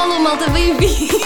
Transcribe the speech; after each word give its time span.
Alô, 0.00 0.18
malta, 0.18 0.48
bem-vindo! 0.48 1.20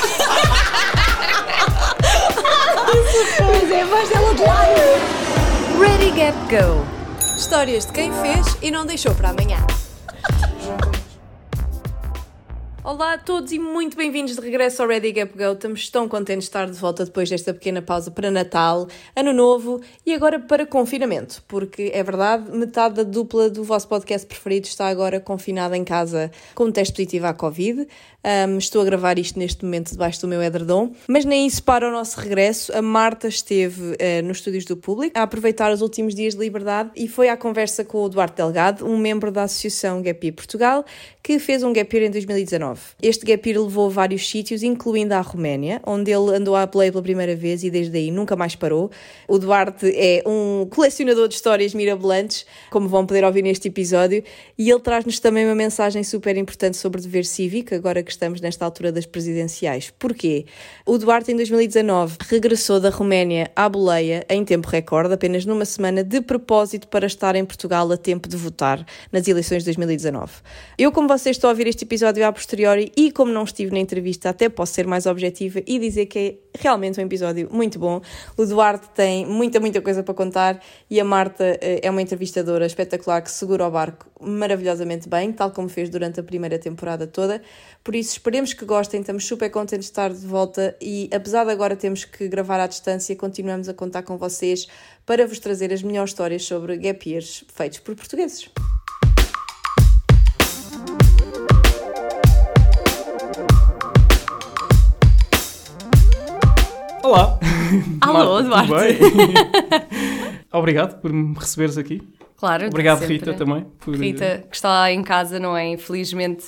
Mas 3.40 3.70
é 3.70 3.82
a 3.82 3.86
voz 3.86 4.08
dela 4.08 4.34
de 4.34 4.42
lado. 4.42 5.78
Ready, 5.78 6.10
Gap, 6.10 6.36
Go! 6.50 6.84
Histórias 7.36 7.86
de 7.86 7.92
quem 7.92 8.12
fez 8.14 8.56
e 8.60 8.72
não 8.72 8.84
deixou 8.84 9.14
para 9.14 9.28
amanhã. 9.28 9.64
Olá 12.84 13.14
a 13.14 13.18
todos 13.18 13.50
e 13.50 13.58
muito 13.58 13.96
bem-vindos 13.96 14.36
de 14.36 14.42
regresso 14.42 14.82
ao 14.82 14.88
Ready 14.88 15.10
Gap 15.10 15.32
Go. 15.38 15.54
Estamos 15.54 15.88
tão 15.88 16.06
contentes 16.06 16.44
de 16.44 16.50
estar 16.50 16.66
de 16.66 16.78
volta 16.78 17.06
depois 17.06 17.30
desta 17.30 17.54
pequena 17.54 17.80
pausa 17.80 18.10
para 18.10 18.30
Natal, 18.30 18.86
Ano 19.16 19.32
Novo 19.32 19.80
e 20.04 20.12
agora 20.12 20.38
para 20.38 20.66
confinamento, 20.66 21.42
porque 21.48 21.90
é 21.94 22.02
verdade, 22.02 22.54
metade 22.54 22.96
da 22.96 23.02
dupla 23.02 23.48
do 23.48 23.64
vosso 23.64 23.88
podcast 23.88 24.26
preferido 24.26 24.66
está 24.66 24.86
agora 24.88 25.18
confinada 25.18 25.74
em 25.78 25.82
casa 25.82 26.30
com 26.54 26.64
um 26.64 26.70
teste 26.70 26.92
positivo 26.92 27.26
à 27.26 27.32
Covid. 27.32 27.88
Um, 28.24 28.58
estou 28.58 28.82
a 28.82 28.84
gravar 28.84 29.18
isto 29.18 29.38
neste 29.38 29.64
momento 29.64 29.90
debaixo 29.90 30.20
do 30.20 30.28
meu 30.28 30.42
edredom, 30.42 30.92
mas 31.06 31.24
nem 31.24 31.46
isso 31.46 31.62
para 31.62 31.88
o 31.88 31.90
nosso 31.90 32.18
regresso. 32.20 32.74
A 32.76 32.82
Marta 32.82 33.28
esteve 33.28 33.92
uh, 33.92 34.22
nos 34.24 34.38
estúdios 34.38 34.66
do 34.66 34.76
público 34.76 35.18
a 35.18 35.22
aproveitar 35.22 35.72
os 35.72 35.80
últimos 35.80 36.14
dias 36.14 36.34
de 36.34 36.40
liberdade 36.40 36.90
e 36.94 37.08
foi 37.08 37.30
à 37.30 37.36
conversa 37.36 37.82
com 37.82 38.02
o 38.02 38.08
Duarte 38.10 38.36
Delgado, 38.36 38.86
um 38.86 38.98
membro 38.98 39.30
da 39.30 39.44
Associação 39.44 40.02
Gap 40.02 40.24
Year 40.24 40.34
Portugal, 40.34 40.84
que 41.22 41.38
fez 41.38 41.62
um 41.62 41.72
Gap 41.72 41.94
Year 41.94 42.08
em 42.08 42.10
2019. 42.10 42.73
Este 43.02 43.24
Gap 43.24 43.48
Year 43.48 43.62
levou 43.62 43.86
a 43.86 43.90
vários 43.90 44.28
sítios, 44.28 44.62
incluindo 44.62 45.14
a 45.14 45.20
Roménia, 45.20 45.80
onde 45.86 46.10
ele 46.10 46.34
andou 46.36 46.56
a 46.56 46.66
play 46.66 46.90
pela 46.90 47.02
primeira 47.02 47.36
vez 47.36 47.62
e 47.62 47.70
desde 47.70 47.96
aí 47.96 48.10
nunca 48.10 48.36
mais 48.36 48.54
parou. 48.54 48.90
O 49.28 49.38
Duarte 49.38 49.92
é 49.94 50.22
um 50.26 50.66
colecionador 50.70 51.28
de 51.28 51.34
histórias 51.34 51.74
mirabolantes, 51.74 52.46
como 52.70 52.88
vão 52.88 53.06
poder 53.06 53.24
ouvir 53.24 53.42
neste 53.42 53.68
episódio, 53.68 54.22
e 54.58 54.70
ele 54.70 54.80
traz-nos 54.80 55.20
também 55.20 55.44
uma 55.44 55.54
mensagem 55.54 56.02
super 56.02 56.36
importante 56.36 56.76
sobre 56.76 57.00
dever 57.00 57.24
cívico, 57.24 57.74
agora 57.74 58.02
que 58.02 58.10
estamos 58.10 58.40
nesta 58.40 58.64
altura 58.64 58.90
das 58.90 59.06
presidenciais. 59.06 59.92
Porquê? 59.98 60.46
O 60.84 60.98
Duarte, 60.98 61.32
em 61.32 61.36
2019, 61.36 62.16
regressou 62.28 62.80
da 62.80 62.90
Roménia 62.90 63.50
à 63.54 63.68
Boleia 63.68 64.24
em 64.28 64.44
tempo 64.44 64.68
recorde, 64.68 65.14
apenas 65.14 65.44
numa 65.44 65.64
semana, 65.64 66.02
de 66.02 66.20
propósito 66.20 66.88
para 66.88 67.06
estar 67.06 67.34
em 67.36 67.44
Portugal 67.44 67.90
a 67.90 67.96
tempo 67.96 68.28
de 68.28 68.36
votar 68.36 68.84
nas 69.12 69.26
eleições 69.28 69.58
de 69.58 69.66
2019. 69.66 70.32
Eu, 70.78 70.90
como 70.92 71.08
vocês 71.08 71.36
estão 71.36 71.48
a 71.48 71.52
ouvir 71.52 71.66
este 71.66 71.84
episódio 71.84 72.26
a 72.26 72.32
posteriori 72.32 72.63
e 72.96 73.12
como 73.12 73.32
não 73.32 73.44
estive 73.44 73.72
na 73.72 73.78
entrevista, 73.78 74.30
até 74.30 74.48
posso 74.48 74.72
ser 74.72 74.86
mais 74.86 75.06
objetiva 75.06 75.60
e 75.66 75.78
dizer 75.78 76.06
que 76.06 76.18
é 76.18 76.58
realmente 76.58 77.00
um 77.00 77.04
episódio 77.04 77.48
muito 77.52 77.78
bom. 77.78 78.00
O 78.36 78.46
Duarte 78.46 78.88
tem 78.94 79.26
muita, 79.26 79.60
muita 79.60 79.80
coisa 79.80 80.02
para 80.02 80.14
contar 80.14 80.60
e 80.90 80.98
a 81.00 81.04
Marta 81.04 81.58
eh, 81.60 81.80
é 81.82 81.90
uma 81.90 82.00
entrevistadora 82.00 82.64
espetacular 82.66 83.20
que 83.22 83.30
segura 83.30 83.66
o 83.66 83.70
barco 83.70 84.06
maravilhosamente 84.20 85.08
bem, 85.08 85.32
tal 85.32 85.50
como 85.50 85.68
fez 85.68 85.90
durante 85.90 86.20
a 86.20 86.22
primeira 86.22 86.58
temporada 86.58 87.06
toda. 87.06 87.42
Por 87.82 87.94
isso, 87.94 88.12
esperemos 88.12 88.52
que 88.52 88.64
gostem, 88.64 89.00
estamos 89.00 89.26
super 89.26 89.50
contentes 89.50 89.86
de 89.86 89.92
estar 89.92 90.12
de 90.12 90.26
volta 90.26 90.76
e, 90.80 91.10
apesar 91.12 91.44
de 91.44 91.50
agora 91.50 91.76
termos 91.76 92.04
que 92.04 92.28
gravar 92.28 92.60
à 92.60 92.66
distância, 92.66 93.14
continuamos 93.16 93.68
a 93.68 93.74
contar 93.74 94.02
com 94.02 94.16
vocês 94.16 94.66
para 95.04 95.26
vos 95.26 95.38
trazer 95.38 95.72
as 95.72 95.82
melhores 95.82 96.10
histórias 96.10 96.44
sobre 96.44 96.76
gap 96.78 97.08
years 97.08 97.44
feitos 97.52 97.80
por 97.80 97.94
portugueses. 97.94 98.48
Olá! 107.04 107.38
Alô, 108.00 108.42
Marta, 108.44 108.66
Duarte. 108.66 108.98
Obrigado 110.50 111.02
por 111.02 111.12
me 111.12 111.34
receberes 111.34 111.76
aqui. 111.76 112.00
Claro, 112.34 112.66
Obrigado, 112.68 113.00
sempre. 113.00 113.16
Rita, 113.16 113.34
também. 113.34 113.66
Por... 113.78 113.94
Rita, 113.94 114.42
que 114.48 114.56
está 114.56 114.90
em 114.90 115.02
casa, 115.02 115.38
não 115.38 115.54
é? 115.54 115.66
Infelizmente, 115.68 116.46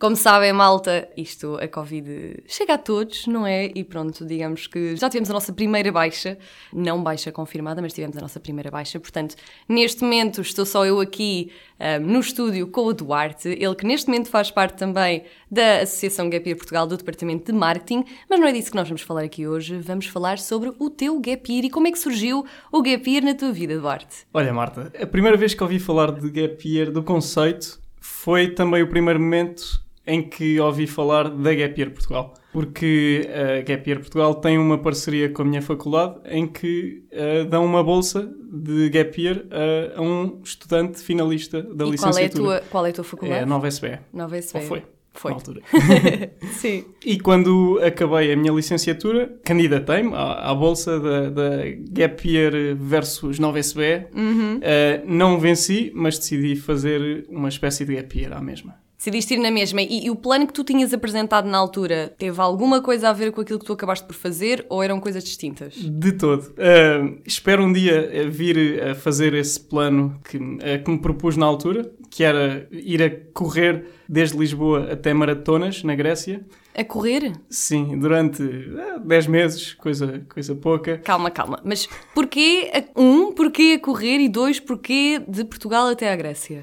como 0.00 0.16
sabem, 0.16 0.50
malta, 0.50 1.06
isto, 1.14 1.58
a 1.60 1.68
Covid 1.68 2.42
chega 2.46 2.72
a 2.72 2.78
todos, 2.78 3.26
não 3.26 3.46
é? 3.46 3.70
E 3.74 3.84
pronto, 3.84 4.24
digamos 4.24 4.66
que 4.66 4.96
já 4.96 5.10
tivemos 5.10 5.28
a 5.28 5.34
nossa 5.34 5.52
primeira 5.52 5.92
baixa, 5.92 6.38
não 6.72 7.02
baixa 7.02 7.30
confirmada, 7.30 7.82
mas 7.82 7.92
tivemos 7.92 8.16
a 8.16 8.20
nossa 8.22 8.40
primeira 8.40 8.70
baixa. 8.70 8.98
Portanto, 8.98 9.36
neste 9.68 10.02
momento 10.02 10.40
estou 10.40 10.64
só 10.64 10.86
eu 10.86 11.00
aqui 11.00 11.52
ahm, 11.78 12.00
no 12.00 12.18
estúdio 12.18 12.66
com 12.68 12.86
o 12.86 12.94
Duarte, 12.94 13.48
ele 13.50 13.74
que 13.74 13.86
neste 13.86 14.08
momento 14.08 14.30
faz 14.30 14.50
parte 14.50 14.78
também 14.78 15.24
da 15.50 15.82
Associação 15.82 16.30
Gap 16.30 16.48
Year 16.48 16.56
Portugal, 16.56 16.86
do 16.86 16.96
Departamento 16.96 17.52
de 17.52 17.58
Marketing, 17.58 18.02
mas 18.26 18.40
não 18.40 18.48
é 18.48 18.52
disso 18.52 18.70
que 18.70 18.76
nós 18.78 18.88
vamos 18.88 19.02
falar 19.02 19.24
aqui 19.24 19.46
hoje. 19.46 19.80
Vamos 19.80 20.06
falar 20.06 20.38
sobre 20.38 20.72
o 20.78 20.88
teu 20.88 21.20
Gap 21.20 21.52
Year 21.52 21.66
e 21.66 21.70
como 21.70 21.86
é 21.86 21.92
que 21.92 21.98
surgiu 21.98 22.46
o 22.72 22.80
Gap 22.80 23.10
Year 23.10 23.22
na 23.22 23.34
tua 23.34 23.52
vida, 23.52 23.78
Duarte. 23.78 24.26
Olha, 24.32 24.50
Marta, 24.50 24.90
a 24.98 25.06
primeira 25.06 25.36
vez 25.36 25.52
que 25.52 25.62
ouvi 25.62 25.78
falar 25.78 26.10
de 26.10 26.30
Gap 26.30 26.66
Year, 26.66 26.90
do 26.90 27.02
conceito, 27.02 27.78
foi 28.00 28.48
também 28.48 28.82
o 28.82 28.88
primeiro 28.88 29.20
momento 29.20 29.89
em 30.06 30.22
que 30.22 30.58
ouvi 30.58 30.86
falar 30.86 31.28
da 31.30 31.54
Gap 31.54 31.78
Year 31.80 31.90
Portugal. 31.92 32.34
Porque 32.52 33.28
a 33.32 33.62
Gap 33.62 33.88
Year 33.88 34.00
Portugal 34.00 34.34
tem 34.34 34.58
uma 34.58 34.78
parceria 34.78 35.28
com 35.30 35.42
a 35.42 35.44
minha 35.44 35.62
faculdade 35.62 36.16
em 36.24 36.46
que 36.48 37.04
eh, 37.12 37.44
dão 37.44 37.64
uma 37.64 37.82
bolsa 37.84 38.28
de 38.52 38.88
Gap 38.90 39.20
Year 39.20 39.44
a, 39.50 39.98
a 40.00 40.02
um 40.02 40.40
estudante 40.42 41.00
finalista 41.00 41.62
da 41.62 41.68
e 41.68 41.76
qual 41.76 41.86
é, 41.86 41.86
a 41.86 41.90
licenciatura. 41.92 42.42
tua, 42.42 42.60
qual 42.70 42.86
é 42.86 42.90
a 42.90 42.92
tua 42.92 43.02
É 43.02 43.04
faculdade? 43.04 43.42
a 43.42 43.46
Nova 43.46 43.68
SBE. 43.68 43.98
Nova 44.12 44.36
SBE. 44.36 44.58
Ou 44.60 44.66
foi? 44.66 44.82
Foi. 45.12 45.30
Na 45.32 45.36
altura. 45.36 45.60
Sim. 46.54 46.84
E 47.04 47.18
quando 47.18 47.80
acabei 47.84 48.32
a 48.32 48.36
minha 48.36 48.52
licenciatura, 48.52 49.32
candidatei-me 49.44 50.14
à, 50.14 50.50
à 50.50 50.54
bolsa 50.54 50.98
da, 51.00 51.30
da 51.30 51.50
Gap 51.90 52.28
Year 52.28 52.52
versus 52.76 53.38
Nova 53.38 53.58
SBE. 53.58 54.06
Uhum. 54.14 54.56
Uh, 54.58 54.60
não 55.06 55.38
venci, 55.38 55.90
mas 55.94 56.16
decidi 56.18 56.54
fazer 56.56 57.26
uma 57.28 57.48
espécie 57.48 57.84
de 57.84 57.94
Gap 57.96 58.18
Year 58.18 58.32
à 58.36 58.40
mesma. 58.40 58.79
Decidiste 59.00 59.32
ir 59.32 59.38
na 59.38 59.50
mesma. 59.50 59.80
E, 59.80 60.04
e 60.04 60.10
o 60.10 60.14
plano 60.14 60.46
que 60.46 60.52
tu 60.52 60.62
tinhas 60.62 60.92
apresentado 60.92 61.48
na 61.48 61.56
altura 61.56 62.14
teve 62.18 62.38
alguma 62.38 62.82
coisa 62.82 63.08
a 63.08 63.14
ver 63.14 63.32
com 63.32 63.40
aquilo 63.40 63.58
que 63.58 63.64
tu 63.64 63.72
acabaste 63.72 64.06
por 64.06 64.12
fazer 64.12 64.66
ou 64.68 64.82
eram 64.82 65.00
coisas 65.00 65.24
distintas? 65.24 65.74
De 65.74 66.12
todo. 66.12 66.42
Uh, 66.50 67.18
espero 67.24 67.64
um 67.64 67.72
dia 67.72 68.26
uh, 68.26 68.30
vir 68.30 68.82
a 68.82 68.94
fazer 68.94 69.32
esse 69.32 69.58
plano 69.58 70.20
que, 70.22 70.36
uh, 70.36 70.84
que 70.84 70.90
me 70.90 70.98
propus 70.98 71.34
na 71.38 71.46
altura, 71.46 71.90
que 72.10 72.22
era 72.22 72.68
ir 72.70 73.02
a 73.02 73.08
correr 73.32 73.86
desde 74.06 74.36
Lisboa 74.36 74.92
até 74.92 75.14
maratonas 75.14 75.82
na 75.82 75.94
Grécia. 75.94 76.44
A 76.74 76.84
correr? 76.84 77.32
Sim, 77.48 77.98
durante 77.98 78.42
uh, 78.42 79.00
10 79.02 79.26
meses, 79.28 79.72
coisa, 79.72 80.26
coisa 80.28 80.54
pouca. 80.54 80.98
Calma, 80.98 81.30
calma. 81.30 81.58
Mas 81.64 81.88
porquê, 82.14 82.70
a, 82.74 83.00
um, 83.00 83.32
porquê 83.32 83.78
a 83.78 83.82
correr 83.82 84.18
e 84.18 84.28
dois, 84.28 84.60
porquê 84.60 85.22
de 85.26 85.42
Portugal 85.44 85.86
até 85.86 86.12
à 86.12 86.16
Grécia? 86.16 86.60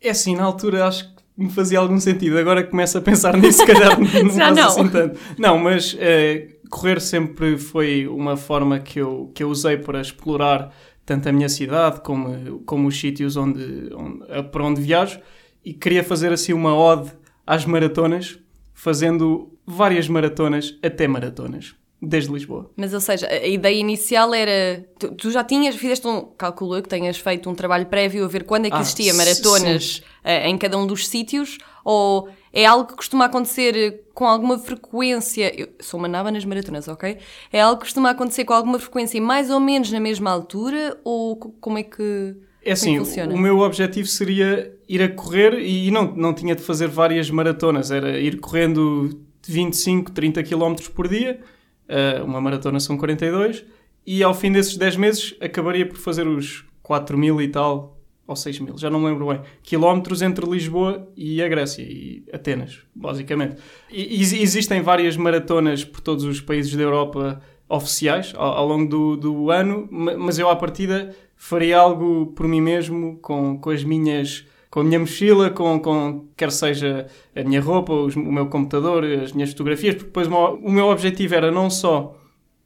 É 0.00 0.10
assim, 0.10 0.34
na 0.34 0.42
altura 0.42 0.84
acho 0.84 1.08
que 1.14 1.17
me 1.38 1.48
fazia 1.48 1.78
algum 1.78 2.00
sentido. 2.00 2.36
Agora 2.36 2.64
começo 2.64 2.98
a 2.98 3.00
pensar 3.00 3.36
nisso, 3.36 3.60
se 3.60 3.66
calhar 3.66 3.96
não 4.00 4.30
Já 4.30 4.50
não. 4.50 4.66
assim 4.66 4.88
tanto. 4.88 5.18
Não, 5.38 5.56
mas 5.56 5.96
eh, 6.00 6.56
correr 6.68 7.00
sempre 7.00 7.56
foi 7.56 8.08
uma 8.08 8.36
forma 8.36 8.80
que 8.80 8.98
eu, 8.98 9.30
que 9.32 9.44
eu 9.44 9.48
usei 9.48 9.76
para 9.76 10.00
explorar 10.00 10.74
tanto 11.06 11.28
a 11.28 11.32
minha 11.32 11.48
cidade 11.48 12.00
como, 12.00 12.60
como 12.66 12.88
os 12.88 12.98
sítios 12.98 13.36
onde, 13.36 13.88
onde, 13.94 14.42
para 14.50 14.64
onde 14.64 14.80
viajo 14.80 15.20
e 15.64 15.72
queria 15.72 16.02
fazer 16.02 16.32
assim 16.32 16.52
uma 16.52 16.74
ode 16.74 17.10
às 17.46 17.64
maratonas, 17.64 18.38
fazendo 18.74 19.52
várias 19.66 20.08
maratonas 20.08 20.76
até 20.82 21.06
maratonas, 21.06 21.74
desde 22.00 22.32
Lisboa. 22.32 22.70
Mas, 22.76 22.94
ou 22.94 23.00
seja, 23.00 23.26
a 23.28 23.46
ideia 23.46 23.74
inicial 23.78 24.32
era. 24.34 24.84
Tu, 24.98 25.12
tu 25.14 25.30
já 25.30 25.42
tinhas, 25.42 25.74
fizeste 25.76 26.06
um. 26.06 26.22
Calculo 26.36 26.76
eu 26.76 26.82
que 26.82 26.88
tenhas 26.88 27.18
feito 27.18 27.48
um 27.50 27.54
trabalho 27.54 27.86
prévio 27.86 28.24
a 28.24 28.28
ver 28.28 28.44
quando 28.44 28.66
é 28.66 28.70
que 28.70 28.76
Ah, 28.76 28.80
existia 28.80 29.12
maratonas 29.14 30.02
eh, 30.24 30.48
em 30.48 30.56
cada 30.56 30.78
um 30.78 30.86
dos 30.86 31.08
sítios? 31.08 31.58
Ou 31.84 32.28
é 32.52 32.64
algo 32.66 32.86
que 32.88 32.94
costuma 32.96 33.24
acontecer 33.24 34.04
com 34.14 34.26
alguma 34.26 34.58
frequência? 34.58 35.52
Eu 35.58 35.68
sou 35.80 35.98
uma 35.98 36.06
naba 36.08 36.30
nas 36.30 36.44
maratonas, 36.44 36.86
ok? 36.88 37.16
É 37.52 37.60
algo 37.60 37.78
que 37.80 37.86
costuma 37.86 38.10
acontecer 38.10 38.44
com 38.44 38.52
alguma 38.52 38.78
frequência 38.78 39.20
mais 39.20 39.50
ou 39.50 39.58
menos 39.58 39.90
na 39.90 39.98
mesma 40.00 40.30
altura? 40.30 40.98
Ou 41.04 41.36
co- 41.36 41.54
como 41.60 41.78
é 41.78 41.82
que. 41.82 42.36
É 42.64 42.72
assim, 42.72 42.96
é 42.96 42.98
funciona? 42.98 43.34
o 43.34 43.38
meu 43.38 43.58
objetivo 43.60 44.06
seria 44.06 44.72
ir 44.88 45.02
a 45.02 45.08
correr 45.08 45.58
e 45.60 45.90
não, 45.90 46.14
não 46.14 46.34
tinha 46.34 46.54
de 46.54 46.62
fazer 46.62 46.86
várias 46.88 47.30
maratonas, 47.30 47.90
era 47.90 48.18
ir 48.18 48.38
correndo 48.40 49.18
25, 49.46 50.10
30 50.12 50.42
km 50.42 50.74
por 50.94 51.08
dia, 51.08 51.40
uh, 51.88 52.24
uma 52.24 52.40
maratona 52.40 52.80
são 52.80 52.96
42, 52.96 53.64
e 54.06 54.22
ao 54.22 54.34
fim 54.34 54.50
desses 54.52 54.76
10 54.76 54.96
meses 54.96 55.34
acabaria 55.40 55.86
por 55.86 55.96
fazer 55.98 56.26
os 56.26 56.64
4 56.82 57.16
mil 57.18 57.40
e 57.40 57.48
tal, 57.48 57.98
ou 58.26 58.36
6 58.36 58.60
mil, 58.60 58.76
já 58.78 58.90
não 58.90 59.00
me 59.00 59.06
lembro 59.06 59.26
bem, 59.28 59.40
quilómetros 59.62 60.20
entre 60.22 60.48
Lisboa 60.48 61.08
e 61.16 61.42
a 61.42 61.48
Grécia, 61.48 61.82
e 61.82 62.22
Atenas, 62.32 62.80
basicamente. 62.94 63.56
E, 63.90 64.20
existem 64.20 64.82
várias 64.82 65.16
maratonas 65.16 65.84
por 65.84 66.00
todos 66.00 66.24
os 66.24 66.40
países 66.40 66.74
da 66.74 66.82
Europa 66.82 67.40
oficiais 67.68 68.32
ao, 68.36 68.52
ao 68.58 68.66
longo 68.68 68.88
do, 68.88 69.16
do 69.16 69.50
ano, 69.50 69.88
ma- 69.90 70.16
mas 70.16 70.38
eu 70.38 70.48
à 70.48 70.56
partida 70.56 71.14
faria 71.36 71.78
algo 71.78 72.32
por 72.34 72.46
mim 72.48 72.60
mesmo, 72.60 73.18
com, 73.22 73.58
com 73.58 73.70
as 73.70 73.84
minhas 73.84 74.46
com 74.78 74.82
a 74.82 74.84
minha 74.84 74.98
mochila, 75.00 75.50
com, 75.50 75.80
com 75.80 76.24
quer 76.36 76.52
seja 76.52 77.06
a 77.34 77.42
minha 77.42 77.60
roupa, 77.60 77.92
os- 77.92 78.14
o 78.16 78.20
meu 78.32 78.46
computador, 78.46 79.04
as 79.04 79.32
minhas 79.32 79.50
fotografias, 79.50 79.94
porque 79.96 80.06
depois 80.06 80.26
o 80.28 80.30
meu, 80.30 80.40
o 80.62 80.70
meu 80.70 80.86
objetivo 80.86 81.34
era 81.34 81.50
não 81.50 81.68
só 81.68 82.16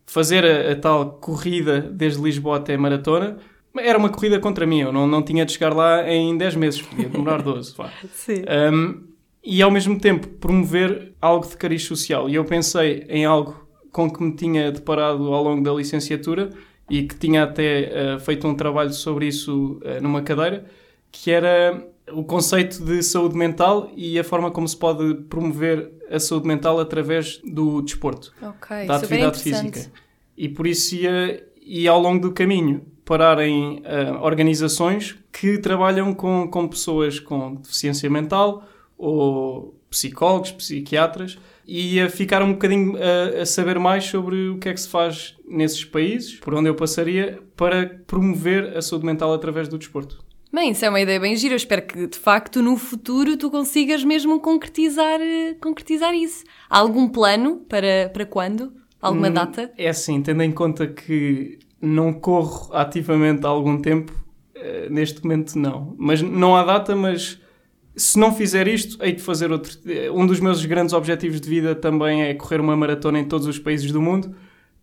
fazer 0.06 0.44
a, 0.44 0.73
a 0.73 0.76
tal 0.76 1.12
corrida 1.20 1.81
desde 1.81 2.23
Lisboa 2.23 2.59
até 2.59 2.76
Maratona, 2.76 3.38
era 3.79 3.97
uma 3.99 4.11
corrida 4.11 4.38
contra 4.38 4.67
mim, 4.67 4.81
eu 4.81 4.93
não, 4.93 5.06
não 5.06 5.23
tinha 5.23 5.47
de 5.47 5.53
chegar 5.53 5.75
lá 5.75 6.06
em 6.06 6.37
10 6.37 6.56
meses, 6.56 6.82
podia 6.82 7.09
demorar 7.09 7.41
12. 7.43 7.75
vá. 7.76 7.91
Sim. 8.12 8.43
Um, 8.73 9.03
e 9.43 9.62
ao 9.62 9.70
mesmo 9.70 9.99
tempo 9.99 10.29
promover 10.29 11.15
algo 11.20 11.47
de 11.47 11.56
cariz 11.56 11.82
social. 11.85 12.29
E 12.29 12.35
eu 12.35 12.44
pensei 12.44 13.05
em 13.08 13.25
algo 13.25 13.67
com 13.91 14.11
que 14.11 14.23
me 14.23 14.32
tinha 14.37 14.70
deparado 14.70 15.32
ao 15.32 15.43
longo 15.43 15.62
da 15.62 15.73
licenciatura 15.73 16.50
e 16.91 17.03
que 17.05 17.17
tinha 17.17 17.43
até 17.44 17.91
uh, 18.17 18.20
feito 18.20 18.47
um 18.47 18.55
trabalho 18.55 18.93
sobre 18.93 19.26
isso 19.26 19.81
uh, 19.85 20.03
numa 20.03 20.20
cadeira, 20.23 20.65
que 21.11 21.31
era 21.31 21.82
o 22.11 22.25
conceito 22.25 22.85
de 22.85 23.03
saúde 23.03 23.37
mental 23.37 23.91
e 23.97 24.19
a 24.19 24.25
forma 24.25 24.51
como 24.51 24.67
se 24.67 24.77
pode 24.77 25.15
promover 25.29 25.93
a 26.11 26.19
saúde 26.19 26.47
mental 26.47 26.81
através 26.81 27.41
do 27.45 27.81
desporto, 27.83 28.33
okay, 28.43 28.87
da 28.87 28.97
atividade 28.97 29.41
física. 29.41 29.91
E 30.37 30.49
por 30.49 30.67
isso 30.67 30.95
ia, 30.97 31.47
ia 31.61 31.91
ao 31.91 32.01
longo 32.01 32.21
do 32.21 32.33
caminho 32.33 32.85
parar 33.05 33.41
em 33.41 33.79
uh, 33.81 34.21
organizações 34.21 35.17
que 35.33 35.59
trabalham 35.59 36.15
com, 36.15 36.49
com 36.49 36.69
pessoas 36.69 37.19
com 37.19 37.57
deficiência 37.57 38.09
mental 38.09 38.65
ou 38.97 39.77
psicólogos, 39.91 40.53
psiquiatras, 40.53 41.39
e 41.67 42.01
a 42.01 42.09
ficar 42.09 42.43
um 42.43 42.53
bocadinho 42.53 42.97
a, 42.97 43.43
a, 43.43 43.47
saber 43.47 43.79
mais 43.79 44.05
sobre 44.05 44.49
o 44.49 44.59
que 44.59 44.69
é 44.69 44.73
que 44.73 44.81
se 44.81 44.89
faz 44.89 45.37
nesses 45.47 45.85
países, 45.85 46.35
por 46.37 46.55
onde 46.55 46.69
eu 46.69 46.75
passaria, 46.75 47.41
para 47.57 48.01
promover 48.07 48.77
a 48.77 48.83
saúde 48.83 49.05
mental 49.05 49.33
através 49.33 49.69
do 49.69 49.79
desporto. 49.79 50.25
Bem, 50.53 50.73
isso 50.73 50.85
é 50.85 50.89
uma 50.91 51.01
ideia 51.01 51.19
bem 51.19 51.35
gira. 51.35 51.55
Eu 51.55 51.57
espero 51.57 51.81
que, 51.81 52.07
de 52.07 52.19
facto, 52.19 52.61
no 52.63 52.77
futuro 52.77 53.39
tu 53.39 53.51
consigas 53.51 54.05
mesmo 54.05 54.39
concretizar, 54.39 55.19
concretizar 55.63 56.15
isso. 56.15 56.45
Há 56.69 56.79
algum 56.79 57.09
plano 57.09 57.65
para, 57.69 58.11
para 58.13 58.27
quando? 58.27 58.71
Alguma 59.01 59.29
hum, 59.29 59.33
data? 59.33 59.73
É 59.79 59.89
assim, 59.89 60.21
tendo 60.21 60.43
em 60.43 60.53
conta 60.53 60.87
que 60.87 61.59
não 61.81 62.13
corro 62.13 62.69
ativamente 62.75 63.47
há 63.47 63.49
algum 63.49 63.81
tempo, 63.81 64.13
eh, 64.55 64.89
neste 64.91 65.25
momento 65.25 65.59
não. 65.59 65.97
Mas 65.99 66.21
não 66.21 66.55
há 66.55 66.63
data, 66.63 66.95
mas 66.95 67.41
se 67.97 68.19
não 68.19 68.35
fizer 68.35 68.69
isto, 68.69 69.03
hei 69.03 69.13
de 69.13 69.23
fazer 69.23 69.51
outro. 69.51 69.77
Eh, 69.87 70.11
um 70.11 70.27
dos 70.27 70.39
meus 70.39 70.63
grandes 70.67 70.93
objetivos 70.93 71.41
de 71.41 71.49
vida 71.49 71.75
também 71.75 72.25
é 72.25 72.35
correr 72.35 72.61
uma 72.61 72.77
maratona 72.77 73.19
em 73.19 73.25
todos 73.25 73.47
os 73.47 73.59
países 73.59 73.91
do 73.91 74.03
mundo. 74.03 74.37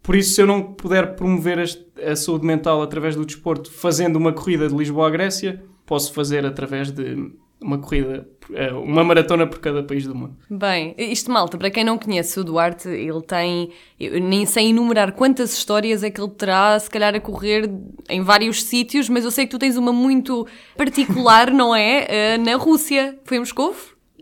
Por 0.09 0.15
isso, 0.15 0.33
se 0.33 0.41
eu 0.41 0.47
não 0.47 0.73
puder 0.73 1.15
promover 1.15 1.59
a, 2.03 2.15
saúde 2.15 2.44
mental 2.44 2.81
através 2.81 3.15
do 3.15 3.23
desporto 3.23 3.71
fazendo 3.71 4.15
uma 4.15 4.33
corrida 4.33 4.67
de 4.67 4.73
Lisboa 4.73 5.06
à 5.06 5.09
Grécia, 5.11 5.63
posso 5.85 6.11
fazer 6.13 6.47
através 6.47 6.89
de 6.89 7.31
uma 7.61 7.77
corrida, 7.77 8.27
eh, 8.56 8.73
uma 8.73 9.03
maratona 9.03 9.45
por 9.45 9.59
cada 9.59 9.83
país 9.83 10.07
do 10.07 10.15
mundo. 10.15 10.35
Bem, 10.50 10.95
isto 10.97 11.31
malta, 11.31 11.59
para 11.59 11.69
quem 11.69 11.83
não 11.83 11.95
conhece 11.95 12.39
o 12.39 12.44
Duarte, 12.44 12.89
ele 12.89 13.21
tem, 13.21 13.69
eu 14.00 14.19
nem 14.19 14.47
sei 14.47 14.69
enumerar 14.69 15.11
quantas 15.11 15.53
histórias 15.53 16.01
é 16.01 16.09
que 16.09 16.19
ele 16.19 16.31
terá, 16.31 16.79
se 16.79 16.89
calhar 16.89 17.13
a 17.13 17.19
correr 17.19 17.69
em 18.09 18.23
vários 18.23 18.63
sítios, 18.63 19.09
mas 19.09 19.23
eu 19.23 19.29
sei 19.29 19.45
que 19.45 19.51
tu 19.51 19.59
tens 19.59 19.77
uma 19.77 19.94
muito 19.94 20.47
particular, 20.75 21.51
não 21.53 21.75
é? 21.75 22.07
Eh, 22.09 22.38
na 22.39 22.56
Rússia. 22.56 23.15
Foi 23.25 23.38
em 23.38 23.41
Moscou? 23.41 23.75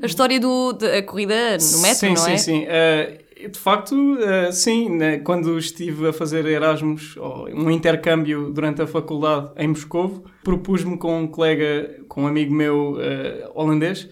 A 0.04 0.06
história 0.06 0.38
do, 0.38 0.74
da 0.74 1.02
corrida 1.02 1.58
no 1.58 1.80
metro, 1.80 2.00
sim, 2.00 2.10
não 2.10 2.18
sim, 2.18 2.32
é? 2.32 2.38
Sim, 2.38 2.44
sim, 2.44 2.66
uh, 2.66 3.27
de 3.52 3.60
facto, 3.60 3.94
uh, 3.94 4.52
sim, 4.52 4.90
né, 4.90 5.20
quando 5.20 5.58
estive 5.58 6.08
a 6.08 6.14
fazer 6.14 6.46
Erasmus, 6.46 7.16
um 7.54 7.70
intercâmbio 7.70 8.52
durante 8.52 8.82
a 8.82 8.88
faculdade 8.88 9.52
em 9.58 9.68
Moscovo, 9.68 10.24
propus-me 10.44 10.98
com 10.98 11.22
um 11.22 11.28
colega, 11.28 12.02
com 12.08 12.24
um 12.24 12.28
amigo 12.28 12.54
meu 12.54 12.94
uh, 12.94 13.52
holandês, 13.54 14.10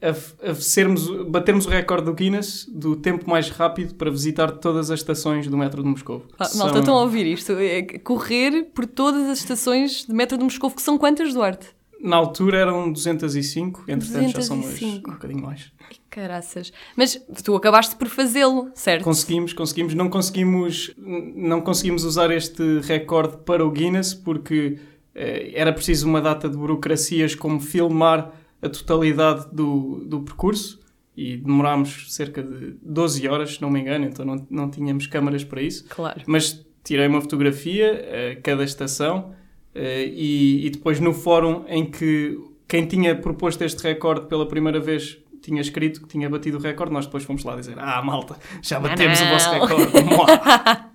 a, 0.00 0.50
a 0.50 0.54
sermos, 0.54 1.08
batermos 1.26 1.66
o 1.66 1.70
recorde 1.70 2.04
do 2.04 2.14
Guinness 2.14 2.66
do 2.72 2.94
tempo 2.94 3.28
mais 3.28 3.50
rápido 3.50 3.94
para 3.94 4.10
visitar 4.10 4.52
todas 4.52 4.90
as 4.90 5.00
estações 5.00 5.48
do 5.48 5.56
metro 5.56 5.82
de 5.82 5.88
Moscovo. 5.88 6.26
Ah, 6.38 6.44
são... 6.44 6.64
Malta, 6.64 6.78
estão 6.78 6.96
a 6.96 7.02
ouvir 7.02 7.26
isto? 7.26 7.52
É 7.52 7.82
correr 7.82 8.70
por 8.72 8.86
todas 8.86 9.28
as 9.28 9.38
estações 9.38 10.04
de 10.06 10.12
metro 10.14 10.38
de 10.38 10.44
Moscovo, 10.44 10.76
que 10.76 10.82
são 10.82 10.96
quantas, 10.96 11.34
Duarte? 11.34 11.77
Na 12.00 12.16
altura 12.16 12.58
eram 12.58 12.92
205, 12.92 13.84
entretanto 13.88 14.32
205. 14.32 14.32
já 14.32 14.42
são 14.42 14.56
mais, 14.56 14.82
um 14.82 15.00
bocadinho 15.00 15.42
mais. 15.42 15.72
Caraças. 16.08 16.72
Mas 16.96 17.20
tu 17.42 17.56
acabaste 17.56 17.96
por 17.96 18.08
fazê-lo, 18.08 18.70
certo? 18.74 19.02
Conseguimos, 19.02 19.52
conseguimos. 19.52 19.94
Não 19.94 20.08
conseguimos, 20.08 20.94
não 20.96 21.60
conseguimos 21.60 22.04
usar 22.04 22.30
este 22.30 22.80
recorde 22.80 23.38
para 23.38 23.66
o 23.66 23.70
Guinness 23.70 24.14
porque 24.14 24.78
eh, 25.14 25.50
era 25.54 25.72
preciso 25.72 26.06
uma 26.06 26.20
data 26.20 26.48
de 26.48 26.56
burocracias 26.56 27.34
como 27.34 27.58
filmar 27.58 28.32
a 28.62 28.68
totalidade 28.68 29.48
do, 29.52 30.04
do 30.06 30.20
percurso 30.20 30.80
e 31.16 31.36
demorámos 31.36 32.14
cerca 32.14 32.42
de 32.42 32.76
12 32.80 33.26
horas, 33.26 33.54
se 33.56 33.62
não 33.62 33.70
me 33.70 33.80
engano, 33.80 34.04
então 34.04 34.24
não, 34.24 34.46
não 34.48 34.70
tínhamos 34.70 35.08
câmaras 35.08 35.42
para 35.42 35.60
isso. 35.60 35.84
Claro. 35.88 36.22
Mas 36.26 36.64
tirei 36.84 37.08
uma 37.08 37.20
fotografia 37.20 38.32
a 38.32 38.40
cada 38.40 38.62
estação 38.62 39.34
e, 39.78 40.66
e, 40.66 40.70
depois 40.70 41.00
no 41.00 41.12
fórum 41.12 41.64
em 41.68 41.84
que 41.84 42.38
quem 42.66 42.86
tinha 42.86 43.14
proposto 43.14 43.62
este 43.62 43.82
recorde 43.82 44.26
pela 44.26 44.46
primeira 44.46 44.80
vez 44.80 45.18
tinha 45.40 45.60
escrito 45.60 46.02
que 46.02 46.08
tinha 46.08 46.28
batido 46.28 46.58
o 46.58 46.60
recorde, 46.60 46.92
nós 46.92 47.06
depois 47.06 47.24
fomos 47.24 47.44
lá 47.44 47.56
dizer: 47.56 47.78
Ah, 47.78 48.02
malta, 48.02 48.36
já 48.62 48.80
batemos 48.80 49.20
o 49.20 49.26
vosso 49.26 49.50
recorde. 49.50 49.92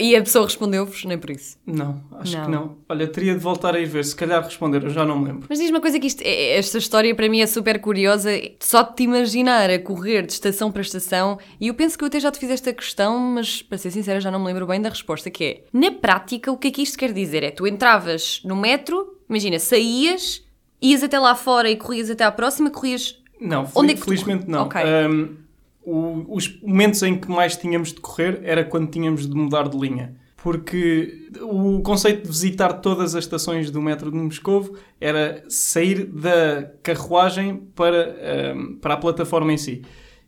e 0.00 0.16
a 0.16 0.22
pessoa 0.22 0.44
respondeu-vos, 0.46 1.04
nem 1.04 1.18
por 1.18 1.30
isso? 1.30 1.58
Não, 1.66 2.02
acho 2.12 2.36
não. 2.36 2.44
que 2.44 2.50
não. 2.50 2.76
Olha, 2.88 3.06
teria 3.06 3.34
de 3.34 3.40
voltar 3.40 3.74
a 3.74 3.80
ir 3.80 3.86
ver, 3.86 4.04
se 4.04 4.16
calhar 4.16 4.42
responder, 4.42 4.82
eu 4.82 4.90
já 4.90 5.04
não 5.04 5.18
me 5.18 5.26
lembro. 5.26 5.46
Mas 5.48 5.58
diz 5.58 5.70
uma 5.70 5.80
coisa 5.80 5.98
que 6.00 6.06
isto, 6.06 6.22
é, 6.22 6.56
esta 6.56 6.78
história 6.78 7.14
para 7.14 7.28
mim 7.28 7.40
é 7.40 7.46
super 7.46 7.80
curiosa, 7.80 8.30
só 8.60 8.82
de 8.82 8.96
te 8.96 9.02
imaginar 9.02 9.68
a 9.70 9.78
correr 9.78 10.26
de 10.26 10.32
estação 10.32 10.72
para 10.72 10.82
estação, 10.82 11.38
e 11.60 11.68
eu 11.68 11.74
penso 11.74 11.98
que 11.98 12.04
eu 12.04 12.08
até 12.08 12.18
já 12.18 12.30
te 12.30 12.38
fiz 12.38 12.50
esta 12.50 12.72
questão, 12.72 13.18
mas 13.18 13.62
para 13.62 13.78
ser 13.78 13.90
sincera 13.90 14.20
já 14.20 14.30
não 14.30 14.40
me 14.40 14.46
lembro 14.46 14.66
bem 14.66 14.80
da 14.80 14.88
resposta, 14.88 15.30
que 15.30 15.44
é, 15.44 15.64
na 15.72 15.90
prática, 15.90 16.50
o 16.50 16.56
que 16.56 16.68
é 16.68 16.70
que 16.70 16.82
isto 16.82 16.98
quer 16.98 17.12
dizer? 17.12 17.42
É, 17.42 17.50
tu 17.50 17.66
entravas 17.66 18.40
no 18.44 18.56
metro, 18.56 19.18
imagina, 19.28 19.58
saías, 19.58 20.42
ias 20.80 21.02
até 21.02 21.18
lá 21.18 21.34
fora 21.34 21.70
e 21.70 21.76
corrias 21.76 22.10
até 22.10 22.24
à 22.24 22.32
próxima, 22.32 22.70
corrias... 22.70 23.18
Não, 23.40 23.66
Onde 23.74 23.92
é 23.92 23.94
que 23.94 24.02
felizmente 24.02 24.44
tu... 24.44 24.50
não. 24.50 24.66
Okay. 24.66 24.82
Um, 24.84 25.36
o, 25.84 26.24
os 26.28 26.60
momentos 26.62 27.02
em 27.02 27.18
que 27.18 27.30
mais 27.30 27.56
tínhamos 27.56 27.92
de 27.92 28.00
correr 28.00 28.40
era 28.44 28.64
quando 28.64 28.90
tínhamos 28.90 29.28
de 29.28 29.34
mudar 29.34 29.68
de 29.68 29.78
linha. 29.78 30.14
Porque 30.42 31.28
o 31.42 31.80
conceito 31.82 32.22
de 32.22 32.28
visitar 32.28 32.74
todas 32.74 33.14
as 33.14 33.24
estações 33.24 33.70
do 33.70 33.80
metro 33.82 34.10
de 34.10 34.16
Moscovo 34.16 34.74
era 34.98 35.44
sair 35.48 36.06
da 36.06 36.70
carruagem 36.82 37.56
para, 37.74 38.54
um, 38.56 38.76
para 38.76 38.94
a 38.94 38.96
plataforma 38.96 39.52
em 39.52 39.58
si. 39.58 39.82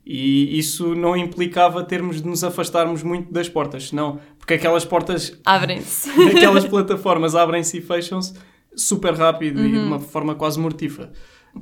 E 0.04 0.58
isso 0.58 0.94
não 0.94 1.16
implicava 1.16 1.82
termos 1.84 2.20
de 2.20 2.28
nos 2.28 2.42
afastarmos 2.42 3.02
muito 3.02 3.32
das 3.32 3.48
portas, 3.48 3.92
não, 3.92 4.18
porque 4.36 4.54
aquelas 4.54 4.84
portas 4.84 5.38
abrem-se. 5.44 6.10
aquelas 6.36 6.66
plataformas 6.66 7.34
abrem-se 7.34 7.78
e 7.78 7.80
fecham-se 7.80 8.34
super 8.74 9.14
rápido 9.14 9.60
uhum. 9.60 9.66
e 9.66 9.70
de 9.70 9.78
uhum. 9.78 9.86
uma 9.86 10.00
forma 10.00 10.34
quase 10.34 10.58
mortífera. 10.58 11.12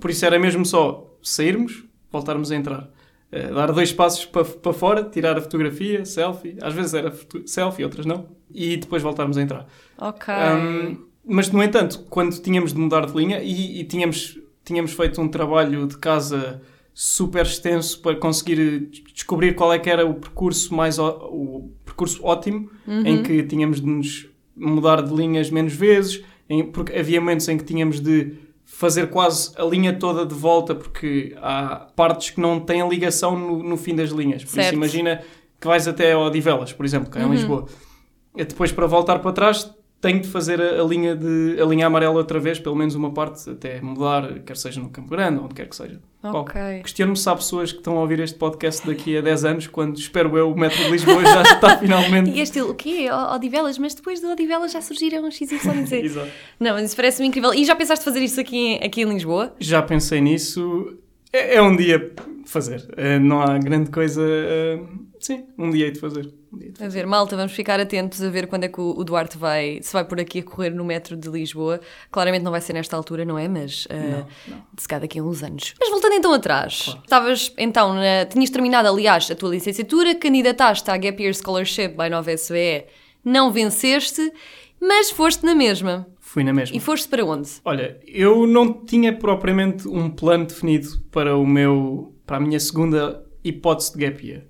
Por 0.01 0.11
isso 0.11 0.25
era 0.25 0.39
mesmo 0.39 0.65
só 0.65 1.07
sairmos, 1.23 1.85
voltarmos 2.11 2.51
a 2.51 2.57
entrar. 2.57 2.89
Uh, 3.33 3.55
dar 3.55 3.73
dois 3.73 3.93
passos 3.93 4.25
para 4.25 4.45
pa 4.45 4.73
fora, 4.73 5.05
tirar 5.05 5.39
a 5.39 5.41
fotografia, 5.41 6.05
selfie, 6.05 6.57
às 6.61 6.75
vezes 6.75 6.95
era 6.95 7.15
selfie, 7.47 7.85
outras 7.85 8.05
não, 8.05 8.27
e 8.53 8.77
depois 8.77 9.03
voltarmos 9.03 9.39
a 9.39 9.43
entrar. 9.43 9.67
Ok. 9.99 10.35
Um, 10.35 11.11
mas, 11.25 11.51
no 11.51 11.63
entanto, 11.63 12.07
quando 12.11 12.37
tínhamos 12.41 12.73
de 12.73 12.79
mudar 12.81 13.07
de 13.07 13.17
linha 13.17 13.41
e, 13.41 13.81
e, 13.81 13.85
tínhamos, 13.85 14.39
tínhamos 14.65 14.93
feito 14.93 15.21
um 15.21 15.29
trabalho 15.29 15.87
de 15.87 15.97
casa 15.99 16.61
super 16.93 17.47
extenso 17.47 18.01
para 18.01 18.17
conseguir 18.17 18.91
descobrir 19.15 19.55
qual 19.55 19.73
é 19.73 19.79
que 19.79 19.89
era 19.89 20.05
o 20.05 20.15
percurso 20.15 20.75
mais 20.75 20.99
o 20.99 21.71
percurso 21.85 22.25
ótimo 22.25 22.71
uhum. 22.87 23.07
em 23.07 23.23
que 23.23 23.43
tínhamos 23.45 23.81
de 23.81 23.87
nos 23.87 24.29
mudar 24.57 25.03
de 25.03 25.15
linhas 25.15 25.51
menos 25.51 25.73
vezes, 25.73 26.23
em, 26.49 26.65
porque 26.65 26.93
havia 26.99 27.21
momentos 27.21 27.49
em 27.49 27.57
que 27.57 27.65
tínhamos 27.65 28.01
de 28.01 28.35
fazer 28.81 29.11
quase 29.11 29.53
a 29.59 29.63
linha 29.63 29.93
toda 29.93 30.25
de 30.25 30.35
volta, 30.35 30.75
porque 30.75 31.37
há 31.43 31.87
partes 31.95 32.31
que 32.31 32.41
não 32.41 32.59
têm 32.59 32.89
ligação 32.89 33.39
no, 33.39 33.63
no 33.63 33.77
fim 33.77 33.95
das 33.95 34.09
linhas. 34.09 34.43
Por 34.43 34.53
certo. 34.53 34.69
isso, 34.69 34.75
imagina 34.75 35.23
que 35.61 35.67
vais 35.67 35.87
até 35.87 36.17
Odivelas, 36.17 36.73
por 36.73 36.87
exemplo, 36.87 37.11
cá 37.11 37.21
em 37.21 37.25
uhum. 37.25 37.33
Lisboa. 37.33 37.67
E 38.35 38.43
depois, 38.43 38.73
para 38.73 38.87
voltar 38.87 39.19
para 39.19 39.33
trás, 39.33 39.71
tenho 40.01 40.21
de 40.21 40.29
fazer 40.29 40.61
a, 40.61 40.81
a, 40.81 40.85
linha 40.85 41.15
de 41.15 41.59
a 41.61 41.65
linha 41.65 41.87
amarela 41.87 42.15
outra 42.15 42.41
vez, 42.41 42.59
pelo 42.59 42.75
menos 42.75 42.95
uma 42.95 43.13
parte, 43.13 43.51
até 43.51 43.81
mudar, 43.81 44.41
quer 44.41 44.57
seja 44.57 44.81
no 44.81 44.89
Campo 44.89 45.11
Grande, 45.11 45.41
onde 45.41 45.55
quer 45.55 45.69
que 45.69 45.77
seja. 45.77 46.01
Ok. 46.23 46.61
Questiono-me 46.83 47.17
se 47.17 47.29
há 47.29 47.35
pessoas 47.35 47.73
que 47.73 47.79
estão 47.79 47.97
a 47.97 48.01
ouvir 48.01 48.21
este 48.21 48.39
podcast 48.39 48.87
daqui 48.87 49.17
a 49.17 49.21
10 49.21 49.45
anos, 49.45 49.67
quando 49.67 49.99
espero 49.99 50.37
eu 50.37 50.51
o 50.51 50.59
metro 50.59 50.83
de 50.85 50.91
Lisboa 50.91 51.23
já 51.23 51.43
está 51.43 51.77
finalmente. 51.81 52.31
E 52.31 52.41
este 52.41 52.61
o 52.61 52.75
quê? 52.75 53.09
Odivelas? 53.11 53.79
Mas 53.79 53.95
depois 53.95 54.21
do 54.21 54.31
Odivelas 54.31 54.73
já 54.73 54.81
surgiram 54.81 55.31
XYZ. 55.31 55.93
Exato. 55.93 56.31
Não, 56.59 56.73
mas 56.73 56.87
isso 56.87 56.97
parece-me 56.97 57.29
incrível. 57.29 57.55
E 57.55 57.65
já 57.65 57.75
pensaste 57.75 58.05
fazer 58.05 58.21
isso 58.21 58.41
aqui, 58.41 58.79
aqui 58.83 59.03
em 59.03 59.13
Lisboa? 59.13 59.55
Já 59.59 59.83
pensei 59.83 60.21
nisso. 60.21 60.99
É, 61.33 61.57
é 61.57 61.63
um 61.63 61.75
dia 61.75 62.13
fazer. 62.45 62.87
Uh, 62.93 63.21
não 63.21 63.41
há 63.41 63.57
grande 63.59 63.91
coisa. 63.91 64.23
Uh, 64.23 65.10
sim, 65.21 65.47
um 65.57 65.71
dia 65.71 65.87
hei 65.87 65.91
de 65.93 66.01
fazer. 66.01 66.33
a 66.81 66.89
ver, 66.89 67.07
malta, 67.07 67.37
vamos 67.37 67.53
ficar 67.53 67.79
atentos 67.79 68.23
a 68.23 68.29
ver 68.29 68.47
quando 68.47 68.65
é 68.65 68.69
que 68.69 68.81
o, 68.81 69.05
Duarte 69.05 69.39
vai, 69.39 69.81
se 69.83 69.93
vai 69.93 70.05
por 70.05 70.21
aqui 70.21 70.41
a 70.41 70.43
correr 70.43 70.71
no 70.71 70.85
metro 70.85 71.17
de 71.17 71.29
Lisboa. 71.29 71.81
Claramente 72.11 72.43
não 72.43 72.51
vai 72.51 72.61
ser 72.61 72.73
nesta 72.73 72.97
altura, 72.97 73.25
não 73.25 73.39
é? 73.39 73.47
Mas 73.47 73.87
uh, 73.87 73.89
não, 73.93 74.57
não. 74.57 74.65
se 74.77 74.89
calhar 74.89 75.03
daqui 75.03 75.19
a 75.19 75.23
uns 75.23 75.43
anos. 75.43 75.75
Mas 75.79 75.91
voltando 75.91 76.15
então 76.15 76.33
atrás, 76.33 76.85
claro. 76.85 77.01
estavas 77.05 77.53
então, 77.59 77.95
na, 77.95 78.25
tinhas 78.25 78.51
terminado 78.51 78.89
aliás 78.89 79.31
a 79.31 79.35
tua 79.35 79.51
licenciatura, 79.51 80.15
candidataste 80.15 80.91
à 80.91 80.97
Gap 80.97 81.23
Year 81.23 81.35
Scholarship 81.35 81.89
by 81.89 82.09
Nova 82.11 82.33
SBE, 82.33 82.87
não 83.25 83.53
venceste, 83.53 84.33
mas 84.81 85.11
foste 85.11 85.45
na 85.45 85.55
mesma. 85.55 86.07
Fui 86.19 86.45
na 86.45 86.53
mesma. 86.53 86.77
E 86.77 86.81
foste 86.81 87.09
para 87.09 87.25
onde? 87.25 87.51
Olha, 87.65 87.99
eu 88.07 88.47
não 88.47 88.73
tinha 88.73 89.13
propriamente 89.13 89.89
um 89.89 90.09
plano 90.09 90.47
definido 90.47 91.01
para 91.11 91.37
o 91.37 91.45
meu 91.45 92.15
para 92.25 92.37
a 92.37 92.41
minha 92.41 92.61
segunda 92.61 93.27
hipótese 93.43 93.93
de 93.93 94.07
gap 94.07 94.25
year. 94.25 94.45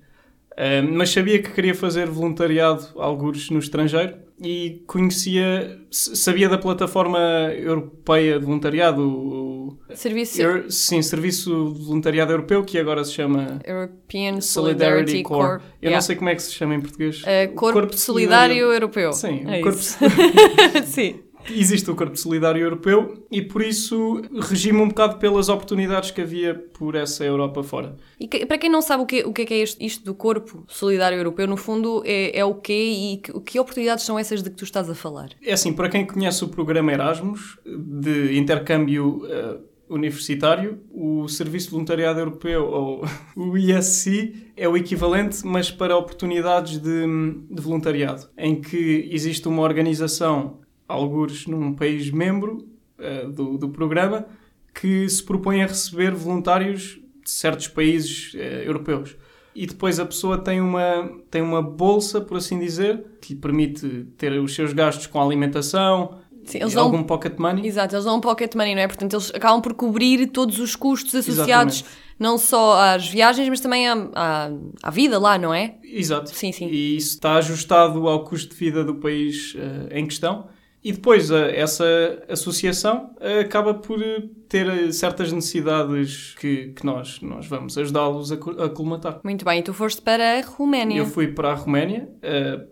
Uh, 0.60 0.92
mas 0.92 1.08
sabia 1.08 1.42
que 1.42 1.50
queria 1.52 1.74
fazer 1.74 2.06
voluntariado 2.06 2.88
alguns 2.96 3.48
no 3.48 3.58
estrangeiro 3.58 4.14
e 4.42 4.82
conhecia, 4.86 5.80
sabia 5.90 6.50
da 6.50 6.58
plataforma 6.58 7.18
europeia 7.54 8.38
de 8.38 8.44
voluntariado, 8.44 9.02
o, 9.02 9.78
Serviço... 9.94 10.40
Euro, 10.40 10.70
sim, 10.70 11.00
Serviço 11.00 11.72
de 11.74 11.84
Voluntariado 11.84 12.32
Europeu, 12.32 12.62
que 12.62 12.78
agora 12.78 13.02
se 13.04 13.12
chama 13.12 13.60
European 13.64 14.40
Solidarity, 14.42 15.12
Solidarity 15.12 15.22
Corps. 15.22 15.46
Corps. 15.46 15.62
Eu 15.80 15.88
Yeah. 15.90 15.96
não 15.96 16.02
sei 16.02 16.16
como 16.16 16.28
é 16.28 16.34
que 16.34 16.42
se 16.42 16.52
chama 16.52 16.74
em 16.74 16.80
português. 16.80 17.22
Uh, 17.22 17.54
Corpo, 17.54 17.96
Solidário 17.96 18.70
Europeu. 18.70 19.12
Sim, 19.14 19.44
é 19.46 19.60
Corpo. 19.60 19.78
Sim. 20.84 21.20
Existe 21.48 21.90
o 21.90 21.94
Corpo 21.96 22.16
Solidário 22.16 22.60
Europeu 22.62 23.24
e 23.30 23.40
por 23.42 23.62
isso 23.62 24.20
regi-me 24.48 24.80
um 24.80 24.88
bocado 24.88 25.18
pelas 25.18 25.48
oportunidades 25.48 26.10
que 26.10 26.20
havia 26.20 26.54
por 26.54 26.94
essa 26.94 27.24
Europa 27.24 27.62
fora. 27.62 27.96
E 28.18 28.26
que- 28.28 28.44
para 28.46 28.58
quem 28.58 28.70
não 28.70 28.82
sabe 28.82 29.02
o 29.02 29.06
que, 29.06 29.22
o 29.24 29.32
que 29.32 29.42
é 29.42 29.44
que 29.46 29.54
é 29.54 29.62
isto, 29.62 29.82
isto 29.82 30.04
do 30.04 30.14
Corpo 30.14 30.64
Solidário 30.68 31.16
Europeu, 31.18 31.46
no 31.46 31.56
fundo 31.56 32.02
é, 32.04 32.38
é 32.38 32.44
o 32.44 32.54
quê 32.54 32.72
e 33.12 33.16
que, 33.18 33.40
que 33.40 33.58
oportunidades 33.60 34.04
são 34.04 34.18
essas 34.18 34.42
de 34.42 34.50
que 34.50 34.56
tu 34.56 34.64
estás 34.64 34.88
a 34.90 34.94
falar? 34.94 35.30
É 35.42 35.52
assim, 35.52 35.72
para 35.72 35.88
quem 35.88 36.06
conhece 36.06 36.44
o 36.44 36.48
programa 36.48 36.92
Erasmus, 36.92 37.58
de 37.66 38.36
intercâmbio 38.38 39.22
eh, 39.28 39.58
universitário, 39.88 40.78
o 40.92 41.26
Serviço 41.28 41.66
de 41.66 41.72
Voluntariado 41.72 42.20
Europeu, 42.20 42.64
ou 42.64 43.04
o 43.36 43.58
ISC, 43.58 44.52
é 44.56 44.68
o 44.68 44.76
equivalente, 44.76 45.44
mas 45.44 45.70
para 45.70 45.96
oportunidades 45.96 46.78
de, 46.78 47.06
de 47.50 47.60
voluntariado, 47.60 48.28
em 48.38 48.60
que 48.60 49.08
existe 49.10 49.48
uma 49.48 49.62
organização, 49.62 50.60
algures 50.90 51.46
num 51.46 51.72
país 51.74 52.10
membro 52.10 52.66
eh, 52.98 53.26
do, 53.26 53.56
do 53.56 53.68
programa, 53.70 54.26
que 54.74 55.08
se 55.08 55.22
propõe 55.22 55.62
a 55.62 55.66
receber 55.66 56.12
voluntários 56.14 56.98
de 57.24 57.30
certos 57.30 57.68
países 57.68 58.32
eh, 58.34 58.62
europeus. 58.66 59.16
E 59.54 59.66
depois 59.66 59.98
a 59.98 60.06
pessoa 60.06 60.38
tem 60.38 60.60
uma, 60.60 61.10
tem 61.30 61.42
uma 61.42 61.60
bolsa, 61.60 62.20
por 62.20 62.36
assim 62.36 62.58
dizer, 62.58 63.04
que 63.20 63.34
lhe 63.34 63.40
permite 63.40 64.06
ter 64.16 64.32
os 64.40 64.54
seus 64.54 64.72
gastos 64.72 65.06
com 65.06 65.20
alimentação, 65.20 66.18
Sim, 66.44 66.58
e 66.58 66.70
dão- 66.74 66.84
algum 66.84 67.02
pocket 67.02 67.36
money. 67.38 67.66
Exato, 67.66 67.94
eles 67.94 68.04
dão 68.04 68.16
um 68.16 68.20
pocket 68.20 68.54
money, 68.54 68.74
não 68.74 68.82
é? 68.82 68.86
Portanto, 68.86 69.12
eles 69.14 69.30
acabam 69.34 69.60
por 69.60 69.74
cobrir 69.74 70.26
todos 70.28 70.58
os 70.60 70.74
custos 70.76 71.14
associados 71.14 71.76
Exatamente. 71.80 72.00
não 72.18 72.38
só 72.38 72.80
às 72.80 73.08
viagens, 73.08 73.48
mas 73.48 73.60
também 73.60 73.88
à, 73.88 73.94
à, 74.14 74.50
à 74.84 74.90
vida 74.90 75.18
lá, 75.18 75.36
não 75.36 75.52
é? 75.52 75.76
Exato. 75.82 76.30
Sim, 76.34 76.52
sim. 76.52 76.68
E 76.68 76.96
isso 76.96 77.14
está 77.14 77.34
ajustado 77.34 78.08
ao 78.08 78.24
custo 78.24 78.54
de 78.54 78.58
vida 78.58 78.84
do 78.84 78.94
país 78.94 79.54
eh, 79.58 79.98
em 79.98 80.06
questão. 80.06 80.48
E 80.82 80.92
depois 80.92 81.30
eh, 81.30 81.56
essa 81.60 81.84
associação 82.28 83.10
eh, 83.20 83.40
acaba 83.40 83.74
por 83.74 84.02
eh, 84.02 84.22
ter 84.48 84.92
certas 84.94 85.30
necessidades 85.30 86.34
que, 86.40 86.68
que 86.68 86.86
nós, 86.86 87.20
nós 87.20 87.46
vamos 87.46 87.76
ajudá-los 87.76 88.32
a, 88.32 88.36
co- 88.38 88.50
a 88.62 88.68
colmatar. 88.70 89.20
Muito 89.22 89.44
bem, 89.44 89.60
e 89.60 89.62
tu 89.62 89.74
foste 89.74 90.00
para 90.00 90.38
a 90.38 90.40
Roménia. 90.40 90.96
Eu 90.98 91.06
fui 91.06 91.28
para 91.28 91.50
a 91.52 91.54
Roménia, 91.54 92.08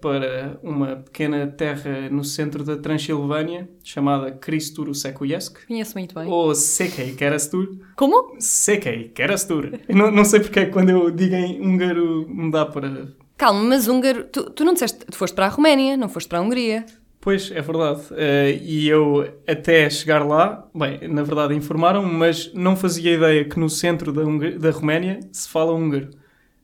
para 0.01 0.59
uma 0.63 0.97
pequena 0.97 1.47
terra 1.47 2.09
no 2.11 2.25
centro 2.25 2.65
da 2.65 2.77
Transilvânia, 2.77 3.69
chamada 3.85 4.31
Cristuru 4.33 4.95
Secuyesc, 4.95 5.67
Conheço 5.67 5.95
muito 5.97 6.15
bem. 6.15 6.27
ou 6.29 6.55
Sekei 6.55 7.13
Kerastur. 7.13 7.77
Como? 7.97 8.37
Sekei 8.41 9.09
Kerastur. 9.11 9.71
Não, 9.89 10.11
não 10.11 10.25
sei 10.25 10.41
porque 10.41 10.61
é 10.61 10.67
quando 10.67 10.91
eu 10.91 11.11
digo 11.11 11.35
em 11.35 11.61
húngaro 11.61 12.27
me 12.29 12.51
dá 12.51 12.65
para... 12.67 13.09
Calma, 13.37 13.63
mas 13.63 13.87
húngaro, 13.87 14.25
tu, 14.25 14.51
tu 14.51 14.65
não 14.65 14.73
disseste, 14.73 15.05
tu 15.07 15.17
foste 15.17 15.35
para 15.35 15.47
a 15.47 15.49
Roménia, 15.49 15.97
não 15.97 16.09
foste 16.09 16.29
para 16.29 16.39
a 16.39 16.43
Hungria. 16.43 16.85
Pois, 17.21 17.51
é 17.51 17.61
verdade. 17.61 18.03
Eh, 18.13 18.59
e 18.63 18.89
eu, 18.89 19.29
até 19.47 19.91
chegar 19.91 20.25
lá, 20.25 20.67
bem, 20.75 21.09
na 21.09 21.23
verdade 21.23 21.55
informaram-me, 21.55 22.13
mas 22.13 22.53
não 22.55 22.77
fazia 22.77 23.13
ideia 23.15 23.45
que 23.45 23.59
no 23.59 23.69
centro 23.69 24.13
da, 24.13 24.23
Hung- 24.23 24.57
da 24.59 24.71
Roménia 24.71 25.19
se 25.33 25.49
fala 25.49 25.73
húngaro. 25.73 26.11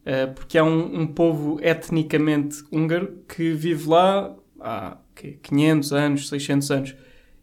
Eh, 0.06 0.26
porque 0.28 0.56
há 0.56 0.64
um, 0.64 1.00
um 1.00 1.06
povo 1.06 1.58
etnicamente 1.62 2.62
húngaro 2.70 3.18
que 3.28 3.52
vive 3.52 3.88
lá 3.88 4.34
há 4.61 4.96
quê, 5.14 5.38
500 5.42 5.92
anos, 5.92 6.28
600 6.28 6.70
anos. 6.70 6.94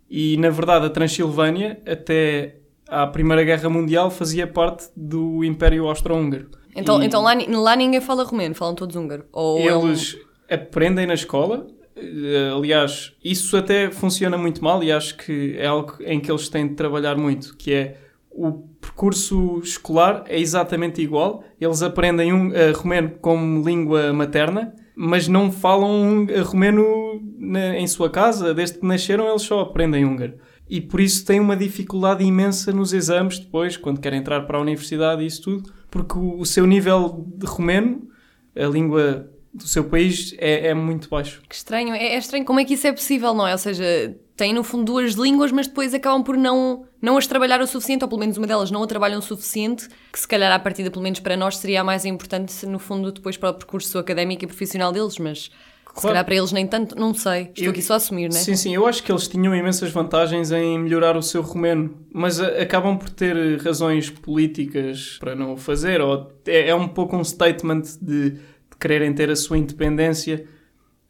E, 0.10 0.38
na 0.38 0.50
verdade, 0.50 0.86
a 0.86 0.90
Transilvânia, 0.90 1.82
até 1.86 2.56
à 2.88 3.08
Primeira 3.08 3.44
Guerra 3.44 3.70
Mundial, 3.70 4.10
fazia 4.12 4.46
parte 4.48 4.86
do 4.96 5.44
Império 5.44 5.88
Austro-Húngaro. 5.88 6.50
Então, 6.76 7.02
E- 7.02 7.06
então 7.06 7.22
lá, 7.22 7.34
lá 7.34 7.76
ninguém 7.76 8.00
fala 8.00 8.24
romeno, 8.24 8.56
falam 8.56 8.74
todos 8.76 8.96
húngaro. 8.96 9.26
Ou 9.34 9.60
é 9.60 9.76
um- 9.76 9.88
eles 9.90 10.18
aprendem 10.50 11.06
na 11.06 11.14
escola. 11.14 11.68
Eh, 11.96 12.52
Aliás, 12.56 13.14
isso 13.24 13.56
até 13.58 13.92
funciona 13.92 14.38
muito 14.38 14.64
mal 14.64 14.84
e 14.84 14.92
acho 14.92 15.18
que 15.18 15.56
é 15.58 15.68
algo 15.68 15.96
em 16.02 16.20
que 16.20 16.32
eles 16.32 16.48
têm 16.50 16.68
de 16.68 16.76
trabalhar 16.76 17.16
muito, 17.18 17.56
que 17.58 17.74
é 17.74 17.98
o 18.30 18.52
percurso 18.80 19.60
escolar 19.64 20.24
é 20.28 20.40
exatamente 20.40 21.02
igual. 21.02 21.44
Eles 21.60 21.82
aprendem 21.82 22.32
um, 22.34 22.54
eh, 22.54 22.72
romeno 22.72 23.12
como 23.22 23.64
língua 23.68 24.14
materna, 24.14 24.74
mas 24.96 25.28
não 25.28 25.52
falam 25.52 26.26
eh, 26.30 26.40
romeno 26.40 27.22
na- 27.38 27.78
em 27.78 27.88
sua 27.88 28.10
casa. 28.10 28.54
Desde 28.54 28.80
que 28.80 28.86
nasceram, 28.86 29.28
eles 29.30 29.42
só 29.42 29.60
aprendem 29.62 30.06
húngaro. 30.06 30.36
E 30.70 30.80
por 30.80 31.02
isso 31.02 31.26
têm 31.26 31.40
uma 31.42 31.58
dificuldade 31.58 32.24
imensa 32.24 32.72
nos 32.72 32.94
exames 32.94 33.38
depois, 33.40 33.76
quando 33.76 34.00
querem 34.00 34.20
entrar 34.20 34.42
para 34.48 34.58
a 34.58 34.62
universidade 34.62 35.22
e 35.22 35.26
isso 35.26 35.42
tudo, 35.42 35.70
porque 35.90 36.18
o, 36.18 36.40
o 36.40 36.46
seu 36.46 36.66
nível 36.66 37.26
de 37.36 37.46
romeno, 37.46 38.08
a 38.56 38.66
língua 38.66 39.30
do 39.54 39.68
seu 39.68 39.84
país, 39.84 40.34
é, 40.38 40.68
é 40.68 40.74
muito 40.74 41.10
baixo. 41.10 41.42
Que 41.48 41.56
estranho, 41.56 41.94
é, 41.94 42.14
é 42.14 42.18
estranho 42.18 42.46
como 42.46 42.60
é 42.60 42.66
que 42.66 42.74
isso 42.76 42.88
é 42.88 42.92
possível, 42.92 43.34
não 43.34 43.46
é? 43.46 43.52
Ou 43.52 43.58
seja, 43.58 44.16
têm 44.38 44.54
no 44.54 44.64
fundo 44.64 44.86
duas 44.86 45.14
línguas, 45.14 45.52
mas 45.52 45.68
depois 45.68 45.94
acabam 45.94 46.24
por 46.24 46.38
não, 46.38 46.86
não 47.02 47.18
as 47.18 47.28
trabalhar 47.28 47.60
o 47.62 47.68
suficiente, 47.68 48.04
ou 48.04 48.08
pelo 48.08 48.20
menos 48.22 48.38
uma 48.38 48.48
delas 48.48 48.72
não 48.72 48.82
a 48.82 48.88
trabalham 48.88 49.20
o 49.20 49.22
suficiente, 49.22 49.88
que 50.12 50.20
se 50.20 50.28
calhar 50.28 50.52
à 50.52 50.58
partida, 50.58 50.90
pelo 50.90 51.04
menos 51.04 51.20
para 51.20 51.36
nós, 51.36 51.58
seria 51.58 51.82
a 51.82 51.84
mais 51.84 52.06
importante, 52.06 52.66
no 52.66 52.80
fundo, 52.80 53.12
depois 53.12 53.36
para 53.36 53.50
o 53.50 53.54
percurso 53.54 53.98
académico 54.00 54.44
e 54.46 54.48
profissional 54.48 54.92
deles, 54.92 55.18
mas 55.20 55.40
se 55.44 55.52
Claro. 55.96 56.08
calhar 56.14 56.24
para 56.26 56.36
eles 56.36 56.54
nem 56.54 56.66
tanto, 56.66 56.98
não 56.98 57.14
sei. 57.14 57.50
Estou 57.50 57.66
Eu- 57.66 57.72
aqui 57.72 57.82
só 57.82 57.96
a 57.96 57.98
assumir, 57.98 58.30
não 58.30 58.38
é? 58.38 58.40
Sim, 58.40 58.56
sim, 58.56 58.74
eu 58.74 58.88
acho 58.88 59.04
que 59.04 59.12
eles 59.12 59.28
tinham 59.28 59.54
imensas 59.54 59.92
vantagens 59.92 60.50
em 60.54 60.80
melhorar 60.80 61.18
o 61.18 61.22
seu 61.22 61.42
romeno, 61.42 61.94
mas 62.14 62.40
a- 62.40 62.48
acabam 62.62 62.98
por 62.98 63.10
ter 63.10 63.36
eh, 63.36 63.58
razões 63.62 64.10
políticas 64.10 65.18
para 65.20 65.36
não 65.36 65.52
o 65.54 65.58
fazer, 65.58 66.00
ou 66.00 66.32
é, 66.48 66.70
é 66.70 66.76
um 66.76 66.88
pouco 66.88 67.18
um 67.18 67.24
statement 67.26 67.82
de 68.02 68.38
quererem 68.82 69.14
ter 69.14 69.30
a 69.30 69.36
sua 69.36 69.58
independência. 69.58 70.46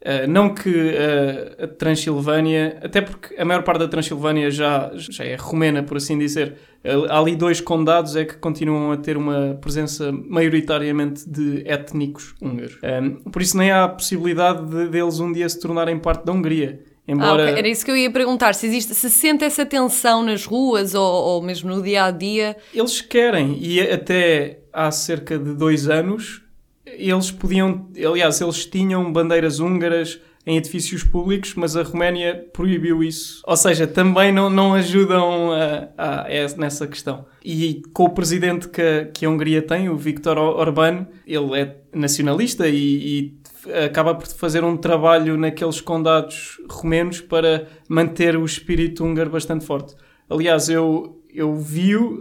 Uh, 0.02 0.28
não 0.28 0.52
que 0.52 0.68
uh, 0.68 1.62
a 1.62 1.68
Transilvânia, 1.68 2.76
até 2.82 3.00
porque 3.00 3.40
a 3.40 3.44
maior 3.44 3.62
parte 3.62 3.78
da 3.78 3.88
Transilvânia 3.88 4.50
já, 4.50 4.90
já 4.94 5.24
é 5.24 5.36
romena, 5.36 5.80
por 5.84 5.96
assim 5.96 6.18
dizer. 6.18 6.56
Uh, 6.84 7.06
há 7.08 7.20
ali 7.20 7.36
dois 7.36 7.60
condados 7.60 8.16
é 8.16 8.24
que 8.24 8.36
continuam 8.36 8.90
a 8.90 8.96
ter 8.96 9.16
uma 9.16 9.56
presença 9.60 10.10
maioritariamente 10.10 11.28
de 11.28 11.62
étnicos 11.64 12.34
húngaros. 12.42 12.78
Um, 12.82 13.30
por 13.30 13.40
isso 13.40 13.56
nem 13.56 13.70
há 13.70 13.84
a 13.84 13.88
possibilidade 13.88 14.66
de, 14.66 14.88
deles 14.88 15.20
um 15.20 15.32
dia 15.32 15.48
se 15.48 15.60
tornarem 15.60 15.96
parte 16.00 16.24
da 16.26 16.32
Hungria. 16.32 16.80
Ah, 16.84 17.12
Embora 17.12 17.44
ok. 17.44 17.58
Era 17.58 17.68
isso 17.68 17.84
que 17.84 17.90
eu 17.92 17.96
ia 17.96 18.10
perguntar. 18.10 18.54
Se 18.56 18.66
existe, 18.66 18.96
se 18.96 19.08
sente 19.08 19.44
essa 19.44 19.64
tensão 19.64 20.24
nas 20.24 20.44
ruas 20.44 20.94
ou, 20.94 21.04
ou 21.04 21.42
mesmo 21.42 21.70
no 21.70 21.80
dia 21.80 22.06
a 22.06 22.10
dia. 22.10 22.56
eles 22.74 23.00
querem, 23.00 23.56
e 23.60 23.80
até 23.80 24.62
há 24.72 24.90
cerca 24.90 25.38
de 25.38 25.54
dois 25.54 25.88
anos, 25.88 26.41
eles 27.10 27.30
podiam, 27.30 27.88
aliás, 27.96 28.40
eles 28.40 28.66
tinham 28.66 29.12
bandeiras 29.12 29.60
húngaras 29.60 30.20
em 30.44 30.56
edifícios 30.56 31.04
públicos, 31.04 31.54
mas 31.54 31.76
a 31.76 31.82
Roménia 31.84 32.46
proibiu 32.52 33.02
isso. 33.02 33.40
Ou 33.46 33.56
seja, 33.56 33.86
também 33.86 34.32
não, 34.32 34.50
não 34.50 34.74
ajudam 34.74 35.52
a, 35.52 35.88
a- 35.96 36.20
a- 36.22 36.56
nessa 36.58 36.84
questão. 36.86 37.24
E 37.44 37.80
com 37.92 38.04
o 38.04 38.10
presidente 38.10 38.68
que, 38.68 38.82
a- 38.82 39.04
que 39.06 39.24
a 39.24 39.30
Hungria 39.30 39.62
tem, 39.62 39.88
o 39.88 39.96
Viktor 39.96 40.36
Orbán, 40.38 41.06
ele 41.26 41.60
é 41.60 41.76
nacionalista 41.94 42.66
e, 42.68 42.74
e 42.76 43.72
acaba 43.84 44.16
por 44.16 44.26
fazer 44.26 44.64
um 44.64 44.76
trabalho 44.76 45.38
naqueles 45.38 45.80
condados 45.80 46.60
romenos 46.68 47.20
para 47.20 47.68
manter 47.88 48.36
o 48.36 48.44
espírito 48.44 49.04
húngaro 49.04 49.30
bastante 49.30 49.64
forte. 49.64 49.94
Aliás, 50.28 50.68
eu, 50.68 51.22
eu 51.32 51.54
vi-o 51.54 52.20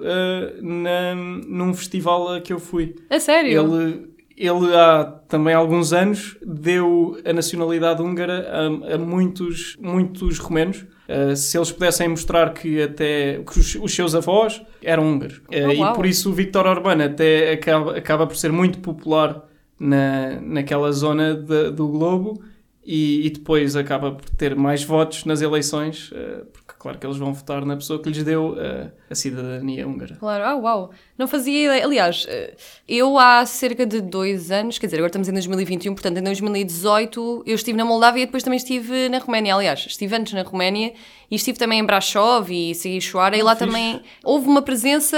na- 0.62 1.16
num 1.16 1.74
festival 1.74 2.34
a 2.36 2.40
que 2.42 2.54
eu 2.54 2.60
fui. 2.60 2.96
A 3.10 3.20
sério? 3.20 3.60
Ele, 3.64 4.08
ele 4.48 4.76
há 4.76 5.04
também 5.28 5.54
alguns 5.54 5.94
anos 5.94 6.36
deu 6.46 7.18
a 7.26 7.32
nacionalidade 7.34 8.02
húngara 8.02 8.48
a, 8.50 8.96
a 8.96 8.98
muitos, 8.98 9.78
muitos 9.80 10.40
romenos. 10.40 10.86
Uh, 11.08 11.36
se 11.36 11.58
eles 11.58 11.72
pudessem 11.72 12.08
mostrar 12.08 12.54
que 12.54 12.82
até 12.82 13.40
que 13.44 13.60
os, 13.60 13.76
os 13.76 13.94
seus 13.94 14.16
avós 14.16 14.62
eram 14.82 15.04
húngaros. 15.12 15.38
Uh, 15.38 15.44
Oh, 15.68 15.92
e 15.92 15.94
por 15.96 16.06
isso 16.06 16.30
o 16.30 16.34
Viktor 16.34 16.66
Orbán 16.66 17.04
até 17.04 17.52
acaba, 17.54 17.98
acaba 17.98 18.26
por 18.28 18.36
ser 18.38 18.52
muito 18.52 18.80
popular 18.80 19.44
na, 19.80 20.40
naquela 20.42 20.92
zona 20.92 21.34
de- 21.36 21.72
do 21.72 21.88
globo 21.90 22.42
e, 22.86 23.28
e 23.28 23.30
depois 23.30 23.76
acaba 23.76 24.12
por 24.14 24.30
ter 24.32 24.56
mais 24.56 24.84
votos 24.84 25.26
nas 25.26 25.42
eleições, 25.42 26.12
uh, 26.14 26.46
claro 26.82 26.98
que 26.98 27.06
eles 27.06 27.18
vão 27.18 27.32
votar 27.32 27.64
na 27.64 27.76
pessoa 27.76 28.02
que 28.02 28.10
lhes 28.10 28.24
deu 28.24 28.54
uh, 28.54 28.92
a 29.08 29.14
cidadania 29.14 29.88
húngara. 29.88 30.16
Claro, 30.16 30.44
ah, 30.44 30.56
uau, 30.56 30.92
não 31.16 31.28
fazia 31.28 31.66
ideia. 31.66 31.86
Aliás, 31.86 32.26
eh, 32.28 32.56
eu 32.88 33.20
há 33.20 33.46
cerca 33.46 33.86
de 33.86 34.02
dois 34.02 34.50
anos, 34.50 34.80
quer 34.80 34.88
dizer, 34.88 34.98
agora 34.98 35.10
estamos 35.10 35.30
em 35.30 35.34
2021, 35.34 35.94
portanto 35.94 36.18
em 36.18 36.24
2018 36.24 37.44
eu 37.46 37.54
estive 37.54 37.78
na 37.78 37.86
Moldávia 37.86 38.24
e 38.24 38.26
depois 38.26 38.42
também 38.42 38.58
estive 38.58 39.10
na 39.10 39.20
Roménia. 39.20 39.54
Aliás, 39.54 39.86
estive 39.86 40.16
antes 40.16 40.34
na 40.34 40.42
Roménia 40.42 40.94
e 41.30 41.36
estive 41.36 41.60
também 41.60 41.80
em 41.80 41.86
Brasov 41.86 42.50
e 42.50 42.74
Sighișoara 42.74 43.38
e 43.38 43.44
lá 43.44 43.56
fixe. 43.56 43.68
também 43.68 44.02
houve 44.24 44.48
uma 44.48 44.64
presença 44.64 45.16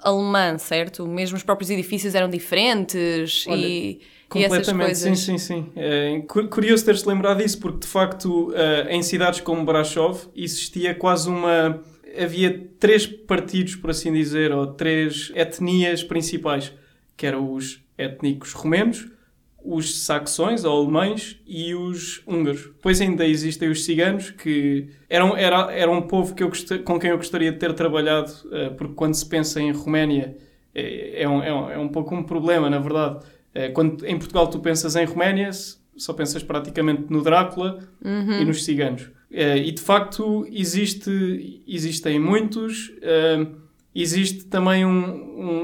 alemã, 0.00 0.58
certo? 0.58 1.06
Mesmo 1.06 1.38
os 1.38 1.42
próprios 1.42 1.70
edifícios 1.70 2.14
eram 2.14 2.28
diferentes 2.28 3.46
Olha, 3.48 3.56
e, 3.56 4.00
Completamente, 4.28 4.98
sim, 4.98 5.14
sim, 5.16 5.38
sim. 5.38 5.72
É 5.74 6.20
cu- 6.28 6.48
curioso 6.48 6.84
teres-te 6.84 7.08
lembrado 7.08 7.38
disso, 7.38 7.58
porque 7.58 7.80
de 7.80 7.86
facto 7.86 8.52
eh, 8.54 8.88
em 8.90 9.02
cidades 9.02 9.40
como 9.40 9.64
Brasov 9.64 10.26
existia 10.36 10.94
quase 10.94 11.28
uma. 11.28 11.82
Havia 12.20 12.68
três 12.78 13.06
partidos, 13.06 13.76
por 13.76 13.90
assim 13.90 14.12
dizer, 14.12 14.52
ou 14.52 14.66
três 14.66 15.30
etnias 15.34 16.02
principais, 16.02 16.72
que 17.16 17.26
eram 17.26 17.52
os 17.52 17.80
étnicos 17.96 18.52
romenos, 18.52 19.06
os 19.64 20.04
saxões 20.04 20.64
ou 20.64 20.78
alemães 20.82 21.38
e 21.46 21.74
os 21.74 22.22
húngaros. 22.26 22.62
Depois 22.64 23.00
ainda 23.00 23.26
existem 23.26 23.70
os 23.70 23.84
ciganos, 23.84 24.30
que 24.30 24.88
eram, 25.08 25.36
era, 25.36 25.72
era 25.72 25.90
um 25.90 26.02
povo 26.02 26.34
que 26.34 26.42
eu 26.42 26.48
gost- 26.48 26.78
com 26.84 26.98
quem 26.98 27.10
eu 27.10 27.16
gostaria 27.16 27.52
de 27.52 27.58
ter 27.58 27.72
trabalhado, 27.74 28.32
eh, 28.52 28.70
porque 28.70 28.94
quando 28.94 29.14
se 29.14 29.26
pensa 29.26 29.60
em 29.60 29.70
Roménia 29.72 30.36
é, 30.74 31.22
é, 31.22 31.28
um, 31.28 31.42
é, 31.42 31.52
um, 31.52 31.70
é 31.70 31.78
um 31.78 31.88
pouco 31.88 32.14
um 32.14 32.22
problema, 32.22 32.68
na 32.70 32.78
verdade. 32.78 33.24
Eh, 33.54 33.68
Quando 33.70 34.04
em 34.06 34.16
Portugal 34.18 34.48
tu 34.48 34.58
pensas 34.60 34.94
em 34.96 35.04
Roménia, 35.04 35.50
só 35.96 36.12
pensas 36.12 36.42
praticamente 36.42 37.04
no 37.10 37.22
Drácula 37.22 37.78
e 38.40 38.44
nos 38.44 38.64
ciganos. 38.64 39.10
Eh, 39.30 39.58
E 39.58 39.72
de 39.72 39.80
facto 39.82 40.46
existe, 40.50 41.62
existem 41.66 42.18
muitos. 42.18 42.92
eh, 43.02 43.46
Existe 43.94 44.44
também 44.44 44.84
um, 44.86 44.92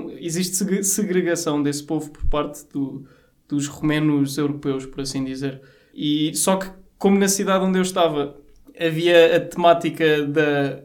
um- 0.08 0.10
existe 0.18 0.56
seg- 0.56 0.82
segregação 0.82 1.62
desse 1.62 1.84
povo 1.84 2.10
por 2.10 2.24
parte 2.26 2.64
do- 2.72 3.04
dos 3.48 3.68
romenos 3.68 4.36
europeus, 4.38 4.86
por 4.86 5.02
assim 5.02 5.22
dizer. 5.24 5.60
E 5.94 6.34
só 6.34 6.56
que 6.56 6.66
como 6.98 7.16
na 7.18 7.28
cidade 7.28 7.64
onde 7.64 7.78
eu 7.78 7.82
estava 7.82 8.36
havia 8.80 9.36
a 9.36 9.40
temática 9.40 10.24
da, 10.26 10.80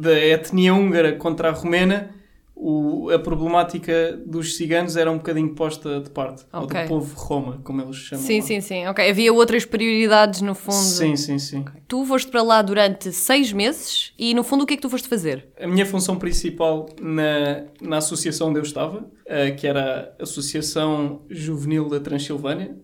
da 0.00 0.18
etnia 0.18 0.72
húngara 0.72 1.12
contra 1.16 1.48
a 1.50 1.52
romena, 1.52 2.10
o- 2.58 3.10
a 3.10 3.18
problemática 3.18 4.18
dos 4.26 4.56
ciganos 4.56 4.96
era 4.96 5.10
um 5.10 5.18
bocadinho 5.18 5.54
posta 5.54 6.00
de 6.00 6.08
parte. 6.10 6.44
Ou 6.52 6.62
Ok. 6.62 6.82
do 6.82 6.88
povo 6.88 7.14
Roma, 7.14 7.60
como 7.62 7.82
eles 7.82 7.96
chamam. 7.96 8.24
Sim, 8.24 8.40
lá. 8.40 8.46
sim, 8.46 8.60
sim. 8.62 8.86
Ok, 8.86 9.08
havia 9.10 9.32
outras 9.32 9.64
prioridades 9.66 10.40
no 10.40 10.54
fundo. 10.54 10.74
Sim, 10.74 11.14
sim, 11.16 11.38
sim. 11.38 11.64
Tu 11.86 12.04
foste 12.06 12.30
para 12.30 12.42
lá 12.42 12.62
durante 12.62 13.12
seis 13.12 13.52
meses 13.52 14.12
e 14.18 14.32
no 14.34 14.42
fundo 14.42 14.64
o 14.64 14.66
que 14.66 14.72
é 14.74 14.76
que 14.76 14.82
tu 14.82 14.88
foste 14.90 15.06
fazer? 15.06 15.48
A 15.60 15.66
minha 15.66 15.84
função 15.86 16.16
principal 16.16 16.88
na, 17.00 17.64
na 17.80 17.98
associação 17.98 18.48
onde 18.48 18.58
eu 18.58 18.62
estava, 18.64 19.04
eh, 19.26 19.50
que 19.50 19.66
era 19.66 20.14
a 20.18 20.22
Associação 20.22 21.22
Juvenil 21.28 21.88
da 21.88 22.00
Transilvânia, 22.00 22.74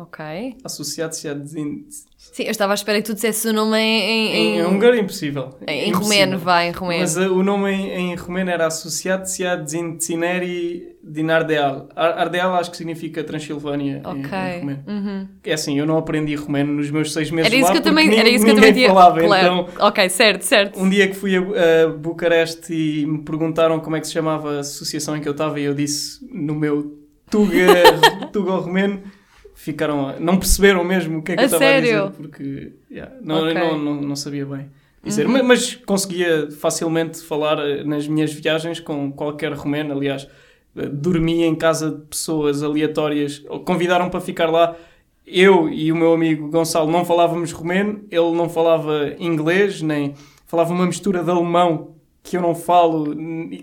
Ok. 0.00 0.56
Associatia 0.64 1.34
de... 1.34 1.84
Sim, 2.16 2.44
eu 2.44 2.50
estava 2.50 2.72
à 2.72 2.74
espera 2.74 2.98
que 3.00 3.06
tu 3.06 3.14
dissesse 3.14 3.48
o 3.48 3.52
nome 3.52 3.76
em... 3.78 4.28
Em, 4.28 4.58
em, 4.58 4.64
húngaro 4.66 4.94
é 4.94 5.00
impossível. 5.00 5.50
em 5.66 5.88
Impossível. 5.88 6.00
romeno, 6.24 6.38
vai, 6.38 6.68
em 6.68 6.72
romeno. 6.72 7.00
Mas 7.00 7.16
uh, 7.16 7.32
o 7.32 7.42
nome 7.42 7.70
em, 7.72 8.12
em 8.12 8.14
romeno 8.14 8.50
era 8.50 8.66
Associatia 8.66 9.56
Zincineri 9.66 10.96
din 11.02 11.30
Ardeal. 11.30 11.88
Ar- 11.96 12.18
Ardeal 12.18 12.54
acho 12.54 12.70
que 12.70 12.76
significa 12.76 13.24
Transilvânia 13.24 14.02
em- 14.04 14.06
Ok. 14.06 14.30
em, 14.38 14.60
romeno. 14.60 14.84
Uhum. 14.86 15.28
É 15.44 15.52
assim, 15.52 15.78
eu 15.78 15.86
não 15.86 15.96
aprendi 15.96 16.34
romeno 16.34 16.72
nos 16.74 16.90
meus 16.90 17.12
seis 17.12 17.30
meses 17.30 17.46
Era 17.50 17.56
isso 17.56 17.66
lá 17.66 17.72
que 17.72 17.78
eu 17.78 17.82
também, 17.82 18.08
nin- 18.08 18.16
era 18.18 18.28
isso 18.28 18.44
que 18.44 18.50
eu 18.50 18.54
também 18.54 18.72
tinha. 18.72 18.88
falava. 18.88 19.20
claro. 19.20 19.46
Então, 19.70 19.86
Ok, 19.88 20.08
certo, 20.10 20.42
certo. 20.42 20.78
um 20.80 20.88
dia 20.88 21.08
que 21.08 21.14
fui 21.14 21.36
a, 21.36 21.40
a 21.40 21.88
Bucareste 21.88 22.72
e 22.72 23.06
me 23.06 23.18
perguntaram 23.22 23.80
como 23.80 23.96
é 23.96 24.00
que 24.00 24.06
se 24.06 24.12
chamava 24.12 24.56
a 24.56 24.60
associação 24.60 25.16
em 25.16 25.20
que 25.20 25.28
eu 25.28 25.32
estava 25.32 25.58
e 25.58 25.64
eu 25.64 25.74
disse 25.74 26.18
no 26.32 26.54
meu 26.54 26.98
Tuga, 27.30 27.56
Tuga 28.32 28.52
romeno, 28.52 29.02
ficaram 29.60 30.08
a- 30.08 30.20
não 30.20 30.38
perceberam 30.38 30.84
mesmo 30.84 31.18
o 31.18 31.22
que 31.22 31.32
é 31.32 31.34
que 31.34 31.40
A 31.40 31.44
eu 31.44 31.46
estava 31.46 31.64
a 31.66 31.80
dizer 31.80 32.10
porque 32.12 32.72
yeah, 32.88 33.12
não, 33.20 33.42
Ok. 33.42 33.54
não, 33.54 33.76
não, 33.78 33.94
não 34.00 34.16
sabia 34.16 34.46
bem 34.46 34.70
dizer, 35.02 35.26
Uhum. 35.26 35.32
mas, 35.32 35.42
mas 35.44 35.74
conseguia 35.74 36.48
facilmente 36.50 37.20
falar 37.22 37.58
eh, 37.58 37.82
nas 37.82 38.06
minhas 38.06 38.32
viagens 38.32 38.78
com 38.78 39.10
qualquer 39.10 39.52
romeno, 39.52 39.92
aliás 39.94 40.28
eh, 40.76 40.86
dormia 40.86 41.44
em 41.46 41.56
casa 41.56 41.90
de 41.90 42.02
pessoas 42.06 42.62
aleatórias, 42.62 43.42
convidaram 43.64 44.08
para 44.08 44.20
ficar 44.20 44.48
lá. 44.48 44.76
Eu 45.26 45.68
e 45.68 45.90
o 45.92 45.96
meu 45.96 46.12
amigo 46.14 46.48
Gonçalo 46.50 46.90
não 46.90 47.04
falávamos 47.04 47.50
romeno, 47.52 48.02
ele 48.10 48.30
não 48.32 48.48
falava 48.48 49.12
inglês, 49.18 49.82
nem 49.82 50.14
falava 50.46 50.72
uma 50.72 50.86
mistura 50.86 51.22
de 51.22 51.30
alemão 51.30 51.94
que 52.22 52.36
eu 52.36 52.40
não 52.42 52.54
falo 52.54 53.14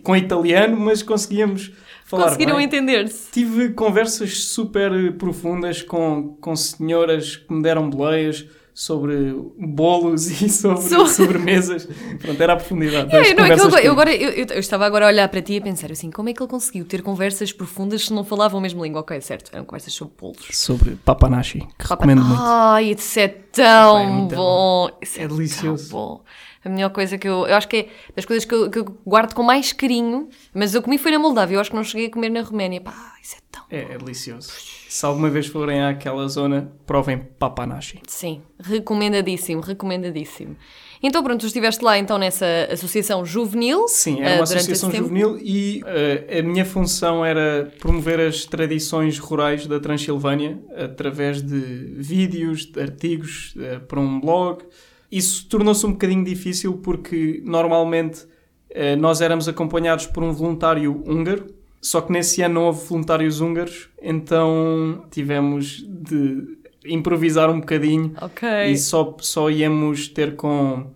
com 0.04 0.16
italiano, 0.16 0.76
mas 0.78 1.02
conseguíamos 1.02 1.72
falar 2.06 2.26
Conseguiram 2.26 2.60
entender-se. 2.62 3.32
Tive 3.32 3.70
conversas 3.74 4.46
super 4.46 5.12
profundas 5.18 5.82
com, 5.82 6.38
com 6.40 6.56
senhoras 6.56 7.36
que 7.36 7.54
me 7.54 7.62
deram 7.62 7.90
boleias 7.90 8.46
sobre 8.78 9.34
bolos 9.58 10.28
e 10.42 10.50
sobre 10.50 10.82
So- 10.82 11.08
sobremesas. 11.08 11.88
Pronto, 12.22 12.42
era 12.44 12.54
a 12.54 12.56
profundidade 12.58 13.16
É, 13.16 13.34
não, 13.34 13.46
é 13.46 13.54
eu, 13.54 13.70
eu, 13.86 13.92
agora, 13.94 14.14
eu, 14.14 14.32
eu- 14.48 14.60
estava 14.60 14.86
agora 14.86 15.06
a 15.06 15.08
olhar 15.08 15.30
para 15.30 15.42
ti 15.42 15.54
e 15.54 15.58
a 15.60 15.62
pensar 15.62 15.92
assim, 15.94 16.12
como 16.12 16.28
é 16.30 16.34
que 16.34 16.42
ele 16.44 16.50
conseguiu 16.50 16.84
ter 16.86 17.02
conversas 17.02 17.54
profundas 17.54 18.06
se 18.06 18.14
não 18.14 18.24
falavam 18.26 18.60
a 18.60 18.62
mesma 18.62 18.84
língua? 18.84 19.00
Ok, 19.02 19.20
certo, 19.22 19.50
eram 19.54 19.64
conversas 19.66 19.94
sobre 19.94 20.14
bolos. 20.20 20.46
Sobre 20.52 20.98
papanashi, 21.06 21.60
que 21.60 21.88
Papa- 21.88 21.96
recomendo 22.06 22.22
muito. 22.26 22.42
Ai, 22.44 22.92
isso 22.92 23.18
é 23.20 23.28
tão 23.30 23.98
é 23.98 24.08
muito 24.08 24.36
bom. 24.36 24.90
Isso 25.02 25.20
É 25.22 25.28
tão 25.28 25.38
delicioso. 25.38 25.90
bom. 25.92 26.22
A 26.66 26.70
melhor 26.70 26.90
coisa 26.90 27.16
que 27.16 27.28
eu. 27.28 27.46
Eu 27.46 27.56
acho 27.56 27.68
que 27.68 27.78
é 27.78 27.88
das 28.16 28.26
coisas 28.26 28.44
que 28.44 28.54
eu, 28.54 28.72
que 28.72 28.80
eu 28.80 28.86
guardo 29.06 29.36
com 29.36 29.44
mais 29.44 29.72
carinho, 29.72 30.28
mas 30.52 30.74
eu 30.74 30.82
comi 30.82 30.98
foi 30.98 31.12
na 31.12 31.20
Moldávia, 31.20 31.56
eu 31.56 31.62
acho 31.62 31.70
que 31.70 31.76
não 31.76 31.84
cheguei 31.84 32.08
a 32.08 32.10
comer 32.10 32.30
na 32.30 32.42
Roménia. 32.42 32.82
Pá, 32.82 33.14
isso 33.22 33.36
é 33.36 33.40
tão. 33.52 33.64
É, 33.70 33.94
é 33.94 33.98
delicioso. 34.00 34.52
Se 34.90 35.06
alguma 35.06 35.30
vez 35.30 35.46
forem 35.46 35.84
àquela 35.84 36.28
zona, 36.28 36.72
provem 36.88 37.20
papanashi. 37.20 38.02
Sim, 38.08 38.42
recomendadíssimo, 38.60 39.62
recomendadíssimo. 39.62 40.58
Então 41.04 41.24
pronto, 41.24 41.42
tu 41.42 41.46
estiveste 41.46 41.84
lá 41.84 42.00
então 42.00 42.18
nessa 42.18 42.68
associação 42.72 43.24
juvenil. 43.24 43.88
Sim, 43.88 44.22
eh, 44.22 44.26
era 44.26 44.36
uma 44.38 44.44
esse 44.44 44.56
associação 44.56 44.92
juvenil 44.92 45.38
e 45.40 45.84
eh, 45.86 46.40
a 46.40 46.42
minha 46.42 46.66
função 46.66 47.24
era 47.24 47.72
promover 47.80 48.20
as 48.20 48.46
tradições 48.46 49.20
rurais 49.20 49.68
da 49.68 49.80
Transilvânia 49.80 50.58
através 50.76 51.44
de 51.44 51.60
vídeos, 51.98 52.66
de 52.66 52.82
artigos 52.82 53.54
eh, 53.60 53.78
para 53.78 54.00
um 54.00 54.20
blog. 54.20 54.64
Isso 55.12 55.48
tornou-se 55.48 55.86
um 55.86 55.92
bocadinho 55.92 56.24
difícil 56.24 56.74
porque 56.78 57.42
normalmente 57.46 58.26
eh, 58.70 58.96
nós 58.96 59.22
éramos 59.22 59.48
acompanhados 59.48 60.06
por 60.08 60.24
um 60.24 60.32
voluntário 60.34 61.02
húngaro, 61.06 61.46
só 61.82 62.02
que 62.02 62.12
nesse 62.12 62.42
ano 62.42 62.56
não 62.56 62.64
houve 62.66 62.86
voluntários 62.88 63.40
húngaros, 63.40 63.90
então 64.02 65.06
tivemos 65.12 65.86
de 65.88 66.58
improvisar 66.86 67.50
um 67.50 67.60
bocadinho 67.60 68.14
Ok. 68.22 68.48
e 68.72 68.78
só, 68.78 69.16
só 69.20 69.50
íamos 69.50 70.08
ter 70.08 70.36
com, 70.36 70.92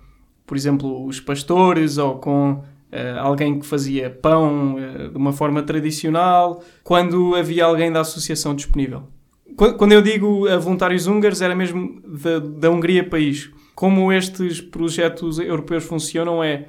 por 0.46 0.58
exemplo, 0.58 1.06
os 1.06 1.20
pastores 1.20 1.98
ou 1.98 2.18
com 2.18 2.64
eh, 2.92 3.16
alguém 3.20 3.60
que 3.60 3.66
fazia 3.66 4.10
pão 4.10 4.76
eh, 4.80 5.08
de 5.10 5.18
uma 5.18 5.32
forma 5.32 5.62
tradicional, 5.64 6.64
quando 6.84 7.36
havia 7.36 7.66
alguém 7.66 7.92
da 7.92 8.02
associação 8.02 8.56
disponível. 8.56 9.04
Qu- 9.56 9.74
Quando 9.76 9.92
eu 9.94 10.02
digo 10.02 10.46
voluntários 10.60 11.06
húngaros, 11.08 11.42
era 11.42 11.56
mesmo 11.56 12.02
da, 12.04 12.40
da 12.40 12.72
Hungria 12.72 13.04
país. 13.08 13.50
Como 13.80 14.12
estes 14.12 14.60
projetos 14.60 15.40
europeus 15.40 15.86
funcionam 15.86 16.44
é 16.44 16.66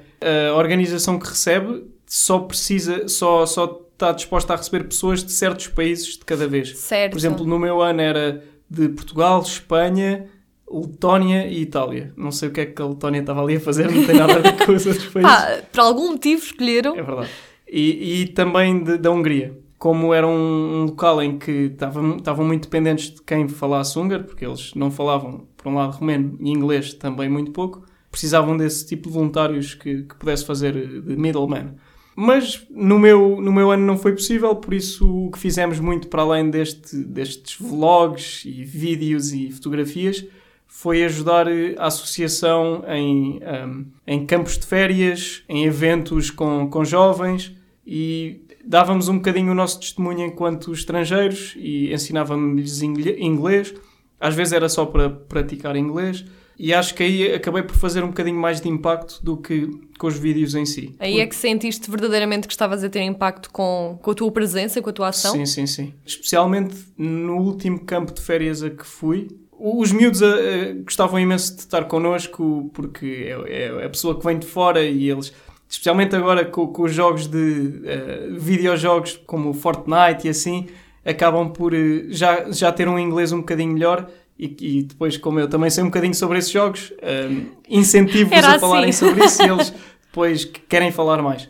a 0.49 0.55
organização 0.55 1.19
que 1.19 1.27
recebe 1.27 1.83
só 2.07 2.39
precisa, 2.39 3.05
só, 3.09 3.45
só 3.45 3.81
está 3.91 4.13
disposta 4.13 4.53
a 4.53 4.55
receber 4.55 4.85
pessoas 4.85 5.21
de 5.21 5.33
certos 5.33 5.67
países 5.67 6.13
de 6.17 6.19
cada 6.23 6.47
vez. 6.47 6.77
Certo. 6.77 7.11
Por 7.11 7.17
exemplo, 7.19 7.45
no 7.45 7.59
meu 7.59 7.81
ano 7.81 7.99
era 7.99 8.41
de 8.69 8.87
Portugal, 8.87 9.41
Espanha, 9.41 10.27
Letónia 10.71 11.47
e 11.47 11.61
Itália. 11.63 12.13
Não 12.15 12.31
sei 12.31 12.47
o 12.47 12.51
que 12.53 12.61
é 12.61 12.65
que 12.65 12.81
a 12.81 12.85
Letónia 12.87 13.19
estava 13.19 13.41
ali 13.43 13.57
a 13.57 13.59
fazer, 13.59 13.91
não 13.91 14.05
tem 14.05 14.15
nada 14.15 14.35
a 14.35 14.39
ver 14.39 14.65
com 14.65 14.71
os 14.71 14.85
outros 14.85 15.07
países. 15.07 15.29
Pá, 15.31 15.61
por 15.69 15.79
algum 15.81 16.11
motivo 16.11 16.41
escolheram. 16.41 16.95
É 16.97 17.03
verdade. 17.03 17.29
E, 17.67 18.21
e 18.21 18.27
também 18.27 18.81
de- 18.85 18.97
da 18.97 19.11
Hungria. 19.11 19.59
Como 19.77 20.13
era 20.13 20.27
um, 20.27 20.81
um 20.81 20.83
local 20.85 21.21
em 21.23 21.37
que 21.39 21.51
estavam, 21.73 22.17
estavam 22.17 22.45
muito 22.45 22.63
dependentes 22.69 23.09
de 23.15 23.21
quem 23.23 23.47
falasse 23.49 23.97
húngaro, 23.97 24.23
porque 24.25 24.45
eles 24.45 24.73
não 24.75 24.91
falavam, 24.91 25.47
por 25.61 25.69
um 25.69 25.75
lado, 25.75 25.97
romeno 25.97 26.37
e 26.39 26.49
inglês 26.49 26.93
também 26.93 27.29
muito 27.29 27.51
pouco, 27.51 27.83
precisavam 28.09 28.57
desse 28.57 28.85
tipo 28.85 29.07
de 29.07 29.13
voluntários 29.13 29.73
que, 29.73 30.03
que 30.03 30.15
pudesse 30.15 30.45
fazer 30.45 30.73
de 31.01 31.15
middleman. 31.15 31.75
Mas 32.15 32.65
no 32.69 32.99
meu, 32.99 33.39
no 33.39 33.53
meu 33.53 33.71
ano 33.71 33.85
não 33.85 33.97
foi 33.97 34.11
possível, 34.11 34.55
por 34.55 34.73
isso 34.73 35.27
o 35.27 35.31
que 35.31 35.39
fizemos 35.39 35.79
muito 35.79 36.07
para 36.07 36.21
além 36.21 36.49
deste, 36.49 36.95
destes 36.97 37.57
vlogs 37.57 38.43
e 38.45 38.63
vídeos 38.65 39.31
e 39.31 39.49
fotografias 39.49 40.25
foi 40.67 41.03
ajudar 41.03 41.47
eh, 41.47 41.75
a 41.77 41.87
associação 41.87 42.83
em, 42.87 43.41
ahm, 43.43 43.83
em 44.07 44.25
campos 44.25 44.57
de 44.57 44.65
férias, 44.65 45.43
em 45.47 45.65
eventos 45.65 46.29
com, 46.29 46.69
com 46.69 46.85
jovens 46.85 47.53
e 47.85 48.45
dávamos 48.63 49.09
um 49.09 49.15
bocadinho 49.15 49.51
o 49.51 49.55
nosso 49.55 49.79
testemunho 49.79 50.25
enquanto 50.25 50.71
estrangeiros 50.71 51.55
e 51.57 51.93
ensinávamos-lhes 51.93 52.81
inglês. 52.81 53.73
Às 54.21 54.35
vezes 54.35 54.53
era 54.53 54.69
só 54.69 54.85
para 54.85 55.09
praticar 55.09 55.75
inglês 55.75 56.23
E 56.57 56.73
acho 56.73 56.93
que 56.93 57.01
aí 57.01 57.33
acabei 57.33 57.63
por 57.63 57.75
fazer 57.75 58.03
um 58.03 58.07
bocadinho 58.07 58.39
mais 58.39 58.61
de 58.61 58.69
impacto 58.69 59.19
do 59.23 59.35
que 59.35 59.67
com 59.97 60.07
os 60.07 60.17
vídeos 60.17 60.53
em 60.53 60.65
si. 60.65 60.95
Aí 60.99 61.19
é 61.19 61.25
que 61.25 61.35
sentiste 61.35 61.89
verdadeiramente 61.89 62.47
que 62.47 62.53
estavas 62.53 62.83
a 62.83 62.89
ter 62.89 63.01
impacto 63.01 63.49
com, 63.51 63.97
com 64.01 64.11
a 64.11 64.13
tua 64.13 64.31
presença, 64.31 64.81
com 64.81 64.89
a 64.89 64.93
tua 64.93 65.07
ação? 65.09 65.31
Sim, 65.33 65.45
sim, 65.45 65.65
sim. 65.65 65.93
Especialmente 66.05 66.75
no 66.97 67.37
último 67.37 67.79
campo 67.79 68.13
de 68.13 68.21
férias 68.21 68.61
a 68.61 68.69
que 68.69 68.85
fui. 68.85 69.27
Os 69.63 69.91
miúdos 69.91 70.21
uh, 70.21 70.83
gostavam 70.83 71.19
imenso 71.19 71.55
de 71.55 71.61
estar 71.61 71.85
connosco 71.85 72.69
porque 72.73 73.27
é, 73.47 73.65
é, 73.65 73.85
a 73.85 73.89
pessoa 73.89 74.17
que 74.17 74.25
vem 74.25 74.39
de 74.39 74.47
fora 74.47 74.83
e 74.83 75.09
eles, 75.09 75.31
especialmente 75.69 76.15
agora 76.15 76.45
com, 76.45 76.65
com 76.67 76.83
os 76.83 76.93
jogos 76.93 77.27
de 77.27 77.37
uh, 77.37 78.39
videojogos 78.39 79.21
como 79.25 79.53
Fortnite 79.53 80.25
e 80.25 80.29
assim, 80.29 80.67
acabam 81.05 81.49
por 81.49 81.73
uh, 81.73 82.05
já, 82.09 82.51
já 82.51 82.71
ter 82.71 82.87
um 82.87 82.97
inglês 82.97 83.31
um 83.31 83.39
bocadinho 83.39 83.73
melhor 83.73 84.09
e, 84.41 84.55
e, 84.59 84.83
depois, 84.83 85.17
como 85.17 85.39
eu 85.39 85.47
também 85.47 85.69
sei 85.69 85.83
um 85.83 85.87
bocadinho 85.87 86.15
sobre 86.15 86.39
esses 86.39 86.49
jogos, 86.51 86.91
um, 87.29 87.45
incentivo-vos 87.69 88.43
a 88.43 88.49
assim. 88.51 88.59
falarem 88.59 88.91
sobre 88.91 89.23
isso 89.23 89.43
e 89.43 89.47
eles 89.47 89.71
depois 90.07 90.45
querem 90.45 90.91
falar 90.91 91.21
mais. 91.21 91.47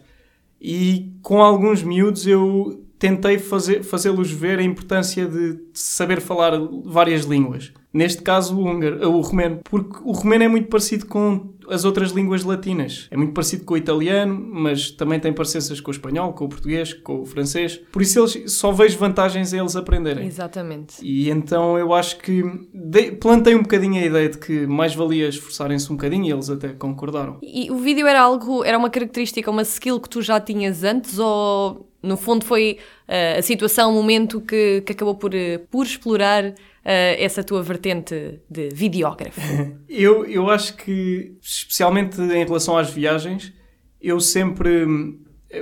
E 0.61 1.13
com 1.21 1.41
alguns 1.41 1.81
miúdos 1.81 2.27
eu 2.27 2.83
tentei 2.99 3.39
fazê-los 3.39 4.29
ver 4.29 4.59
a 4.59 4.63
importância 4.63 5.25
de 5.25 5.57
saber 5.73 6.19
falar 6.19 6.51
várias 6.83 7.23
línguas. 7.23 7.71
Neste 7.93 8.21
caso, 8.21 8.57
o 8.57 8.65
húngaro, 8.65 9.09
o 9.09 9.21
romeno, 9.21 9.59
porque 9.63 9.99
o 10.03 10.11
romeno 10.11 10.45
é 10.45 10.47
muito 10.47 10.69
parecido 10.69 11.05
com 11.05 11.51
as 11.69 11.85
outras 11.85 12.11
línguas 12.11 12.43
latinas. 12.43 13.07
É 13.11 13.17
muito 13.17 13.33
parecido 13.33 13.63
com 13.63 13.73
o 13.73 13.77
italiano, 13.77 14.37
mas 14.53 14.91
também 14.91 15.19
tem 15.19 15.33
parecenças 15.33 15.79
com 15.79 15.89
o 15.89 15.93
espanhol, 15.93 16.33
com 16.33 16.45
o 16.45 16.49
português, 16.49 16.93
com 16.93 17.21
o 17.21 17.25
francês. 17.25 17.81
Por 17.91 18.01
isso 18.01 18.19
eles 18.19 18.53
só 18.53 18.71
vejo 18.71 18.97
vantagens 18.97 19.53
a 19.53 19.57
eles 19.57 19.75
aprenderem. 19.75 20.25
Exatamente. 20.25 20.95
E 21.01 21.29
então 21.29 21.77
eu 21.77 21.93
acho 21.93 22.17
que 22.19 22.43
de, 22.73 23.11
plantei 23.13 23.55
um 23.55 23.61
bocadinho 23.61 24.01
a 24.01 24.05
ideia 24.05 24.29
de 24.29 24.37
que 24.37 24.65
mais 24.67 24.95
valia 24.95 25.27
esforçarem-se 25.27 25.91
um 25.91 25.95
bocadinho 25.95 26.25
e 26.25 26.31
eles 26.31 26.49
até 26.49 26.69
concordaram. 26.69 27.37
E 27.41 27.69
o 27.71 27.77
vídeo 27.77 28.07
era 28.07 28.21
algo, 28.21 28.63
era 28.63 28.77
uma 28.77 28.89
característica, 28.89 29.49
uma 29.49 29.63
skill 29.63 29.99
que 29.99 30.09
tu 30.09 30.21
já 30.21 30.39
tinhas 30.39 30.83
antes 30.83 31.19
ou 31.19 31.90
no 32.01 32.17
fundo 32.17 32.43
foi 32.43 32.79
uh, 33.07 33.39
a 33.39 33.41
situação, 33.41 33.91
o 33.91 33.93
momento 33.93 34.41
que, 34.41 34.81
que 34.81 34.91
acabou 34.91 35.15
por, 35.15 35.33
uh, 35.33 35.59
por 35.69 35.85
explorar 35.85 36.45
uh, 36.45 36.53
essa 36.83 37.43
tua 37.43 37.61
vertente 37.61 38.39
de 38.49 38.69
videógrafo? 38.69 39.39
eu, 39.87 40.25
eu 40.25 40.49
acho 40.49 40.75
que, 40.75 41.35
especialmente 41.41 42.19
em 42.19 42.45
relação 42.45 42.77
às 42.77 42.89
viagens, 42.89 43.53
eu 44.01 44.19
sempre. 44.19 44.85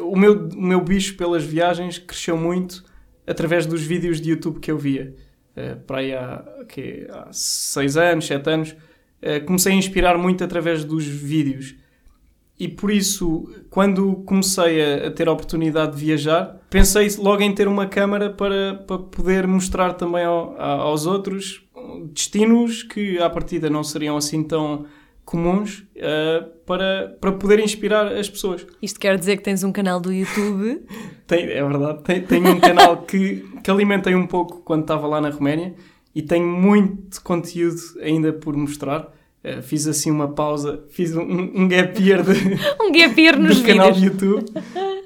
O 0.02 0.16
meu, 0.16 0.48
o 0.50 0.62
meu 0.62 0.82
bicho 0.82 1.18
pelas 1.18 1.44
viagens 1.44 1.98
cresceu 1.98 2.38
muito 2.38 2.86
através 3.26 3.66
dos 3.66 3.82
vídeos 3.82 4.22
de 4.22 4.30
YouTube 4.30 4.60
que 4.60 4.72
eu 4.72 4.78
via. 4.78 5.16
para 5.88 5.98
aí 5.98 6.14
há, 6.14 6.46
okay, 6.62 7.08
há 7.10 7.28
seis 7.32 7.98
anos, 7.98 8.28
sete 8.28 8.50
anos, 8.52 8.76
comecei 9.48 9.74
a 9.74 9.76
inspirar 9.76 10.16
muito 10.16 10.44
através 10.44 10.86
dos 10.86 11.04
vídeos. 11.06 11.76
E 12.60 12.68
por 12.68 12.92
isso, 12.92 13.50
quando 13.70 14.18
comecei 14.26 14.82
a, 14.82 15.08
a, 15.08 15.12
ter 15.12 15.30
a 15.30 15.32
oportunidade 15.32 15.96
de 15.96 16.06
viajar, 16.06 16.60
pensei 16.70 17.08
logo 17.18 17.42
em 17.42 17.56
ter 17.56 17.68
uma 17.68 17.88
câmara 17.88 18.30
para, 18.30 18.76
para 18.86 18.98
poder 18.98 19.48
mostrar 19.48 19.94
também 19.94 20.26
ao, 20.26 20.56
a, 20.58 20.72
aos 20.74 21.06
outros 21.06 21.64
destinos 22.12 22.84
que 22.84 23.18
à 23.20 23.30
partida 23.30 23.70
não 23.70 23.84
seriam 23.84 24.18
assim 24.18 24.44
tão 24.44 24.86
comuns 25.24 25.86
uh, 25.96 26.50
para, 26.66 27.16
para 27.22 27.32
poder 27.32 27.60
inspirar 27.60 28.12
as 28.12 28.28
pessoas. 28.28 28.66
Isto 28.82 29.00
quer 29.00 29.18
dizer 29.18 29.38
que 29.38 29.44
tens 29.44 29.64
um 29.64 29.72
canal 29.72 30.00
do 30.00 30.12
YouTube? 30.12 30.82
Tem, 31.28 31.44
é 31.46 31.64
verdade, 31.64 32.02
tenho, 32.04 32.26
tenho 32.26 32.50
um 32.50 32.60
canal 32.60 33.04
que, 33.04 33.46
que 33.64 33.70
alimentei 33.70 34.16
um 34.16 34.26
pouco 34.26 34.62
quando 34.62 34.82
estava 34.82 35.06
lá 35.06 35.22
na 35.22 35.30
Roménia 35.30 35.76
e 36.16 36.24
tenho 36.24 36.48
muito 36.48 37.22
conteúdo 37.22 37.80
ainda 38.02 38.34
por 38.34 38.58
mostrar. 38.58 39.14
Uh, 39.44 39.62
fiz 39.62 39.88
assim 39.88 40.12
uma 40.12 40.28
pausa, 40.28 40.84
fiz 40.90 41.16
um, 41.16 41.22
um 41.22 41.68
gap 41.68 42.02
year 42.02 42.24
de, 42.24 42.32
um 42.82 42.92
gap 42.92 43.22
year 43.22 43.40
nos 43.40 43.62
do 43.62 43.68
canal 43.68 43.92
do 43.92 44.00
YouTube. 44.00 44.46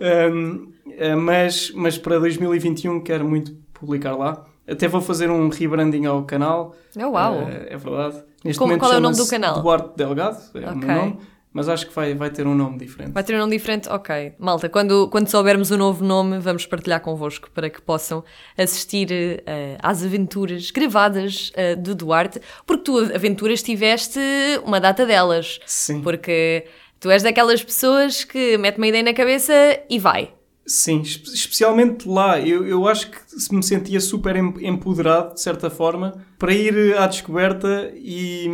Um, 0.01 0.53
uh, 0.53 0.73
eh, 0.97 1.15
mas, 1.15 1.71
mas 1.75 1.97
para 1.97 2.19
2021 2.19 3.01
quero 3.01 3.27
muito 3.27 3.55
publicar 3.73 4.15
lá. 4.15 4.45
Até 4.67 4.87
vou 4.87 5.01
fazer 5.01 5.29
um 5.29 5.49
rebranding 5.49 6.05
ao 6.05 6.23
canal. 6.23 6.75
Oh, 6.97 7.11
uau! 7.11 7.43
Uh, 7.43 7.49
é 7.67 7.77
verdade. 7.77 8.23
Neste 8.43 8.59
Como, 8.59 8.69
momento 8.69 8.81
qual 8.81 8.93
é 8.93 8.97
o 8.97 8.99
nome 8.99 9.15
do 9.15 9.27
canal? 9.27 9.61
Duarte 9.61 9.89
Delgado, 9.95 10.37
é 10.55 10.59
okay. 10.59 10.71
o 10.71 10.77
meu 10.77 10.95
nome 10.95 11.17
mas 11.53 11.69
acho 11.69 11.87
que 11.87 11.93
vai, 11.93 12.15
vai 12.15 12.31
ter 12.31 12.47
um 12.47 12.55
nome 12.55 12.79
diferente. 12.79 13.13
Vai 13.13 13.23
ter 13.23 13.35
um 13.35 13.37
nome 13.37 13.55
diferente? 13.55 13.87
Ok. 13.87 14.33
Malta, 14.39 14.67
quando, 14.67 15.07
quando 15.09 15.27
soubermos 15.27 15.69
o 15.69 15.77
novo 15.77 16.03
nome, 16.03 16.39
vamos 16.39 16.65
partilhar 16.65 16.99
convosco 16.99 17.49
para 17.51 17.69
que 17.69 17.79
possam 17.79 18.23
assistir 18.57 19.07
uh, 19.11 19.77
às 19.81 20.03
aventuras 20.03 20.71
gravadas 20.71 21.51
uh, 21.51 21.79
do 21.79 21.93
Duarte, 21.93 22.41
porque 22.65 22.83
tu 22.83 22.97
aventuras 22.97 23.61
tiveste 23.61 24.19
uma 24.65 24.79
data 24.79 25.05
delas. 25.05 25.59
Sim. 25.67 26.01
Porque 26.01 26.65
tu 26.99 27.11
és 27.11 27.21
daquelas 27.21 27.63
pessoas 27.63 28.23
que 28.23 28.57
mete 28.57 28.77
uma 28.77 28.87
ideia 28.87 29.03
na 29.03 29.13
cabeça 29.13 29.53
e 29.87 29.99
vai. 29.99 30.33
Sim, 30.65 31.01
especialmente 31.01 32.07
lá. 32.07 32.39
Eu, 32.39 32.65
eu 32.65 32.87
acho 32.87 33.11
que 33.11 33.19
me 33.53 33.61
sentia 33.61 33.99
super 33.99 34.35
empoderado, 34.35 35.33
de 35.33 35.41
certa 35.41 35.69
forma, 35.69 36.25
para 36.39 36.53
ir 36.53 36.97
à 36.97 37.05
descoberta 37.05 37.91
e, 37.95 38.47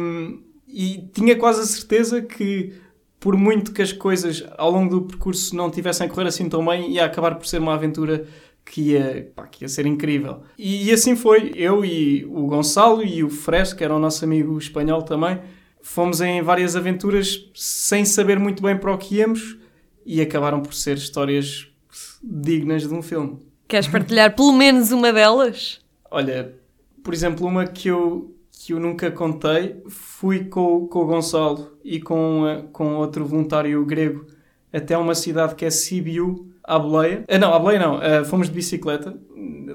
e 0.68 1.08
tinha 1.14 1.36
quase 1.36 1.62
a 1.62 1.66
certeza 1.66 2.22
que 2.22 2.74
por 3.20 3.36
muito 3.36 3.74
que 3.74 3.82
as 3.82 3.92
coisas 3.92 4.44
ao 4.58 4.72
longo 4.72 4.90
do 4.90 5.02
percurso 5.02 5.56
não 5.56 5.70
tivessem 5.70 6.08
a 6.08 6.10
correr 6.10 6.28
assim 6.28 6.48
tão 6.48 6.66
bem, 6.66 6.92
ia 6.92 7.06
acabar 7.06 7.36
por 7.36 7.46
ser 7.46 7.60
uma 7.60 7.74
aventura 7.74 8.26
que 8.64 8.92
ia, 8.92 9.32
pá, 9.36 9.48
que 9.48 9.64
ia 9.64 9.68
ser 9.68 9.86
incrível. 9.86 10.42
E, 10.58 10.88
e, 10.88 10.92
assim 10.92 11.16
foi. 11.16 11.52
Eu 11.56 11.84
e 11.84 12.26
o 12.26 12.46
Gonçalo 12.48 13.04
e 13.04 13.24
o 13.24 13.30
Fresco, 13.30 13.78
que 13.78 13.84
era 13.84 13.96
o 13.96 14.00
nosso 14.00 14.24
amigo 14.24 14.58
espanhol 14.58 15.02
também, 15.02 15.40
fomos 15.82 16.22
em 16.22 16.42
várias 16.42 16.76
aventuras 16.76 17.50
sem 17.54 18.06
saber 18.06 18.40
muito 18.40 18.62
bem 18.62 18.78
para 18.78 18.94
o 18.94 18.98
que 18.98 19.16
íamos 19.16 19.58
e 20.06 20.22
acabaram 20.22 20.62
por 20.62 20.74
ser 20.74 20.98
histórias 20.98 21.68
dignas 22.24 22.88
de 22.88 22.94
um 22.94 23.02
filme. 23.02 23.40
Queres 23.68 23.88
partilhar 23.88 24.36
pelo 24.36 24.54
menos 24.54 24.92
uma 24.92 25.12
delas? 25.12 25.80
Olha, 26.10 26.56
por 27.04 27.14
exemplo, 27.14 27.46
uma 27.46 27.68
que 27.68 27.88
eu 27.88 28.36
que 28.62 28.74
eu 28.74 28.80
nunca 28.80 29.10
contei, 29.10 29.82
fui 29.88 30.44
com, 30.44 30.86
com 30.88 31.00
o 31.00 31.06
Gonçalo 31.06 31.78
e 31.82 32.02
com, 32.02 32.46
eh, 32.46 32.66
com 32.74 32.96
outro 32.98 33.26
voluntário 33.26 33.84
grego 33.86 34.26
até 34.72 34.98
uma 34.98 35.16
cidade 35.16 35.56
que 35.56 35.64
é 35.64 35.70
Sibiu, 35.70 36.52
à 36.62 36.78
boleia. 36.78 37.24
Uh, 37.34 37.40
não, 37.40 37.54
à 37.54 37.58
boleia 37.58 37.80
não, 37.80 37.98
uh, 37.98 38.26
fomos 38.26 38.48
de 38.48 38.54
bicicleta. 38.54 39.18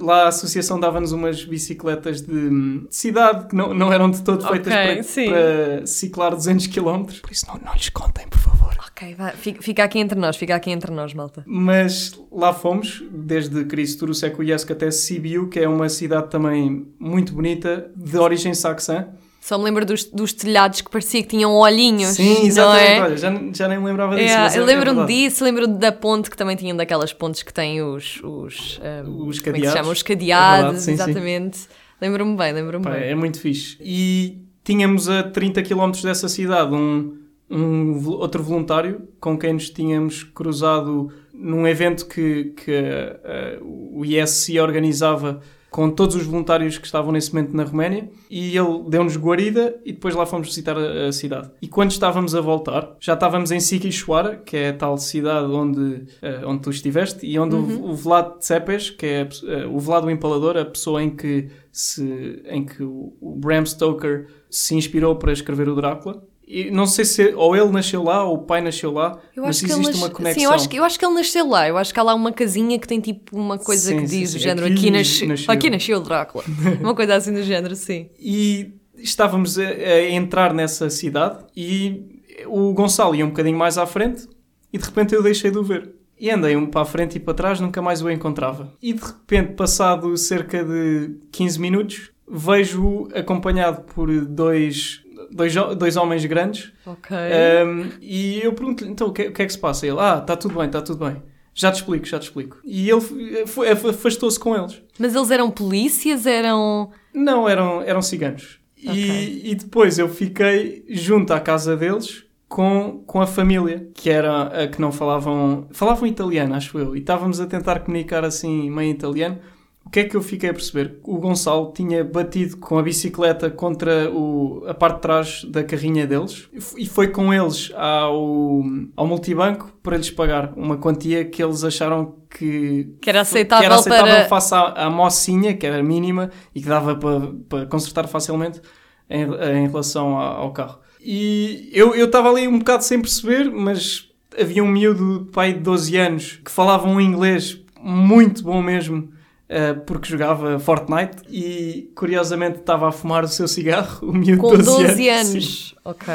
Lá 0.00 0.24
a 0.24 0.28
associação 0.28 0.78
dava-nos 0.78 1.12
umas 1.12 1.44
bicicletas 1.44 2.20
de, 2.20 2.50
de, 2.50 2.86
cidade 2.90 3.46
que 3.48 3.54
não, 3.54 3.72
não 3.72 3.92
eram 3.92 4.10
de 4.10 4.22
todo 4.22 4.46
feitas 4.46 4.72
okay, 4.72 5.28
para, 5.28 5.76
para, 5.78 5.86
ciclar 5.86 6.30
200 6.34 6.66
km. 6.66 7.04
Por 7.22 7.30
isso 7.30 7.46
não, 7.46 7.58
não 7.64 7.72
lhes 7.74 7.88
contem, 7.88 8.26
por 8.28 8.38
favor. 8.38 8.74
Ok, 8.90 9.14
vai, 9.14 9.32
fica 9.32 9.82
aqui 9.82 9.98
entre 9.98 10.18
nós, 10.18 10.36
fica 10.36 10.54
aqui 10.54 10.70
entre 10.70 10.92
nós, 10.92 11.12
malta. 11.14 11.42
Mas 11.46 12.12
lá 12.30 12.52
fomos, 12.52 13.02
desde 13.10 13.64
Cristo 13.64 14.12
Secuiesc 14.14 14.70
até 14.70 14.90
Sibiu, 14.90 15.48
que 15.48 15.58
é 15.58 15.68
uma 15.68 15.88
cidade 15.88 16.30
também 16.30 16.86
muito 16.98 17.32
bonita, 17.32 17.90
de 17.96 18.16
origem 18.16 18.54
saxã. 18.54 19.08
Só 19.44 19.58
me 19.58 19.64
lembro 19.64 19.84
dos, 19.84 20.04
dos 20.04 20.32
telhados 20.32 20.80
que 20.80 20.90
parecia 20.90 21.22
que 21.22 21.28
tinham 21.28 21.52
olhinhos. 21.52 22.16
Sim, 22.16 22.46
exatamente. 22.46 22.90
É? 22.90 23.02
Olha, 23.02 23.16
já, 23.18 23.30
já 23.52 23.68
nem 23.68 23.78
me 23.78 23.84
lembrava 23.84 24.16
disso. 24.16 24.34
É, 24.34 24.56
eu 24.56 24.62
é 24.62 24.64
lembro-me 24.64 25.02
é 25.02 25.04
disso, 25.04 25.44
lembro 25.44 25.68
da 25.68 25.92
ponte 25.92 26.30
que 26.30 26.36
também 26.36 26.56
tinham 26.56 26.74
daquelas 26.74 27.12
pontes 27.12 27.42
que 27.42 27.52
têm 27.52 27.82
os. 27.82 28.22
Os, 28.24 28.80
um, 29.06 29.26
os 29.26 29.40
cadeados. 29.40 29.68
É 29.68 29.76
chamam? 29.76 29.92
Os 29.92 30.02
cadeados, 30.02 30.76
é 30.76 30.80
sim, 30.80 30.92
exatamente. 30.92 31.58
Lembro-me 32.00 32.34
bem, 32.38 32.54
lembro-me 32.54 32.86
bem. 32.86 33.02
É 33.02 33.14
muito 33.14 33.38
fixe. 33.38 33.76
E 33.82 34.38
tínhamos 34.64 35.10
a 35.10 35.22
30 35.24 35.62
km 35.62 35.90
dessa 36.02 36.26
cidade 36.26 36.74
um 36.74 37.18
um 37.50 38.02
outro 38.08 38.42
voluntário 38.42 39.06
com 39.20 39.38
quem 39.38 39.52
nos 39.52 39.68
tínhamos 39.68 40.22
cruzado 40.22 41.12
num 41.34 41.66
evento 41.66 42.06
que, 42.06 42.54
que 42.56 42.72
uh, 42.72 43.98
o 43.98 44.06
ISC 44.06 44.58
organizava 44.58 45.42
com 45.74 45.90
todos 45.90 46.14
os 46.14 46.24
voluntários 46.24 46.78
que 46.78 46.86
estavam 46.86 47.10
nesse 47.10 47.34
momento 47.34 47.52
na 47.52 47.64
Roménia 47.64 48.08
e 48.30 48.56
ele 48.56 48.84
deu-nos 48.88 49.16
guarida 49.16 49.76
e 49.84 49.92
depois 49.92 50.14
lá 50.14 50.24
fomos 50.24 50.46
visitar 50.46 50.78
a, 50.78 51.08
a, 51.08 51.12
cidade. 51.12 51.50
E 51.60 51.66
quando 51.66 51.90
estávamos 51.90 52.32
a 52.32 52.40
voltar, 52.40 52.94
já 53.00 53.14
estávamos 53.14 53.50
em 53.50 53.58
Siquixuara, 53.58 54.36
que 54.36 54.56
é 54.56 54.68
a 54.68 54.72
tal 54.72 54.96
cidade 54.96 55.50
onde, 55.50 55.80
uh, 55.80 56.46
onde 56.46 56.62
tu 56.62 56.70
estiveste, 56.70 57.26
e 57.26 57.36
onde 57.40 57.56
uhum. 57.56 57.86
o, 57.86 57.90
o 57.90 57.94
Vlad 57.96 58.38
Tsepes, 58.38 58.90
que 58.90 59.04
é 59.04 59.28
uh, 59.64 59.74
o 59.74 59.80
Vlad 59.80 60.04
o 60.04 60.10
Empalador, 60.10 60.56
a 60.56 60.64
pessoa 60.64 61.02
em 61.02 61.10
que, 61.10 61.48
se, 61.72 62.40
em 62.46 62.64
que 62.64 62.84
o, 62.84 63.12
o 63.20 63.34
Bram 63.34 63.66
Stoker 63.66 64.28
se 64.48 64.76
inspirou 64.76 65.16
para 65.16 65.32
escrever 65.32 65.68
o 65.68 65.74
Drácula, 65.74 66.22
e 66.46 66.70
não 66.70 66.86
sei 66.86 67.04
se 67.04 67.34
ou 67.34 67.56
ele 67.56 67.70
nasceu 67.70 68.02
lá 68.02 68.24
ou 68.24 68.34
o 68.34 68.38
pai 68.38 68.60
nasceu 68.60 68.92
lá, 68.92 69.18
eu 69.34 69.44
mas 69.44 69.62
existe 69.62 69.80
nas... 69.80 69.96
uma 69.96 70.10
conexão. 70.10 70.40
Sim, 70.40 70.46
eu 70.46 70.52
acho, 70.52 70.68
que, 70.68 70.76
eu 70.76 70.84
acho 70.84 70.98
que 70.98 71.04
ele 71.04 71.14
nasceu 71.14 71.48
lá. 71.48 71.68
Eu 71.68 71.78
acho 71.78 71.92
que 71.92 71.98
há 71.98 72.02
lá 72.02 72.14
uma 72.14 72.32
casinha 72.32 72.78
que 72.78 72.86
tem 72.86 73.00
tipo 73.00 73.36
uma 73.36 73.58
coisa 73.58 73.90
sim, 73.90 73.98
que 73.98 74.04
diz 74.04 74.30
sim, 74.30 74.36
o 74.36 74.40
género 74.40 74.66
aqui, 74.66 74.74
aqui, 74.74 74.90
nas... 74.90 75.22
nasceu. 75.22 75.52
aqui 75.52 75.70
nasceu 75.70 75.98
o 75.98 76.00
Drácula. 76.00 76.44
uma 76.80 76.94
coisa 76.94 77.16
assim 77.16 77.32
do 77.32 77.42
género, 77.42 77.74
sim. 77.74 78.10
E 78.18 78.74
estávamos 78.96 79.58
a, 79.58 79.62
a, 79.62 80.10
entrar 80.10 80.52
nessa 80.52 80.90
cidade 80.90 81.44
e 81.56 82.22
o 82.46 82.72
Gonçalo 82.72 83.14
ia 83.14 83.24
um 83.24 83.30
bocadinho 83.30 83.56
mais 83.56 83.78
à 83.78 83.86
frente 83.86 84.28
e 84.72 84.78
de 84.78 84.84
repente 84.84 85.14
eu 85.14 85.22
deixei 85.22 85.50
de 85.50 85.58
o 85.58 85.62
ver. 85.62 85.94
E 86.20 86.30
andei 86.30 86.56
um 86.56 86.66
para 86.66 86.82
a 86.82 86.84
frente 86.84 87.16
e 87.16 87.20
para 87.20 87.34
trás, 87.34 87.60
nunca 87.60 87.82
mais 87.82 88.00
o 88.00 88.10
encontrava. 88.10 88.72
E 88.80 88.92
de 88.92 89.02
repente, 89.02 89.54
passado 89.54 90.16
cerca 90.16 90.62
de 90.62 91.16
15 91.32 91.60
minutos, 91.60 92.10
vejo-o 92.28 93.08
acompanhado 93.14 93.82
por 93.82 94.08
dois 94.24 95.03
dois, 95.34 95.54
dois 95.76 95.96
homens 95.96 96.24
grandes. 96.24 96.72
Ok. 96.86 97.16
Um, 97.16 97.90
e 98.00 98.40
eu 98.42 98.52
pergunto-lhe, 98.52 98.90
então, 98.90 99.08
o 99.08 99.12
que, 99.12 99.22
o 99.28 99.32
que 99.32 99.42
é 99.42 99.46
que 99.46 99.52
se 99.52 99.58
passa? 99.58 99.86
Ele, 99.86 99.98
ah, 99.98 100.18
está 100.20 100.36
tudo 100.36 100.54
bem, 100.54 100.66
está 100.66 100.80
tudo 100.80 101.04
bem. 101.04 101.22
Já 101.56 101.70
te 101.70 101.76
explico, 101.76 102.04
já 102.06 102.18
te 102.18 102.24
explico. 102.24 102.58
E 102.64 102.88
ele 102.90 103.00
foi- 103.46 103.68
afastou-se 103.70 104.38
com 104.40 104.56
eles. 104.56 104.82
Mas 104.98 105.14
eles 105.14 105.30
eram 105.30 105.50
polícias, 105.50 106.26
eram. 106.26 106.90
Não, 107.12 107.48
eram, 107.48 107.80
eram 107.82 108.02
ciganos. 108.02 108.58
Ok. 108.86 108.94
E, 108.94 109.50
e 109.50 109.54
depois 109.54 109.98
eu 109.98 110.08
fiquei 110.08 110.84
junto 110.88 111.32
à 111.32 111.38
casa 111.40 111.76
deles 111.76 112.24
com, 112.48 113.02
com 113.06 113.20
a 113.20 113.26
família, 113.26 113.88
que 113.94 114.10
era 114.10 114.64
a 114.64 114.66
que 114.68 114.80
não 114.80 114.90
falavam. 114.92 115.66
Falavam 115.70 116.06
italiano, 116.08 116.54
acho 116.54 116.76
eu. 116.78 116.96
E 116.96 116.98
estávamos 116.98 117.40
a 117.40 117.46
tentar 117.46 117.80
comunicar 117.80 118.24
assim, 118.24 118.68
meio 118.70 118.90
italiano. 118.90 119.38
O 119.86 119.90
que 119.90 120.00
é 120.00 120.04
que 120.04 120.16
eu 120.16 120.22
fiquei 120.22 120.50
a 120.50 120.52
perceber? 120.54 120.98
O 121.04 121.18
Gonçalo 121.18 121.72
tinha 121.72 122.02
batido 122.02 122.56
com 122.56 122.78
a 122.78 122.82
bicicleta 122.82 123.48
contra 123.50 124.10
o, 124.10 124.64
a 124.66 124.74
parte 124.74 124.96
de 124.96 125.02
trás 125.02 125.44
da 125.44 125.62
carrinha 125.62 126.04
deles 126.06 126.48
e 126.76 126.84
foi 126.86 127.08
com 127.08 127.32
eles 127.32 127.70
ao, 127.76 128.62
ao 128.96 129.06
multibanco 129.06 129.70
para 129.82 129.96
lhes 129.96 130.10
pagar 130.10 130.52
uma 130.56 130.78
quantia 130.78 131.24
que 131.24 131.40
eles 131.42 131.62
acharam 131.62 132.16
que, 132.28 132.94
Que 133.00 133.08
era 133.10 133.20
aceitável 133.20 133.60
que 133.60 133.66
era 133.66 133.74
aceitável 133.76 134.14
para- 134.16 134.28
face 134.28 134.54
à, 134.54 134.86
à 134.86 134.90
mocinha, 134.90 135.54
que 135.54 135.64
era 135.66 135.80
mínima 135.82 136.30
e 136.54 136.60
que 136.60 136.66
dava 136.68 136.96
para, 136.96 137.20
para 137.48 137.66
consertar 137.66 138.08
facilmente 138.08 138.60
em, 139.08 139.22
em 139.22 139.68
relação 139.68 140.18
a- 140.18 140.34
ao 140.38 140.52
carro. 140.52 140.80
E 141.00 141.68
eu 141.72 141.94
eu 141.94 142.06
estava 142.06 142.30
ali 142.30 142.48
um 142.48 142.58
bocado 142.58 142.82
sem 142.82 142.98
perceber, 143.00 143.48
mas 143.52 144.08
havia 144.40 144.64
um 144.64 144.68
miúdo 144.68 145.28
pai 145.32 145.52
de 145.52 145.60
12 145.60 145.96
anos 145.96 146.40
que 146.44 146.50
falava 146.50 146.88
um 146.88 147.00
inglês 147.00 147.60
muito 147.80 148.42
bom 148.42 148.60
mesmo. 148.62 149.12
Eh, 149.48 149.74
porque 149.74 150.08
jogava 150.08 150.58
Fortnite 150.58 151.16
e 151.28 151.90
curiosamente 151.94 152.58
estava 152.60 152.88
a 152.88 152.92
fumar 152.92 153.24
o 153.24 153.28
seu 153.28 153.46
cigarro, 153.48 154.08
o 154.08 154.12
miúdo 154.12 154.40
Com 154.42 154.56
de 154.56 154.62
12, 154.62 154.86
12 154.86 155.08
anos. 155.08 155.68
Sim. 155.70 155.76
Ok. 155.84 156.14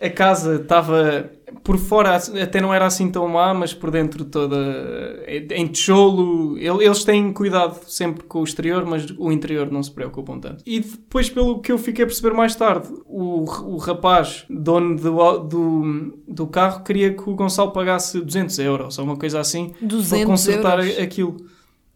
A 0.00 0.10
casa 0.10 0.56
estava 0.56 1.30
por 1.62 1.78
fora, 1.78 2.16
até 2.16 2.60
não 2.60 2.74
era 2.74 2.84
assim 2.84 3.08
tão 3.10 3.26
má, 3.28 3.54
mas 3.54 3.72
por 3.72 3.90
dentro 3.90 4.24
toda 4.24 4.56
eh, 5.26 5.46
em 5.52 5.66
tijolo. 5.68 6.58
Ele- 6.58 6.84
Eles 6.84 7.04
têm 7.04 7.32
cuidado 7.32 7.78
sempre 7.86 8.24
com 8.24 8.40
o 8.40 8.44
exterior, 8.44 8.84
mas 8.84 9.06
o 9.16 9.32
interior 9.32 9.70
não 9.70 9.82
se 9.82 9.90
preocupam 9.90 10.38
tanto. 10.38 10.62
E 10.66 10.80
depois, 10.80 11.30
pelo 11.30 11.60
que 11.60 11.72
eu 11.72 11.78
fiquei 11.78 12.04
a 12.04 12.06
perceber 12.06 12.34
mais 12.34 12.54
tarde, 12.54 12.88
o, 13.06 13.44
o 13.72 13.76
rapaz, 13.78 14.44
dono 14.50 14.96
do, 14.96 15.38
do, 15.38 16.18
do 16.28 16.46
carro, 16.48 16.82
queria 16.82 17.14
que 17.14 17.30
o 17.30 17.34
Gonçalo 17.34 17.70
pagasse 17.70 18.20
200 18.20 18.58
euros 18.58 18.98
ou 18.98 19.04
uma 19.04 19.16
coisa 19.16 19.40
assim 19.40 19.72
200 19.80 20.08
para 20.18 20.26
consertar 20.26 20.78
euros. 20.80 20.98
aquilo. 20.98 21.36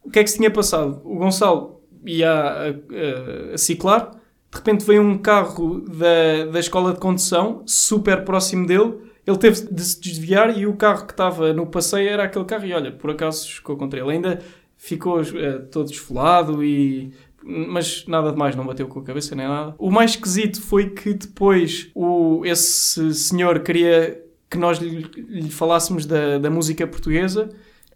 O 0.09 0.11
que 0.11 0.19
é 0.19 0.25
que 0.25 0.31
se 0.31 0.39
tinha 0.39 0.51
passado? 0.51 1.01
O 1.05 1.17
Gonçalo 1.17 1.81
ia 2.05 2.31
a, 2.33 2.69
a- 2.71 3.55
a 3.55 3.59
ciclar, 3.59 4.11
de 4.51 4.57
repente 4.59 4.85
veio 4.85 5.03
um 5.03 5.19
carro 5.19 5.81
da, 5.81 6.47
da 6.51 6.59
escola 6.59 6.93
de 6.95 6.99
condução, 6.99 7.63
super 7.67 8.25
próximo 8.25 8.67
dele, 8.67 8.95
ele 9.27 9.37
teve 9.37 9.61
de 9.71 9.83
se 9.83 10.01
desviar 10.01 10.57
e 10.59 10.67
o 10.67 10.75
carro 10.75 11.05
que 11.07 11.13
estava 11.13 11.53
no 11.53 11.67
passeio 11.67 12.09
era 12.09 12.25
aquele 12.25 12.47
carro 12.47 12.65
e 12.65 12.73
olha, 12.73 12.91
por 12.91 13.11
acaso 13.11 13.47
chocou 13.47 13.77
contra 13.77 14.01
ele. 14.01 14.11
Ainda 14.13 14.39
ficou 14.79 15.21
eh, 15.21 15.59
todo 15.71 15.91
esfolado 15.91 16.65
e... 16.65 17.13
Mas 17.43 18.05
nada 18.07 18.33
de 18.33 18.39
mais, 18.39 18.57
não 18.57 18.65
bateu 18.67 18.89
com 18.89 19.01
a 19.01 19.03
cabeça 19.05 19.35
nem 19.37 19.47
nada. 19.47 19.75
O 19.79 19.91
mais 19.91 20.13
esquisito 20.13 20.61
foi 20.63 20.91
que 20.91 21.13
depois 21.15 21.91
o, 21.95 22.43
esse 22.47 23.13
senhor 23.15 23.61
queria 23.61 24.19
que 24.51 24.57
nós 24.59 24.79
lhe, 24.79 25.07
lhe 25.29 25.51
falássemos 25.51 26.07
da, 26.07 26.39
da 26.39 26.49
música 26.51 26.87
portuguesa 26.87 27.49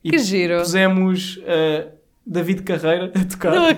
e 0.05 0.11
Que 0.11 0.19
giro. 0.19 0.59
pusemos 0.59 1.41
eh, 1.47 1.89
David 2.27 2.63
Carreira 2.63 3.13
a 3.15 3.25
tocar. 3.25 3.53
Não 3.53 3.69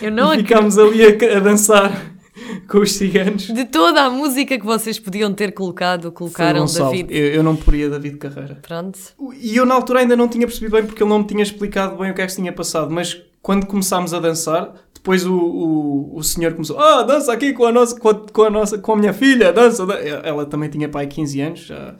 Eu 0.00 0.10
não 0.10 0.34
e 0.34 0.38
ficámos 0.38 0.78
ali 0.78 1.02
a, 1.04 1.36
a 1.36 1.40
dançar 1.40 2.12
com 2.68 2.78
os 2.78 2.92
ciganos. 2.92 3.46
De 3.48 3.64
toda 3.64 4.02
a 4.02 4.10
música 4.10 4.58
que 4.58 4.64
vocês 4.64 4.98
podiam 4.98 5.32
ter 5.32 5.52
colocado, 5.52 6.10
colocaram. 6.10 6.64
David. 6.66 7.14
Eu, 7.14 7.26
eu 7.34 7.42
não 7.42 7.56
poria 7.56 7.90
David 7.90 8.16
Carreira. 8.16 8.58
Pronto. 8.62 8.98
E 9.40 9.56
eu 9.56 9.66
na 9.66 9.74
altura 9.74 10.00
ainda 10.00 10.16
não 10.16 10.28
tinha 10.28 10.46
percebido 10.46 10.72
bem 10.72 10.86
porque 10.86 11.02
ele 11.02 11.10
não 11.10 11.20
me 11.20 11.26
tinha 11.26 11.42
explicado 11.42 11.96
bem 11.96 12.10
o 12.10 12.14
que 12.14 12.22
é 12.22 12.26
que 12.26 12.32
se 12.32 12.38
tinha 12.38 12.52
passado. 12.52 12.90
Mas 12.90 13.20
quando 13.40 13.66
começámos 13.66 14.14
a 14.14 14.20
dançar, 14.20 14.72
depois 14.94 15.26
o, 15.26 15.34
o, 15.34 16.16
o 16.16 16.22
senhor 16.22 16.52
começou: 16.52 16.78
Ah, 16.78 17.02
dança 17.02 17.32
aqui 17.32 17.52
com 17.52 17.66
a, 17.66 17.72
nossa, 17.72 17.98
com, 17.98 18.08
a, 18.08 18.14
com 18.14 18.42
a 18.42 18.50
nossa, 18.50 18.78
com 18.78 18.92
a 18.92 18.96
minha 18.96 19.12
filha, 19.12 19.52
dança. 19.52 19.84
dan-" 19.84 19.98
Ela 20.22 20.46
também 20.46 20.70
tinha 20.70 20.88
pai 20.88 21.06
15 21.06 21.40
anos, 21.40 21.60
já. 21.60 21.94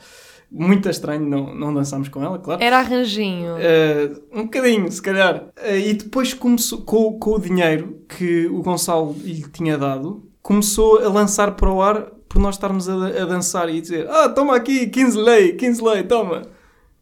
Muito 0.54 0.86
estranho 0.90 1.26
não, 1.26 1.54
não 1.54 1.72
dançámos 1.72 2.08
com 2.10 2.22
ela, 2.22 2.38
claro. 2.38 2.62
Era 2.62 2.78
arranjinho. 2.78 3.54
Uh, 3.54 4.22
um 4.38 4.42
bocadinho, 4.44 4.92
se 4.92 5.00
calhar. 5.00 5.44
Uh, 5.56 5.76
e 5.76 5.94
depois 5.94 6.34
começou, 6.34 6.82
com, 6.82 7.18
com 7.18 7.30
o 7.36 7.38
dinheiro 7.40 8.02
que 8.06 8.46
o 8.48 8.60
Gonçalo 8.62 9.16
lhe 9.22 9.48
tinha 9.50 9.78
dado, 9.78 10.28
começou 10.42 10.98
a 10.98 11.08
lançar 11.08 11.52
para 11.56 11.70
o 11.70 11.80
ar 11.80 12.02
por 12.28 12.38
nós 12.38 12.56
estarmos 12.56 12.86
a, 12.88 12.94
a 12.94 13.24
dançar 13.24 13.68
e 13.70 13.80
dizer: 13.80 14.06
Ah, 14.10 14.28
toma 14.28 14.54
aqui, 14.54 14.86
15 14.88 15.18
lei, 15.18 15.52
15 15.54 15.82
lei, 15.82 16.02
toma. 16.02 16.42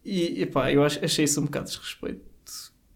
E 0.05 0.41
epá, 0.43 0.71
eu 0.71 0.83
ach- 0.83 0.99
achei 1.03 1.25
isso 1.25 1.41
um 1.41 1.45
bocado 1.45 1.65
desrespeito. 1.65 2.21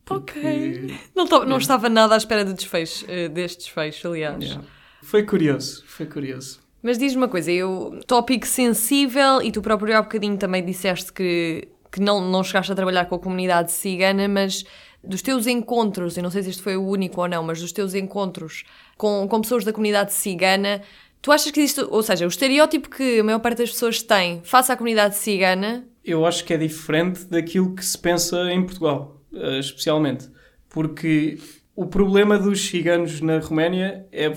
Ok. 0.09 0.41
Porque, 0.41 0.93
Não, 1.15 1.25
to- 1.27 1.45
não 1.45 1.57
estava 1.57 1.89
nada 1.89 2.13
à 2.13 2.17
espera 2.17 2.45
de 2.45 2.53
desfecho, 2.53 3.05
eh, 3.09 3.27
deste 3.27 3.63
desfecho, 3.65 4.07
aliás. 4.07 4.41
yeah. 4.43 4.63
Foi 5.01 5.23
curioso, 5.23 5.83
foi 5.87 6.05
curioso. 6.05 6.59
Mas 6.85 6.99
diz-me 6.99 7.23
uma 7.23 7.27
coisa, 7.27 7.51
eu, 7.51 7.99
tópico 8.05 8.45
sensível, 8.45 9.41
e 9.41 9.51
tu 9.51 9.59
próprio 9.59 9.97
há 9.97 10.03
bocadinho 10.03 10.37
também 10.37 10.63
disseste 10.63 11.11
que, 11.11 11.67
que 11.91 11.99
não, 11.99 12.21
não 12.29 12.43
chegaste 12.43 12.71
a 12.71 12.75
trabalhar 12.75 13.05
com 13.05 13.15
a 13.15 13.19
comunidade 13.19 13.71
cigana, 13.71 14.27
mas 14.27 14.63
dos 15.03 15.23
teus 15.23 15.47
encontros, 15.47 16.15
eu 16.15 16.21
não 16.21 16.29
sei 16.29 16.43
se 16.43 16.51
este 16.51 16.61
foi 16.61 16.77
o 16.77 16.87
único 16.87 17.19
ou 17.19 17.27
não, 17.27 17.41
mas 17.41 17.59
dos 17.59 17.71
teus 17.71 17.95
encontros 17.95 18.65
com, 18.99 19.27
com 19.27 19.41
pessoas 19.41 19.65
da 19.65 19.73
comunidade 19.73 20.13
cigana, 20.13 20.83
tu 21.23 21.31
achas 21.31 21.49
que 21.49 21.59
existe, 21.59 21.81
ou 21.89 22.03
seja, 22.03 22.23
o 22.23 22.27
estereótipo 22.27 22.87
que 22.87 23.19
a 23.19 23.23
maior 23.23 23.39
parte 23.39 23.57
das 23.63 23.71
pessoas 23.71 24.03
tem 24.03 24.41
face 24.43 24.71
à 24.71 24.77
comunidade 24.77 25.15
cigana, 25.15 25.87
eu 26.03 26.23
acho 26.23 26.45
que 26.45 26.53
é 26.53 26.57
diferente 26.57 27.25
daquilo 27.25 27.73
que 27.73 27.83
se 27.83 27.97
pensa 27.97 28.37
em 28.51 28.63
Portugal, 28.63 29.19
eh, 29.33 29.57
especialmente. 29.57 30.29
Porque 30.69 31.39
o 31.75 31.87
problema 31.87 32.37
dos 32.37 32.67
ciganos 32.67 33.21
na 33.21 33.39
Roménia 33.39 34.05
é 34.11 34.31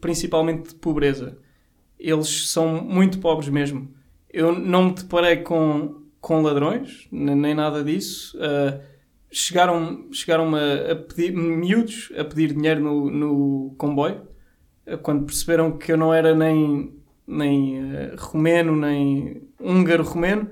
principalmente 0.00 0.70
de 0.70 0.74
pobreza. 0.76 1.36
Eles 2.00 2.50
são 2.50 2.82
muito 2.82 3.18
pobres 3.18 3.48
mesmo. 3.48 3.88
Eu 4.32 4.52
não 4.58 4.86
me 4.86 4.94
deparei 4.94 5.36
com, 5.38 6.02
com 6.20 6.42
ladrões, 6.42 7.06
ne- 7.12 7.34
nem 7.34 7.54
nada 7.54 7.84
disso. 7.84 8.38
Eh, 8.40 8.80
chegaram 9.30 10.08
chegaram 10.12 10.54
a, 10.54 10.92
a 10.92 10.96
pedir, 10.96 11.32
miúdos, 11.32 12.10
a 12.16 12.24
pedir 12.24 12.54
dinheiro 12.54 12.80
no, 12.80 13.10
no 13.10 13.74
comboio, 13.76 14.22
eh, 14.86 14.96
quando 14.96 15.24
perceberam 15.26 15.76
que 15.76 15.92
eu 15.92 15.96
não 15.98 16.12
era 16.14 16.34
nem, 16.34 16.94
nem 17.26 17.78
eh, 17.94 18.14
romeno, 18.18 18.74
nem 18.74 19.42
húngaro-romeno. 19.60 20.48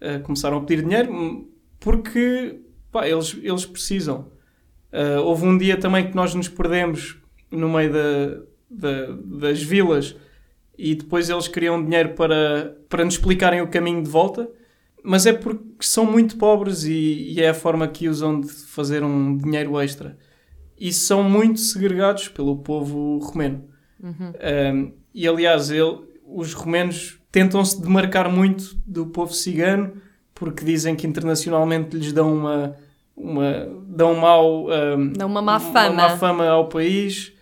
Uh, 0.00 0.20
começaram 0.22 0.58
a 0.58 0.60
pedir 0.60 0.84
dinheiro 0.84 1.12
hum, 1.12 1.48
porque 1.80 2.60
pá, 2.92 3.08
eles, 3.08 3.36
eles 3.42 3.66
precisam. 3.66 4.30
Uh, 4.92 5.20
houve 5.24 5.44
um 5.44 5.58
dia 5.58 5.76
também 5.76 6.08
que 6.08 6.14
nós 6.14 6.34
nos 6.36 6.48
perdemos 6.48 7.18
no 7.50 7.68
meio 7.68 7.92
da, 7.92 8.40
da- 8.70 9.16
das 9.40 9.60
vilas 9.60 10.14
e 10.78 10.94
depois 10.94 11.28
eles 11.28 11.48
queriam 11.48 11.82
dinheiro 11.84 12.10
para, 12.10 12.76
para 12.88 13.04
nos 13.04 13.14
explicarem 13.14 13.60
o 13.60 13.66
caminho 13.68 14.02
de 14.02 14.08
volta, 14.08 14.48
mas 15.02 15.26
é 15.26 15.32
porque 15.32 15.64
são 15.80 16.04
muito 16.06 16.36
pobres 16.36 16.84
e, 16.84 17.32
e 17.32 17.40
é 17.40 17.48
a 17.48 17.54
forma 17.54 17.88
que 17.88 18.08
usam 18.08 18.40
de 18.40 18.48
fazer 18.48 19.02
um 19.02 19.36
dinheiro 19.36 19.78
extra. 19.80 20.16
E 20.78 20.92
são 20.92 21.22
muito 21.24 21.58
segregados 21.58 22.28
pelo 22.28 22.56
povo 22.58 23.18
romeno. 23.18 23.64
Um, 24.72 24.92
e 25.12 25.26
aliás, 25.26 25.70
ele, 25.70 25.98
os 26.24 26.54
romenos 26.54 27.18
tentam-se 27.32 27.80
demarcar 27.82 28.30
muito 28.30 28.76
do 28.86 29.06
povo 29.06 29.32
cigano 29.34 29.94
porque 30.34 30.64
dizem 30.64 30.94
que 30.94 31.06
internacionalmente 31.06 31.96
lhes 31.96 32.12
dão 32.12 32.32
uma, 32.32 32.76
uma 33.16 33.68
dão 33.88 34.14
mau, 34.14 34.66
um, 34.68 35.12
Dão 35.12 35.28
uma 35.28 35.42
má 35.42 35.58
fama. 35.58 35.94
má 35.94 36.16
fama 36.16 36.46
ao 36.46 36.68
país. 36.68 37.32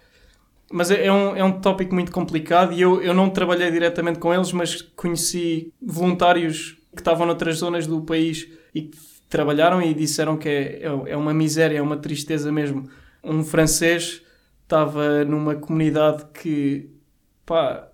Mas 0.71 0.91
é, 0.91 1.07
é 1.07 1.13
um, 1.13 1.37
é 1.37 1.45
um 1.45 1.61
tópico 1.61 1.95
muito 1.95 2.11
complicado 2.11 2.73
e 2.73 2.81
eu, 2.81 3.01
eu 3.01 3.15
não 3.15 3.31
trabalhei 3.31 3.71
diretamente 3.71 4.19
com 4.19 4.35
eles, 4.35 4.53
mas 4.53 4.83
conheci 4.83 5.73
voluntários 5.81 6.77
que 6.95 7.01
estavam 7.01 7.27
noutras 7.27 7.59
zonas 7.59 7.87
do 7.87 8.01
país 8.03 8.49
e 8.75 8.83
que 8.83 8.99
trabalharam 9.29 9.81
e 9.83 9.95
disseram 9.95 10.37
que 10.37 10.49
é, 10.49 10.83
é, 10.83 11.13
é 11.13 11.17
uma 11.17 11.33
miséria, 11.33 11.79
é 11.79 11.83
uma 11.83 11.97
tristeza 11.97 12.51
mesmo. 12.51 12.89
Um 13.23 13.45
francês 13.45 14.23
estava 14.63 15.25
numa 15.25 15.55
comunidade 15.55 16.25
que, 16.35 16.91
pá, 17.45 17.89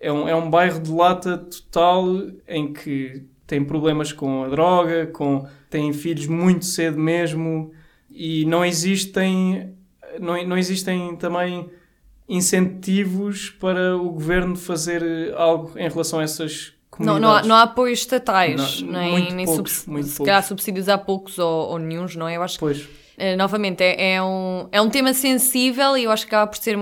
é 0.00 0.12
um, 0.12 0.28
é 0.28 0.34
um 0.34 0.50
bairro 0.50 0.80
de 0.80 0.90
lata 0.90 1.38
total 1.38 2.06
em 2.48 2.72
que 2.72 3.24
tem 3.46 3.64
problemas 3.64 4.12
com 4.12 4.44
a 4.44 4.48
droga, 4.48 5.06
com, 5.06 5.46
têm 5.70 5.92
filhos 5.92 6.26
muito 6.26 6.64
cedo 6.64 6.98
mesmo 6.98 7.72
e 8.10 8.44
não 8.46 8.64
existem, 8.64 9.74
não, 10.20 10.46
não 10.46 10.58
existem 10.58 11.14
também 11.16 11.70
incentivos 12.28 13.50
para 13.50 13.96
o 13.96 14.10
governo 14.10 14.56
fazer 14.56 15.34
algo 15.36 15.72
em 15.76 15.88
relação 15.88 16.20
a 16.20 16.22
essas 16.22 16.72
não, 16.98 17.14
comunidades. 17.14 17.22
não, 17.22 17.32
há, 17.36 17.42
não 17.42 17.54
há 17.56 17.62
apoios 17.62 17.98
estatais, 18.00 18.82
Não, 18.82 18.92
nem, 18.92 19.10
muito 19.12 19.34
nem 19.34 19.46
poucos, 19.46 19.72
subs- 19.72 19.86
muito 19.86 20.06
se 20.08 20.16
poucos. 20.16 20.26
calhar 20.30 20.42
subsídios 20.46 20.88
há 20.88 20.96
poucos 20.98 21.38
ou, 21.38 21.70
ou 21.70 21.78
nenhuns, 21.78 22.14
não 22.16 22.28
é? 22.28 22.36
Eu 22.36 22.42
acho 22.42 22.54
que 22.54 22.60
Pois, 22.60 22.88
Eh, 23.16 23.36
novamente, 23.36 23.80
é, 23.80 24.14
é 24.16 24.22
um, 24.22 24.66
é 24.72 24.80
um 24.82 24.90
tema 24.90 25.14
sensível 25.14 25.96
e 25.96 26.02
eu 26.02 26.10
acho 26.10 26.26
que 26.26 26.34
acaba 26.34 26.50
por 26.50 26.56
ser 26.58 26.76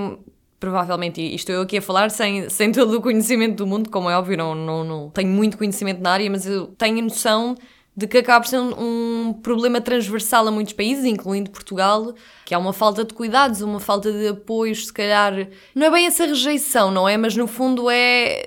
provavelmente, 0.59 1.21
e 1.21 1.35
estou 1.35 1.55
eu 1.55 1.61
aqui 1.63 1.77
a 1.79 1.83
falar 1.83 2.11
sem, 2.11 2.49
sem 2.49 2.71
todo 2.73 2.97
o 2.97 3.03
conhecimento 3.03 3.57
do 3.57 3.67
mundo, 3.67 3.91
como 3.91 4.09
é 4.09 4.17
óbvio, 4.17 4.37
não, 4.39 4.55
não, 4.55 4.85
não 4.85 5.11
tenho 5.11 5.29
muito 5.29 5.59
conhecimento 5.59 6.01
na 6.01 6.11
área, 6.13 6.31
mas 6.31 6.47
eu 6.47 6.69
tenho 6.69 7.03
noção 7.03 7.55
de 7.95 8.07
que 8.07 8.19
acaba 8.19 8.43
por 8.43 8.49
ser 8.49 8.59
um, 8.59 9.29
um 9.29 9.33
problema 9.35 9.81
transversal 9.81 10.49
a 10.49 10.51
muitos 10.51 10.73
países, 10.73 11.05
incluindo 11.05 11.51
Portugal, 11.51 12.15
que 12.45 12.55
há 12.55 12.59
uma 12.59 12.73
falta 12.73 13.05
de 13.05 13.13
cuidados, 13.13 13.61
uma 13.61 13.81
falta 13.81 14.11
de 14.11 14.29
apoios, 14.29 14.87
se 14.87 14.93
calhar. 14.93 15.49
Não 15.75 15.87
é 15.87 15.91
bem 15.91 16.07
essa 16.07 16.25
rejeição, 16.25 16.91
não 16.91 17.09
é? 17.09 17.17
Mas 17.17 17.37
no 17.37 17.47
fundo 17.47 17.91
é 17.91 18.47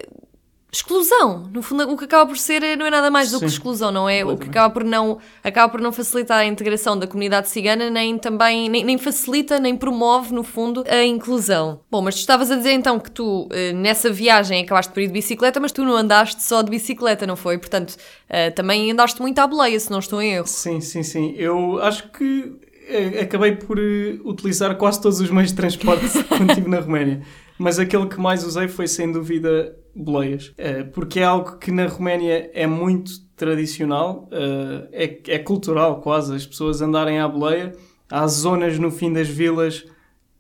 exclusão. 0.78 1.50
No 1.52 1.62
fundo, 1.62 1.90
o 1.92 1.98
que 1.98 2.06
acaba 2.06 2.26
por 2.26 2.38
ser 2.38 2.78
não 2.78 2.86
é 2.86 2.90
nada 2.90 3.10
mais 3.10 3.32
do 3.32 3.40
que 3.40 3.46
exclusão, 3.46 3.92
não 3.92 4.10
é? 4.10 4.26
O 4.26 4.38
que 4.38 4.50
acaba 4.50 4.74
por 4.74 4.84
não, 4.84 5.18
acaba 5.44 5.72
por 5.72 5.82
não 5.82 5.92
facilitar 5.92 6.40
a 6.40 6.46
integração 6.46 6.98
da 6.98 7.08
comunidade 7.08 7.50
cigana, 7.50 7.90
nem 7.90 8.18
também, 8.18 8.70
nem, 8.70 8.84
nem, 8.84 8.98
facilita, 8.98 9.60
nem 9.60 9.76
promove, 9.76 10.34
no 10.34 10.44
fundo, 10.44 10.84
a 10.88 11.04
inclusão. 11.04 11.80
Bom, 11.90 12.02
mas 12.02 12.16
tu 12.16 12.20
estavas 12.20 12.52
a 12.52 12.56
dizer 12.56 12.72
então 12.74 13.00
que 13.00 13.10
tu, 13.10 13.48
eh, 13.52 13.72
nessa 13.74 14.12
viagem, 14.12 14.64
acabaste 14.64 14.92
por 14.92 15.02
ir 15.02 15.08
de 15.08 15.14
bicicleta, 15.14 15.60
mas 15.60 15.72
tu 15.72 15.84
não 15.84 15.96
andaste 15.96 16.44
só 16.44 16.62
de 16.62 16.70
bicicleta, 16.70 17.26
não 17.26 17.36
foi? 17.36 17.58
Portanto, 17.58 17.96
eh, 18.30 18.52
também 18.52 18.92
andaste 18.92 19.22
muito 19.22 19.40
à 19.40 19.48
boleia, 19.48 19.80
se 19.80 19.90
não 19.90 20.00
estou 20.00 20.22
em 20.22 20.34
erro. 20.34 20.48
Sim, 20.48 20.82
sim, 20.82 21.04
sim. 21.04 21.34
Eu 21.38 21.82
acho 21.82 22.10
que 22.12 22.54
eh, 22.88 23.22
acabei 23.22 23.56
por 23.56 23.80
utilizar 24.26 24.76
quase 24.76 25.02
todos 25.02 25.20
os 25.20 25.30
meios 25.30 25.50
de 25.52 25.56
transporte 25.56 26.06
quando 26.28 26.50
estive 26.50 26.70
na 26.70 26.80
Roménia. 26.80 27.22
Mas 27.58 27.80
aquele 27.80 28.08
que 28.08 28.20
mais 28.20 28.44
usei 28.44 28.68
foi, 28.68 28.88
sem 28.88 29.10
dúvida, 29.10 29.74
boleias. 29.96 30.54
Eh, 30.58 30.84
porque 30.84 31.20
é 31.20 31.24
algo 31.24 31.58
que 31.58 31.72
na 31.72 31.88
Roménia 31.88 32.52
é 32.54 32.68
muito 32.68 33.12
tradicional, 33.36 34.28
eh, 34.32 35.22
é, 35.28 35.36
é 35.36 35.40
cultural 35.40 36.02
quase, 36.02 36.36
as 36.36 36.46
pessoas 36.46 36.82
andarem 36.82 37.20
à 37.20 37.28
boleia. 37.28 37.74
Há 38.10 38.28
zonas 38.28 38.78
no 38.78 38.92
fim 38.92 39.14
das 39.14 39.28
vilas 39.28 39.86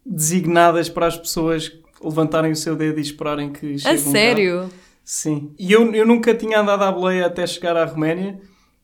designadas 0.06 0.89
para 0.89 1.08
as 1.08 1.18
pessoas 1.18 1.72
levantarem 2.04 2.52
o 2.52 2.56
seu 2.56 2.76
dedo 2.76 3.00
e 3.00 3.02
esperarem 3.02 3.52
que 3.52 3.78
chegue 3.80 3.96
A 3.96 3.98
sério? 3.98 4.70
Sim. 5.04 5.52
E 5.58 5.72
eu, 5.72 5.94
eu 5.94 6.06
nunca 6.06 6.34
tinha 6.34 6.60
andado 6.60 6.84
à 6.84 6.91
boleia 6.91 7.26
até 7.26 7.46
chegar 7.48 7.78
à 7.78 7.86
Roménia, 7.86 8.39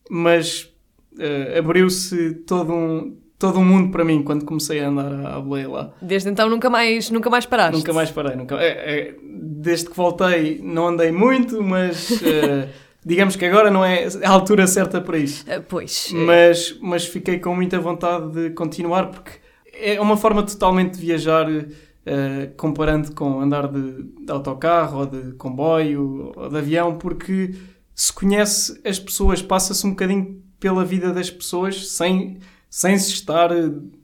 mas 0.10 0.72
uh, 1.14 1.58
abriu-se 1.58 2.36
todo 2.46 2.74
um, 2.74 3.18
todo 3.42 3.60
um 3.60 3.66
mundo 3.66 3.92
para 3.92 4.06
mim 4.06 4.22
quando 4.22 4.46
comecei 4.46 4.80
a 4.80 4.88
andar 4.88 5.12
à, 5.26 5.42
boleia 5.42 5.68
lá. 5.68 5.94
Desde 6.00 6.30
então 6.30 6.48
nunca 6.48 6.70
mais, 6.70 7.10
nunca 7.10 7.28
mais 7.28 7.44
paraste? 7.44 7.76
Nunca 7.76 7.92
mais 7.92 8.12
parei. 8.12 8.36
Nunca, 8.36 8.56
é, 8.56 8.68
é, 8.68 9.16
desde 9.24 9.90
que 9.90 9.98
voltei 9.98 10.62
não 10.64 10.90
andei 10.90 11.12
muito, 11.12 11.62
mas 11.64 12.12
uh, 12.12 12.70
digamos 13.04 13.36
que 13.36 13.44
agora 13.44 13.72
não 13.72 13.84
é 13.84 14.08
a 14.24 14.30
altura 14.30 14.68
certa 14.68 15.02
para 15.02 15.18
isso. 15.18 15.44
Uh, 15.46 15.64
pois. 15.68 16.14
Mas, 16.14 16.78
mas 16.80 17.08
fiquei 17.08 17.40
com 17.40 17.56
muita 17.56 17.80
vontade 17.80 18.32
de 18.32 18.52
continuar 18.52 19.08
porque 19.08 19.32
é 19.74 20.00
uma 20.00 20.16
forma 20.16 20.44
totalmente 20.44 21.00
de 21.00 21.02
viajar 21.08 21.50
uh, 21.50 22.56
comparando 22.56 23.12
com 23.16 23.42
andar 23.42 23.68
de, 23.68 24.04
de 24.24 24.32
autocarro 24.32 25.00
ou 25.00 25.06
de 25.08 25.32
comboio 25.34 26.32
ou 26.36 26.48
de 26.48 26.58
avião 26.58 26.96
porque 26.96 27.56
se 27.96 28.14
conhece 28.14 28.80
as 28.86 29.00
pessoas, 29.00 29.42
passa-se 29.42 29.86
um 29.88 29.92
bocadinho 29.92 30.44
pela 30.60 30.86
vida 30.86 31.12
das 31.12 31.32
pessoas 31.32 31.90
sem 31.90 32.38
sem 32.72 32.98
se 32.98 33.12
estar 33.12 33.50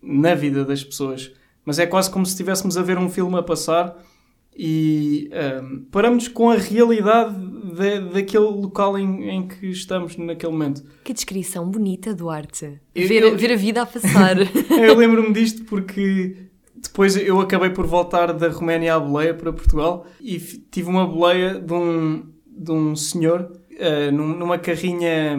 na 0.04 0.36
vida 0.36 0.66
das 0.66 0.84
pessoas. 0.84 1.32
Mas 1.64 1.80
é 1.80 1.88
quase 1.88 2.12
como 2.12 2.26
se 2.26 2.34
estivéssemos 2.34 2.78
a 2.78 2.84
ver 2.84 2.98
um 2.98 3.10
filme 3.10 3.38
a 3.38 3.42
passar 3.42 3.98
e 4.54 5.30
um, 5.64 5.86
paramos 5.90 6.28
com 6.28 6.50
a 6.50 6.58
realidade 6.58 7.34
de, 7.34 8.12
daquele 8.12 8.44
local 8.44 9.00
em, 9.00 9.30
em, 9.30 9.48
que 9.48 9.68
estamos 9.68 10.18
naquele 10.18 10.52
momento. 10.52 10.84
Que 11.06 11.14
descrição 11.14 11.70
bonita, 11.70 12.14
Duarte. 12.14 12.82
Eu, 12.94 13.08
ver, 13.08 13.24
eu, 13.24 13.38
ver 13.38 13.54
a 13.54 13.56
vida 13.56 13.82
a 13.84 13.86
passar. 13.86 14.36
eu 14.84 14.96
lembro-me 14.96 15.32
disto 15.32 15.64
porque 15.64 16.36
depois 16.76 17.16
eu 17.16 17.40
acabei 17.40 17.70
por 17.70 17.88
voltar 17.88 18.34
da 18.34 18.50
Roménia 18.50 18.96
à 18.96 19.00
boleia 19.00 19.34
para 19.34 19.54
Portugal 19.54 20.06
e 20.20 20.38
tive 20.40 20.90
uma 20.90 21.08
boleia 21.08 21.58
de 21.58 21.74
um, 21.74 22.26
de 22.46 22.72
um 22.72 22.98
senhor 22.98 23.50
uh, 23.72 24.12
numa 24.12 24.58
carrinha 24.58 25.38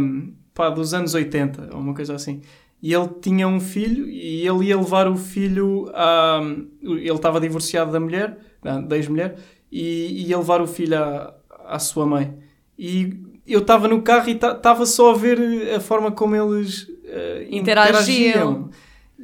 pá, 0.55 0.71
dos 0.71 0.95
anos 0.95 1.13
80, 1.13 1.71
ou 1.75 1.81
uma 1.81 1.95
coisa 1.95 2.15
assim 2.15 2.41
e 2.81 2.95
ele 2.95 3.09
tinha 3.21 3.47
um 3.49 3.61
filho 3.61 4.09
e 4.09 4.47
ele 4.47 4.67
ia 4.67 4.77
levar 4.77 5.09
o 5.09 5.17
filho 5.17 5.91
a. 5.95 6.41
Ele 6.81 7.11
estava 7.11 7.41
divorciado 7.41 7.91
da 7.91 7.99
mulher, 7.99 8.39
da 8.63 8.97
ex-mulher, 8.97 9.37
e 9.71 10.29
ia 10.29 10.39
levar 10.39 10.61
o 10.61 10.67
filho 10.67 10.97
à, 10.97 11.35
à 11.67 11.79
sua 11.79 12.07
mãe. 12.07 12.39
E 12.79 13.21
eu 13.47 13.61
estava 13.61 13.89
no 13.89 14.03
carro 14.03 14.29
e 14.29 14.33
estava 14.33 14.87
só 14.87 15.13
a 15.13 15.17
ver 15.17 15.75
a 15.75 15.81
forma 15.81 16.13
como 16.13 16.37
eles 16.37 16.83
uh, 16.83 17.43
interagiam. 17.51 18.29
interagiam. 18.29 18.71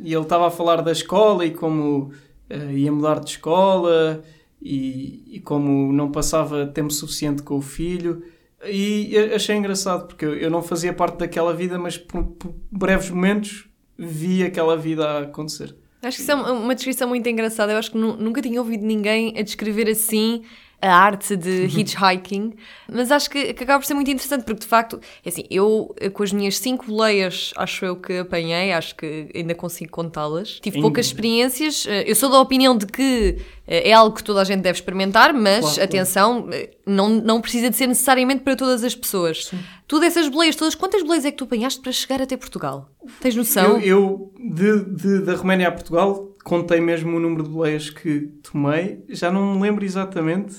E 0.02 0.12
ele 0.12 0.22
estava 0.22 0.48
a 0.48 0.50
falar 0.50 0.82
da 0.82 0.90
escola 0.90 1.46
e 1.46 1.52
como 1.52 2.10
uh, 2.50 2.70
ia 2.72 2.90
mudar 2.90 3.20
de 3.20 3.30
escola 3.30 4.24
e, 4.60 5.36
e 5.36 5.40
como 5.40 5.92
não 5.92 6.10
passava 6.10 6.66
tempo 6.66 6.92
suficiente 6.92 7.42
com 7.42 7.56
o 7.56 7.62
filho. 7.62 8.24
E 8.70 9.16
achei 9.34 9.56
engraçado, 9.56 10.06
porque 10.06 10.24
eu 10.24 10.50
não 10.50 10.62
fazia 10.62 10.92
parte 10.92 11.18
daquela 11.18 11.54
vida, 11.54 11.78
mas 11.78 11.96
por, 11.96 12.24
por 12.24 12.54
breves 12.70 13.10
momentos 13.10 13.68
vi 13.98 14.42
aquela 14.42 14.76
vida 14.76 15.06
a 15.06 15.20
acontecer. 15.22 15.74
Acho 16.02 16.18
que 16.18 16.22
isso 16.22 16.32
é 16.32 16.34
uma 16.34 16.74
descrição 16.74 17.08
muito 17.08 17.28
engraçada. 17.28 17.72
Eu 17.72 17.78
acho 17.78 17.90
que 17.90 17.98
nunca 17.98 18.42
tinha 18.42 18.60
ouvido 18.60 18.84
ninguém 18.84 19.34
a 19.38 19.42
descrever 19.42 19.88
assim 19.88 20.42
a 20.80 20.94
arte 20.94 21.36
de 21.36 21.64
hitchhiking, 21.64 22.54
mas 22.92 23.10
acho 23.10 23.30
que, 23.30 23.54
que 23.54 23.64
acaba 23.64 23.80
por 23.80 23.86
ser 23.86 23.94
muito 23.94 24.10
interessante 24.10 24.44
porque 24.44 24.60
de 24.60 24.66
facto, 24.66 25.00
é 25.24 25.28
assim, 25.28 25.44
eu 25.50 25.94
com 26.12 26.22
as 26.22 26.32
minhas 26.32 26.58
cinco 26.58 26.86
boleias, 26.86 27.52
acho 27.56 27.84
eu 27.84 27.96
que 27.96 28.18
apanhei, 28.18 28.72
acho 28.72 28.94
que 28.94 29.28
ainda 29.34 29.54
consigo 29.54 29.90
contá-las. 29.90 30.60
Tive 30.60 30.80
poucas 30.80 31.06
experiências, 31.06 31.86
eh, 31.86 32.04
eu 32.06 32.14
sou 32.14 32.30
da 32.30 32.38
opinião 32.38 32.76
de 32.76 32.86
que 32.86 33.38
eh, 33.66 33.90
é 33.90 33.92
algo 33.92 34.14
que 34.14 34.22
toda 34.22 34.40
a 34.40 34.44
gente 34.44 34.60
deve 34.60 34.76
experimentar, 34.76 35.32
mas 35.32 35.60
claro, 35.60 35.82
atenção, 35.82 36.42
claro. 36.42 36.56
Eh, 36.56 36.70
não, 36.86 37.08
não 37.08 37.40
precisa 37.40 37.70
de 37.70 37.76
ser 37.76 37.86
necessariamente 37.86 38.42
para 38.42 38.54
todas 38.54 38.84
as 38.84 38.94
pessoas. 38.94 39.46
Sim. 39.46 39.58
Tu 39.86 40.00
dessas 40.00 40.28
boleias 40.28 40.56
todas, 40.56 40.74
quantas 40.74 41.02
boleias 41.02 41.24
é 41.24 41.30
que 41.30 41.36
tu 41.36 41.44
apanhaste 41.44 41.80
para 41.80 41.92
chegar 41.92 42.20
até 42.20 42.36
Portugal? 42.36 42.90
Tens 43.20 43.34
noção? 43.34 43.78
Eu, 43.78 43.80
eu 43.80 44.32
de, 44.38 44.84
de, 44.84 45.20
da 45.20 45.34
Roménia 45.34 45.68
a 45.68 45.72
Portugal, 45.72 46.33
contei 46.44 46.80
mesmo 46.80 47.16
o 47.16 47.20
número 47.20 47.42
de 47.42 47.48
boleias 47.48 47.90
que 47.90 48.28
tomei, 48.42 49.02
já 49.08 49.32
não 49.32 49.54
me 49.54 49.62
lembro 49.62 49.84
exatamente. 49.84 50.54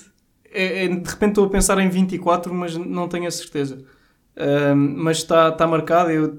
É, 0.52 0.86
é, 0.86 0.88
de 0.88 1.10
repente 1.10 1.30
estou 1.32 1.46
a 1.46 1.50
pensar 1.50 1.78
em 1.80 1.88
24, 1.88 2.54
mas 2.54 2.76
não 2.76 3.08
tenho 3.08 3.28
a 3.28 3.32
certeza. 3.32 3.86
Mas 4.76 5.18
está 5.18 5.52
tá 5.52 5.66
marcado. 5.68 6.12
Eu 6.12 6.38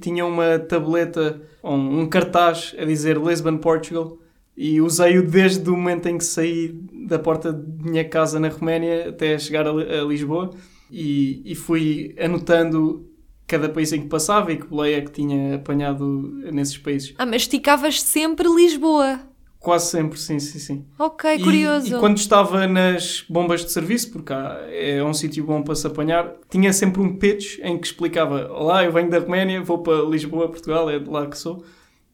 tinha 0.00 0.24
uma 0.24 0.58
tableta, 0.58 1.40
um, 1.62 2.00
um 2.00 2.08
cartaz 2.08 2.74
a 2.78 2.84
dizer 2.84 3.18
Lisbon, 3.18 3.58
Portugal, 3.58 4.18
e 4.56 4.80
usei-o 4.80 5.26
desde 5.26 5.68
o 5.68 5.76
momento 5.76 6.08
em 6.08 6.16
que 6.16 6.24
saí 6.24 6.72
da 7.06 7.18
porta 7.18 7.52
de 7.52 7.90
minha 7.90 8.04
casa 8.08 8.40
na 8.40 8.48
Roménia 8.48 9.10
até 9.10 9.38
chegar 9.38 9.66
a, 9.66 9.70
a 9.70 10.04
Lisboa. 10.04 10.50
E, 10.90 11.42
e, 11.44 11.54
fui 11.54 12.14
anotando 12.18 13.10
cada 13.46 13.68
país 13.68 13.92
em 13.92 14.02
que 14.02 14.08
passava 14.08 14.52
e 14.52 14.56
que 14.56 14.66
boleia 14.66 15.02
que 15.02 15.10
tinha 15.10 15.56
apanhado 15.56 16.04
nesses 16.52 16.78
países. 16.78 17.14
Ah, 17.18 17.26
mas 17.26 17.42
esticavas 17.42 18.02
sempre 18.02 18.48
Lisboa. 18.48 19.20
Quase 19.58 19.90
sempre, 19.90 20.18
sim, 20.18 20.38
sim, 20.38 20.58
sim. 20.60 20.84
Ok, 20.98 21.28
e, 21.34 21.42
curioso. 21.42 21.96
E 21.96 21.98
quando 21.98 22.18
estava 22.18 22.68
nas 22.68 23.24
bombas 23.28 23.64
de 23.64 23.72
serviço, 23.72 24.12
porque 24.12 24.32
é 24.32 25.02
um 25.02 25.12
sítio 25.12 25.44
bom 25.44 25.60
para 25.62 25.74
se 25.74 25.86
apanhar, 25.86 26.34
tinha 26.48 26.72
sempre 26.72 27.00
um 27.00 27.16
pitch 27.16 27.58
em 27.62 27.76
que 27.76 27.86
explicava: 27.86 28.48
Olá, 28.52 28.84
eu 28.84 28.92
venho 28.92 29.10
da 29.10 29.18
Roménia, 29.18 29.60
vou 29.60 29.78
para 29.78 30.02
Lisboa, 30.02 30.48
Portugal, 30.48 30.88
é 30.88 31.00
de 31.00 31.10
lá 31.10 31.26
que 31.26 31.36
sou. 31.36 31.64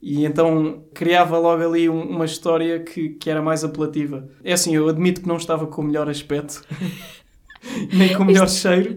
E 0.00 0.24
então 0.24 0.82
criava 0.94 1.38
logo 1.38 1.62
ali 1.62 1.88
um, 1.88 2.00
uma 2.02 2.24
história 2.24 2.80
que, 2.80 3.10
que 3.10 3.30
era 3.30 3.42
mais 3.42 3.62
apelativa. 3.62 4.28
É 4.42 4.52
assim, 4.52 4.74
eu 4.74 4.88
admito 4.88 5.20
que 5.20 5.28
não 5.28 5.36
estava 5.36 5.66
com 5.66 5.82
o 5.82 5.84
melhor 5.84 6.08
aspecto, 6.08 6.64
nem 7.92 8.12
com 8.16 8.22
o 8.22 8.26
melhor 8.26 8.48
cheiro, 8.48 8.96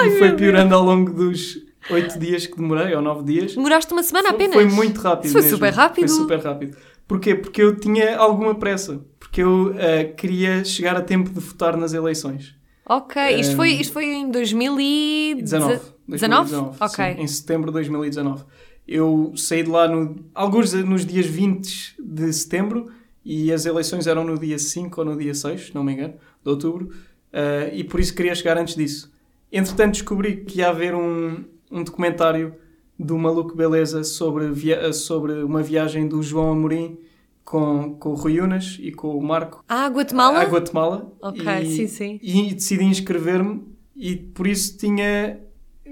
Ai, 0.00 0.08
e 0.08 0.18
foi 0.18 0.32
piorando 0.32 0.74
ao 0.74 0.82
longo 0.82 1.12
dos 1.12 1.58
oito 1.90 2.18
dias 2.18 2.46
que 2.46 2.56
demorei, 2.56 2.94
ou 2.94 3.02
nove 3.02 3.24
dias. 3.24 3.54
Demoraste 3.54 3.92
uma 3.92 4.02
semana 4.02 4.28
foi, 4.28 4.34
apenas? 4.36 4.54
Foi 4.54 4.64
muito 4.64 5.00
rápido. 5.00 5.32
Foi 5.32 5.42
mesmo. 5.42 5.56
super 5.56 5.72
rápido. 5.72 6.08
Foi 6.08 6.16
super 6.16 6.38
rápido. 6.40 6.76
Porquê? 7.06 7.34
Porque 7.34 7.62
eu 7.62 7.76
tinha 7.76 8.16
alguma 8.16 8.54
pressa. 8.54 9.04
Porque 9.18 9.42
eu 9.42 9.70
uh, 9.72 10.14
queria 10.16 10.64
chegar 10.64 10.96
a 10.96 11.02
tempo 11.02 11.30
de 11.30 11.40
votar 11.40 11.76
nas 11.76 11.92
eleições. 11.92 12.54
Ok, 12.86 13.20
isto, 13.40 13.54
um, 13.54 13.56
foi, 13.56 13.70
isto 13.70 13.92
foi 13.92 14.04
em 14.04 14.30
2019? 14.30 15.80
2019? 16.06 16.76
Ok. 16.80 16.88
Sim, 16.88 17.20
em 17.20 17.26
setembro 17.26 17.70
de 17.70 17.74
2019. 17.74 18.44
Eu 18.86 19.32
saí 19.36 19.62
de 19.62 19.70
lá 19.70 19.88
no, 19.88 20.16
alguns 20.34 20.72
nos 20.74 21.06
dias 21.06 21.24
20 21.24 21.96
de 21.98 22.32
setembro 22.32 22.90
e 23.24 23.50
as 23.50 23.64
eleições 23.64 24.06
eram 24.06 24.22
no 24.22 24.38
dia 24.38 24.58
5 24.58 25.00
ou 25.00 25.06
no 25.06 25.16
dia 25.16 25.34
6, 25.34 25.72
não 25.72 25.82
me 25.82 25.94
engano, 25.94 26.14
de 26.42 26.50
outubro, 26.50 26.90
uh, 27.32 27.72
e 27.72 27.82
por 27.82 27.98
isso 27.98 28.14
queria 28.14 28.34
chegar 28.34 28.58
antes 28.58 28.74
disso. 28.74 29.10
Entretanto, 29.54 29.92
descobri 29.92 30.44
que 30.44 30.58
ia 30.58 30.68
haver 30.68 30.96
um, 30.96 31.44
um 31.70 31.84
documentário 31.84 32.56
do 32.98 33.16
Maluco 33.16 33.54
Beleza 33.56 34.02
sobre, 34.02 34.50
via 34.50 34.92
sobre 34.92 35.44
uma 35.44 35.62
viagem 35.62 36.08
do 36.08 36.20
João 36.24 36.50
Amorim 36.50 36.98
com, 37.44 37.94
com 37.94 38.08
o 38.08 38.14
Rui 38.14 38.40
Unas 38.40 38.78
e 38.80 38.90
com 38.90 39.16
o 39.16 39.22
Marco. 39.22 39.64
Ah, 39.68 39.86
Guatemala? 39.86 40.40
A 40.40 40.44
Guatemala. 40.44 41.12
Ok, 41.22 41.44
e, 41.62 41.66
sim, 41.66 41.86
sim. 41.86 42.18
E 42.20 42.52
decidi 42.52 42.82
inscrever-me 42.82 43.62
e 43.94 44.16
por 44.16 44.48
isso 44.48 44.76
tinha 44.76 45.40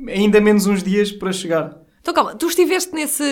ainda 0.08 0.40
menos 0.40 0.66
uns 0.66 0.82
dias 0.82 1.12
para 1.12 1.32
chegar. 1.32 1.80
Então 2.00 2.12
calma, 2.12 2.34
tu 2.34 2.48
estiveste 2.48 2.92
nesse. 2.92 3.22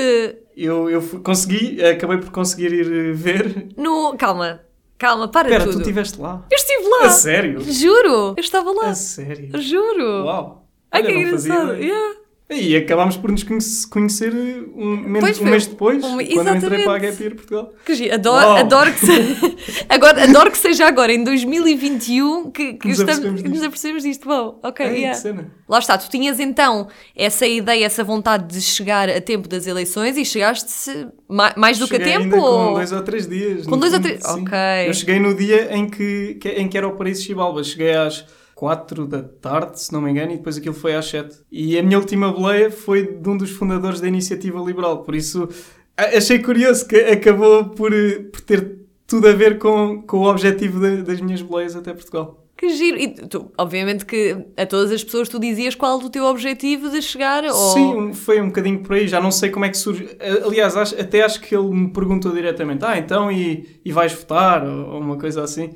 Eu, 0.56 0.88
eu 0.88 1.02
consegui, 1.24 1.82
acabei 1.84 2.18
por 2.18 2.30
conseguir 2.30 2.72
ir 2.72 3.12
ver. 3.14 3.68
No. 3.76 4.16
Calma, 4.16 4.60
Calma, 5.00 5.28
para 5.28 5.48
Espera, 5.48 5.64
tudo. 5.64 5.76
tu 5.76 5.80
estiveste 5.80 6.20
lá? 6.20 6.44
Eu 6.50 6.56
estive 6.56 6.79
lá. 7.00 7.06
A 7.06 7.10
sério? 7.10 7.60
Juro. 7.60 8.34
Eu 8.36 8.40
estava 8.40 8.70
lá. 8.72 8.88
A 8.90 8.94
sério? 8.94 9.60
Juro. 9.60 10.24
Uau! 10.24 10.66
Ai, 10.90 11.02
Olha, 11.02 11.10
que 11.12 11.18
engraçado. 11.18 11.74
Yeah. 11.74 12.16
E 12.52 12.74
acabámos 12.76 13.16
por 13.16 13.30
nos 13.30 13.44
conhece- 13.44 13.86
conhecer 13.88 14.32
um, 14.34 14.96
men- 15.06 15.20
Pois 15.20 15.40
um 15.40 15.44
mês 15.44 15.66
depois, 15.68 16.02
Um- 16.04 16.18
quando 16.34 16.56
entrei 16.56 16.82
para 16.84 16.94
a 16.94 16.98
Gap 16.98 17.22
Year 17.22 17.34
Portugal. 17.36 17.72
Que 17.86 17.94
giro. 17.94 18.14
Adoro, 18.14 18.48
adoro, 18.56 18.92
que 18.92 18.98
se... 19.06 19.84
agora, 19.88 20.24
adoro 20.24 20.50
que 20.50 20.58
seja 20.58 20.86
agora, 20.88 21.12
em 21.12 21.22
2021, 21.22 22.50
que, 22.50 22.74
que 22.74 22.88
Nos 22.88 22.98
estamos, 22.98 23.18
apercebemos 23.18 23.42
que 23.42 23.48
nos 23.48 23.52
disto. 23.58 23.66
apercebemos 23.66 24.02
disto. 24.02 24.26
Bom, 24.28 24.58
ok, 24.64 24.84
Ei, 24.86 24.96
yeah. 24.98 25.14
cena. 25.16 25.50
Lá 25.68 25.78
está, 25.78 25.96
tu 25.96 26.10
tinhas 26.10 26.40
então 26.40 26.88
essa 27.14 27.46
ideia, 27.46 27.86
essa 27.86 28.02
vontade 28.02 28.52
de 28.52 28.60
chegar 28.60 29.08
a 29.08 29.20
tempo 29.20 29.46
das 29.48 29.66
eleições 29.68 30.16
e 30.16 30.24
chegaste 30.24 31.06
ma- 31.28 31.54
mais 31.56 31.78
do 31.78 31.86
que 31.86 31.94
a 31.94 31.98
Cheguei 31.98 32.12
tempo? 32.14 32.24
ainda 32.24 32.36
com 32.36 32.42
ou- 32.42 32.74
dois 32.74 32.90
ou 32.92 33.02
três 33.02 33.28
dias. 33.28 33.66
Com 33.66 33.78
dois 33.78 33.92
ou 33.94 34.00
três- 34.00 34.20
sim. 34.24 34.42
ok. 34.42 34.58
Eu 34.88 34.94
cheguei 34.94 35.20
no 35.20 35.34
dia 35.34 35.72
em 35.74 35.88
que, 35.88 36.34
que- 36.40 36.48
em 36.48 36.66
que 36.68 36.76
era 36.76 36.88
o 36.88 36.92
Paris 36.96 37.22
Chibalba. 37.22 37.62
Cheguei 37.62 37.94
às 37.94 38.24
4 38.60 39.06
da 39.06 39.22
tarde, 39.22 39.80
se 39.80 39.90
não 39.90 40.02
me 40.02 40.10
engano, 40.10 40.32
e 40.32 40.36
depois 40.36 40.58
aquilo 40.58 40.74
foi 40.74 40.94
às 40.94 41.06
7. 41.06 41.34
E 41.50 41.78
a 41.78 41.82
minha 41.82 41.98
última 41.98 42.30
boleia 42.30 42.70
foi 42.70 43.06
de 43.06 43.26
um 43.26 43.34
dos 43.34 43.50
fundadores 43.50 44.00
da 44.02 44.06
Iniciativa 44.06 44.60
Liberal. 44.60 45.02
Por 45.02 45.14
isso, 45.14 45.48
achei 45.96 46.38
curioso 46.40 46.86
que 46.86 46.96
acabou 46.96 47.70
por, 47.70 47.90
eh, 47.92 48.18
por 48.30 48.42
ter 48.42 48.76
tudo 49.06 49.28
a 49.28 49.32
ver 49.32 49.58
com, 49.58 50.02
com 50.02 50.18
o 50.18 50.30
objetivo 50.30 50.78
da- 50.78 51.02
das 51.02 51.22
minhas 51.22 51.40
boleias 51.40 51.74
até 51.74 51.94
Portugal. 51.94 52.36
Que 52.54 52.68
giro. 52.68 52.98
E 52.98 53.08
tu, 53.14 53.50
obviamente 53.56 54.04
que 54.04 54.36
a 54.54 54.66
todas 54.66 54.92
as 54.92 55.02
pessoas 55.02 55.30
tu 55.30 55.38
dizias 55.40 55.74
qual 55.74 55.96
o 55.98 56.10
teu 56.10 56.24
objetivo 56.26 56.90
de 56.90 57.00
chegar 57.00 57.42
ou... 57.44 57.54
Sim, 57.54 58.12
foi 58.12 58.42
um 58.42 58.48
bocadinho 58.48 58.80
por 58.82 58.92
aí. 58.96 59.08
Já 59.08 59.18
não 59.22 59.30
sei 59.30 59.48
como 59.48 59.64
é 59.64 59.70
que 59.70 59.78
surge. 59.78 60.06
Aliás, 60.44 60.76
acho- 60.76 61.00
até 61.00 61.22
acho 61.22 61.40
que 61.40 61.56
ele 61.56 61.70
me 61.70 61.90
perguntou 61.90 62.30
diretamente: 62.30 62.84
Ah, 62.84 62.98
então 62.98 63.32
e, 63.32 63.80
e 63.82 63.90
vais 63.90 64.12
votar? 64.12 64.62
Ou, 64.68 64.90
ou 64.96 65.00
uma 65.00 65.16
coisa 65.16 65.42
assim. 65.42 65.70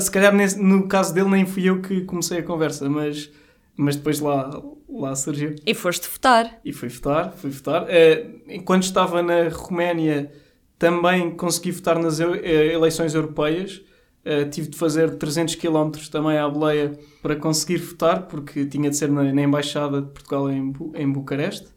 Se 0.00 0.10
calhar 0.10 0.34
nesse- 0.34 0.60
no 0.60 0.88
caso 0.88 1.14
dele 1.14 1.28
nem 1.30 1.46
fui 1.46 1.68
eu 1.68 1.80
que 1.80 2.00
comecei 2.02 2.38
a 2.38 2.42
conversa, 2.42 2.88
mas, 2.90 3.30
mas 3.76 3.96
depois 3.96 4.18
lá, 4.20 4.50
lá 4.88 5.14
surgiu. 5.14 5.54
E 5.64 5.72
foste 5.74 6.08
votar. 6.08 6.60
E 6.64 6.72
fui 6.72 6.88
votar, 6.88 7.32
fui 7.32 7.50
votar. 7.50 7.86
Eh, 7.88 8.26
Enquanto 8.48 8.82
estava 8.82 9.22
na 9.22 9.48
Roménia, 9.48 10.30
também 10.78 11.30
consegui 11.30 11.70
votar 11.70 11.98
nas 11.98 12.18
eu- 12.20 12.34
eh, 12.34 12.72
eleições 12.72 13.14
europeias. 13.14 13.80
Eh, 14.24 14.44
tive 14.44 14.68
de 14.68 14.76
fazer 14.76 15.16
300 15.16 15.54
km 15.56 15.90
também 16.10 16.38
à 16.38 16.48
boleia 16.48 16.92
para 17.22 17.34
conseguir 17.34 17.78
votar, 17.78 18.26
porque 18.28 18.64
tinha 18.66 18.88
de 18.90 18.96
ser 18.96 19.10
na, 19.10 19.32
na 19.32 19.42
Embaixada 19.42 20.00
de 20.02 20.08
Portugal 20.08 20.48
em, 20.50 20.70
Bu- 20.70 20.92
em 20.94 21.10
Bucareste. 21.10 21.68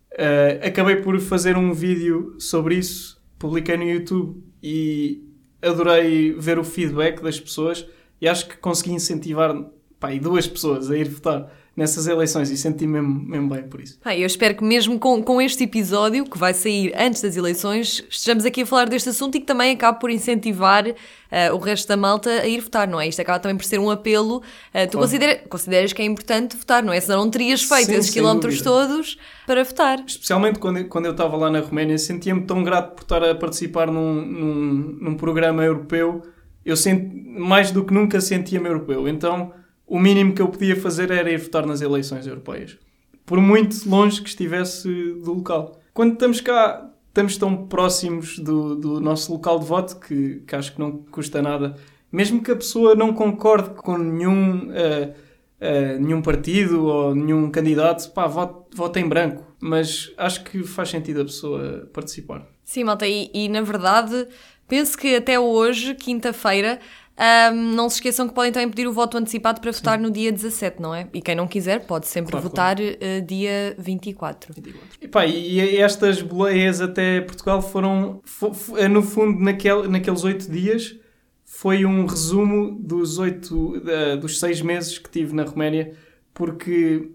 Acabei 0.66 0.98
por 0.98 1.20
fazer 1.20 1.58
um 1.58 1.74
vídeo 1.74 2.36
sobre 2.40 2.76
isso, 2.76 3.22
publiquei 3.40 3.76
no 3.78 3.84
YouTube 3.84 4.44
e 4.62 5.25
adorei 5.66 6.34
ver 6.38 6.60
o 6.60 6.64
feedback 6.64 7.22
das 7.22 7.40
pessoas 7.40 7.86
e 8.22 8.28
acho 8.28 8.48
que 8.48 8.58
consegui 8.58 8.92
incentivar 8.92 9.56
pá, 10.00 10.10
duas 10.22 10.48
pessoas 10.48 10.90
a 10.90 10.98
ir 10.98 11.10
votar 11.10 11.52
nessas 11.76 12.08
eleições 12.08 12.50
e 12.50 12.58
senti 12.58 12.88
mesmo, 12.88 13.10
mesmo 13.28 13.50
bem 13.50 13.64
por 13.64 13.82
isso. 13.82 14.00
Ah, 14.06 14.16
eu 14.16 14.26
espero 14.26 14.56
que 14.56 14.64
mesmo 14.64 14.98
com, 14.98 15.22
com 15.22 15.42
este 15.42 15.66
episódio, 15.66 16.24
que 16.24 16.38
vai 16.38 16.54
sair 16.54 16.94
antes 16.98 17.22
das 17.22 17.36
eleições, 17.36 18.02
estejamos 18.10 18.46
aqui 18.46 18.62
a 18.62 18.66
falar 18.66 18.88
deste 18.88 19.10
assunto 19.10 19.36
e 19.36 19.42
que 19.42 19.46
também 19.46 19.74
acabe 19.74 20.00
por 20.00 20.10
incentivar 20.10 20.86
ah, 20.88 21.54
o 21.54 21.58
resto 21.58 21.88
da 21.90 21.98
malta 21.98 22.30
a 22.30 22.48
ir 22.48 22.62
votar, 22.62 22.88
não 22.88 23.00
é? 23.02 23.08
Isto 23.10 23.22
acaba 23.22 23.40
também 23.40 23.58
por 23.58 23.66
ser 23.66 23.78
um 23.80 23.90
apelo. 23.92 24.42
Ah, 24.74 24.88
tu 24.88 24.98
considera- 24.98 25.36
consideras 25.50 25.92
que 25.92 26.02
é 26.02 26.06
importante 26.06 26.56
votar, 26.56 26.82
não 26.82 26.94
é? 26.94 27.00
Senão 27.02 27.26
não 27.26 27.30
terias 27.30 27.62
feito 27.64 27.88
Sim, 27.88 27.96
esses 27.96 28.10
quilómetros 28.12 28.62
dúvida. 28.62 28.88
todos 28.88 29.18
para 29.46 29.64
votar. 29.64 30.00
Especialmente 30.08 30.60
quando, 30.60 30.78
eu- 30.78 30.88
quando 30.88 31.06
eu 31.08 31.12
estava 31.12 31.36
lá 31.36 31.50
na 31.50 31.60
Roménia, 31.60 31.98
sentia-me 31.98 32.42
tão 32.46 32.64
grato 32.64 32.96
por 32.96 33.02
estar 33.02 33.22
a 33.24 33.36
participar 33.36 33.88
num, 33.92 34.14
num, 34.26 34.98
num 35.02 35.16
programa 35.18 35.64
europeu. 35.64 36.22
Eu 36.66 36.78
sent, 36.78 37.12
mais 37.38 37.70
do 37.70 37.84
que 37.84 37.94
nunca 37.94 38.22
sentia-me 38.22 38.68
europeu. 38.70 39.08
Então, 39.10 39.52
o 39.88 40.00
mínimo 40.00 40.34
que 40.34 40.42
eu 40.42 40.48
podia 40.48 40.76
fazer 40.76 41.12
era 41.12 41.32
ir 41.32 41.38
votar 41.38 41.66
nas 41.66 41.82
eleições 41.82 42.26
europeias. 42.26 42.78
Por 43.26 43.40
muito 43.40 43.88
longe 43.88 44.22
que 44.22 44.30
estivesse 44.30 44.88
do 44.88 45.34
local. 45.34 45.80
Quando 45.94 46.14
estamos 46.14 46.42
cá, 46.42 46.92
estamos 47.08 47.38
tão 47.38 47.66
próximos 47.68 48.38
do, 48.40 48.76
do 48.76 49.00
nosso 49.00 49.32
local 49.32 49.60
de 49.60 49.66
voto 49.66 50.00
que, 50.00 50.44
que 50.46 50.56
acho 50.56 50.74
que 50.74 50.80
não 50.80 50.92
custa 50.92 51.42
nada. 51.42 51.76
Mesmo 52.12 52.44
que 52.44 52.52
a 52.52 52.56
pessoa 52.56 52.96
não 52.96 53.14
concorde 53.14 53.70
com 53.72 53.98
nenhum, 53.98 54.72
eh, 54.74 55.14
eh, 55.60 55.98
nenhum 55.98 56.22
partido 56.22 56.86
ou 56.86 57.16
nenhum 57.16 57.50
candidato, 57.50 58.12
pá, 58.12 58.28
vote, 58.28 58.76
vote 58.76 59.00
em 59.00 59.08
branco. 59.08 59.44
Mas 59.60 60.14
acho 60.18 60.44
que 60.44 60.64
faz 60.64 60.90
sentido 60.90 61.22
a 61.22 61.26
pessoa 61.26 61.90
participar. 61.94 62.46
Sim, 62.64 62.84
malta, 62.84 63.08
e, 63.08 63.30
e 63.34 63.48
na 63.48 63.62
verdade, 63.62 64.28
penso 64.68 64.98
que 64.98 65.16
até 65.16 65.40
hoje, 65.40 65.96
quinta-feira, 65.96 66.80
ahm, 67.18 67.76
não 67.76 67.90
se 67.90 67.98
esqueçam 67.98 68.28
que 68.28 68.34
podem 68.34 68.52
também 68.52 68.70
pedir 68.70 68.88
o 68.88 68.94
voto 68.94 69.18
antecipado 69.18 69.62
para 69.62 69.72
votar 69.72 70.00
no 70.00 70.12
dia 70.12 70.32
17, 70.32 70.82
não 70.82 70.94
é? 70.94 71.08
E 71.14 71.22
quem 71.22 71.36
não 71.36 71.48
quiser 71.48 71.86
pode 71.86 72.08
sempre 72.08 72.32
Claro, 72.32 72.44
votar 72.48 72.78
eh, 72.80 73.22
dia 73.22 73.76
24. 73.78 74.54
E, 75.02 75.08
pá, 75.08 75.26
e 75.26 75.78
estas 75.78 76.22
boleias 76.22 76.82
até 76.82 77.22
Portugal 77.22 77.62
foram, 77.62 78.22
fo- 78.26 78.54
fo- 78.54 78.78
é, 78.78 78.88
no 78.88 79.02
fundo, 79.02 79.40
naquel, 79.44 79.90
naqueles 79.90 80.24
oito 80.24 80.50
dias, 80.52 80.96
foi 81.44 81.86
um 81.86 82.06
resumo 82.06 82.78
dos 82.80 83.18
oito, 83.18 83.80
dos 84.20 84.40
seis 84.40 84.62
meses 84.62 84.98
que 84.98 85.10
tive 85.10 85.34
na 85.34 85.44
Roménia, 85.44 85.94
porque 86.34 87.10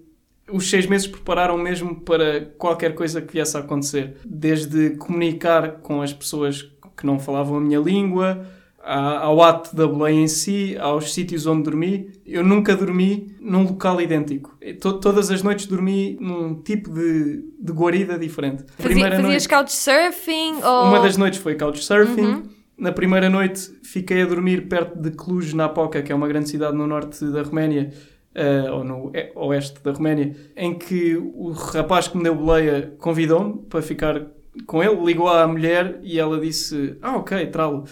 os 0.50 0.68
seis 0.70 0.86
meses 0.86 1.06
prepararam 1.06 1.58
mesmo 1.58 2.00
para 2.00 2.46
qualquer 2.56 2.94
coisa 2.94 3.20
que 3.20 3.32
viesse 3.34 3.56
a 3.56 3.60
acontecer. 3.60 4.16
Desde 4.24 4.90
comunicar 4.96 5.80
com 5.82 6.00
as 6.00 6.12
pessoas 6.12 6.62
que 6.96 7.04
não 7.06 7.18
falavam 7.18 7.58
a 7.58 7.60
minha 7.60 7.78
língua, 7.78 8.46
ao 8.82 9.42
ato 9.42 9.76
da 9.76 9.86
boleia 9.86 10.14
em 10.14 10.28
si, 10.28 10.76
aos 10.78 11.12
sítios 11.12 11.46
onde 11.46 11.64
dormi. 11.64 12.10
Eu 12.24 12.42
nunca 12.42 12.74
dormi 12.74 13.36
num 13.40 13.64
local 13.64 14.00
idêntico. 14.00 14.56
To- 14.80 14.98
todas 14.98 15.30
as 15.30 15.42
noites 15.42 15.66
dormi 15.66 16.16
num 16.20 16.54
tipo 16.62 16.90
de, 16.90 17.44
de 17.60 17.72
guarida 17.72 18.18
diferente. 18.18 18.64
Fazia, 18.78 19.10
fazias 19.10 19.46
couchsurfing 19.46 20.62
ou... 20.62 20.84
Uma 20.86 21.00
das 21.00 21.16
noites 21.16 21.38
foi 21.40 21.54
couchsurfing. 21.56 22.22
Uhum. 22.22 22.42
Na 22.78 22.92
primeira 22.92 23.28
noite 23.28 23.70
fiquei 23.82 24.22
a 24.22 24.26
dormir 24.26 24.66
perto 24.66 24.98
de 24.98 25.10
Cluj, 25.10 25.54
na 25.54 25.68
Poca, 25.68 26.00
que 26.02 26.10
é 26.10 26.14
uma 26.14 26.26
grande 26.26 26.48
cidade 26.48 26.74
no 26.74 26.86
norte 26.86 27.22
da 27.26 27.42
Roménia, 27.42 27.92
eh, 28.34 28.70
ou 28.70 28.82
no 28.82 29.12
oeste 29.34 29.82
da 29.82 29.92
Roménia, 29.92 30.34
em 30.56 30.72
que 30.78 31.14
o 31.16 31.50
rapaz 31.50 32.08
que 32.08 32.16
me 32.16 32.22
deu 32.22 32.34
boleia 32.34 32.94
convidou-me 32.98 33.58
para 33.68 33.82
ficar 33.82 34.26
com 34.66 34.82
ele, 34.82 35.04
ligou 35.04 35.28
à 35.28 35.46
mulher 35.46 36.00
e 36.02 36.18
ela 36.18 36.40
disse: 36.40 36.96
Ah, 37.00 37.16
ok, 37.16 37.46
tralo. 37.46 37.84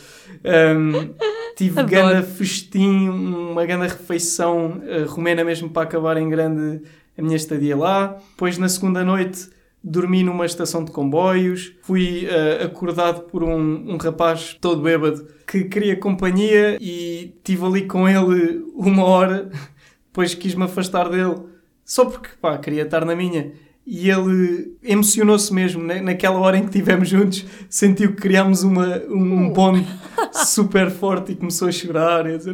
Um, 0.45 1.15
tive 1.57 1.83
grande 1.85 2.27
festim, 2.27 3.09
uma 3.09 3.65
grande 3.65 3.89
refeição 3.89 4.83
eh, 4.87 5.03
romena 5.03 5.45
mesmo 5.45 5.71
para 5.71 5.83
acabar 5.83 6.17
em 6.17 6.29
grande 6.29 6.83
a 7.17 7.23
minha 7.23 7.37
estadia 7.37 7.77
lá. 7.77 8.17
Depois, 8.31 8.59
na 8.59 8.69
segunda 8.69 9.05
noite, 9.05 9.49
dormi 9.83 10.23
numa 10.23 10.47
estação 10.47 10.85
de 10.85 10.93
comboios. 10.93 11.73
Fui 11.83 12.27
eh, 12.27 12.65
acordado 12.65 13.23
por 13.23 13.43
um, 13.43 13.93
um 13.93 13.97
rapaz 13.97 14.57
todo 14.61 14.83
bêbado 14.83 15.27
que 15.47 15.65
queria 15.65 15.97
companhia 15.97 16.77
e 16.81 17.35
estive 17.37 17.65
ali 17.65 17.87
com 17.87 18.09
ele 18.09 18.65
uma 18.75 19.05
hora. 19.05 19.51
Depois 20.07 20.35
quis-me 20.35 20.65
afastar 20.65 21.09
dele 21.09 21.37
só 21.85 22.05
porque 22.05 22.29
pá, 22.41 22.59
queria 22.59 22.83
estar 22.83 23.05
na 23.05 23.17
minha. 23.17 23.53
E 23.91 24.11
ele 24.11 24.77
emocionou-se 24.83 25.51
mesmo 25.55 25.83
na- 25.83 26.03
naquela 26.03 26.39
hora 26.39 26.59
em 26.59 26.61
que 26.61 26.67
estivemos 26.69 27.09
juntos. 27.09 27.47
Sentiu 27.71 28.11
que 28.15 28.21
criámos 28.21 28.63
uma, 28.63 29.01
um 29.09 29.51
bond 29.51 29.83
super 30.45 30.91
forte 30.91 31.33
e 31.33 31.35
começou 31.37 31.69
a 31.69 31.73
chorar 31.73 32.27
e 32.29 32.35
a 32.35 32.37
dizer: 32.37 32.53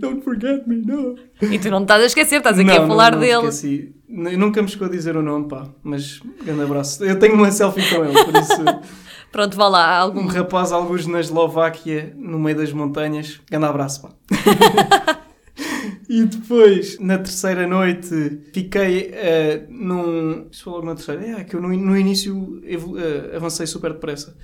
don't 0.00 0.20
forget 0.24 0.66
me, 0.66 0.78
no. 0.84 1.14
E 1.40 1.56
tu 1.58 1.70
não 1.70 1.82
estás 1.82 2.02
a 2.02 2.06
esquecer, 2.06 2.38
estás 2.38 2.58
aqui 2.58 2.66
Não, 2.68 2.82
a 2.82 2.86
falar 2.88 3.12
não, 3.12 3.20
não 3.20 3.24
dele. 3.26 3.46
esqueci. 3.46 3.94
Nunca 4.08 4.60
me 4.60 4.66
chegou 4.68 4.88
a 4.88 4.90
dizer 4.90 5.16
o 5.16 5.22
nome, 5.22 5.46
pá. 5.46 5.68
Mas 5.84 6.20
grande 6.44 6.62
abraço. 6.62 7.04
Eu 7.04 7.16
tenho 7.16 7.34
uma 7.34 7.52
selfie 7.52 7.88
com 7.88 8.04
ele, 8.04 8.24
por 8.24 8.34
isso. 8.34 8.64
Pronto, 9.30 9.56
vá 9.56 9.68
lá, 9.68 9.96
algum... 9.98 10.22
Um 10.22 10.26
rapaz, 10.26 10.72
alguns 10.72 11.06
na 11.06 11.20
Eslováquia, 11.20 12.12
no 12.18 12.36
meio 12.40 12.56
das 12.56 12.72
montanhas. 12.72 13.40
Grande 13.48 13.66
abraço, 13.66 14.02
pá. 14.02 14.08
e 16.12 16.24
depois, 16.24 16.98
na 16.98 17.18
terceira 17.18 17.68
noite, 17.68 18.40
fiquei 18.52 19.10
eh, 19.12 19.62
num. 19.68 20.48
Isto 20.50 20.64
foi 20.64 20.72
logo 20.72 20.86
na 20.86 20.94
terceira. 20.96 21.40
É, 21.40 21.44
que 21.44 21.54
eu 21.54 21.60
no, 21.60 21.68
no 21.68 21.96
início 21.96 22.60
eh, 22.66 23.36
avancei 23.36 23.64
super 23.64 23.92
depressa. 23.92 24.36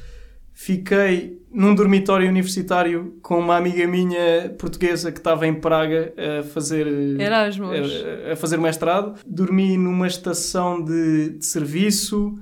Fiquei 0.52 1.42
num 1.52 1.74
dormitório 1.74 2.28
universitário 2.28 3.18
com 3.20 3.40
uma 3.40 3.56
amiga 3.56 3.84
minha 3.86 4.54
portuguesa 4.56 5.10
que 5.10 5.18
estava 5.18 5.44
em 5.44 5.54
Praga 5.54 6.14
a 6.16 6.44
fazer. 6.44 6.86
eh, 6.86 7.24
Erasmus. 7.24 7.92
a, 8.28 8.32
a 8.32 8.36
fazer 8.36 8.58
mestrado. 8.58 9.18
Dormi 9.26 9.76
numa 9.76 10.06
estação 10.06 10.80
de, 10.82 11.30
de 11.30 11.44
serviço. 11.44 12.38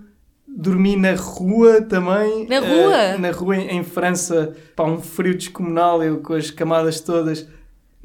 Dormi 0.46 0.96
na 0.96 1.14
rua 1.14 1.80
também. 1.80 2.46
Na 2.46 2.60
rua? 2.60 3.18
na 3.18 3.30
rua 3.30 3.56
em, 3.56 3.78
em 3.78 3.82
França. 3.82 4.54
Pá, 4.76 4.84
um 4.84 5.00
frio 5.00 5.34
descomunal, 5.34 6.02
eu 6.02 6.18
com 6.18 6.34
as 6.34 6.50
camadas 6.50 7.00
todas. 7.00 7.48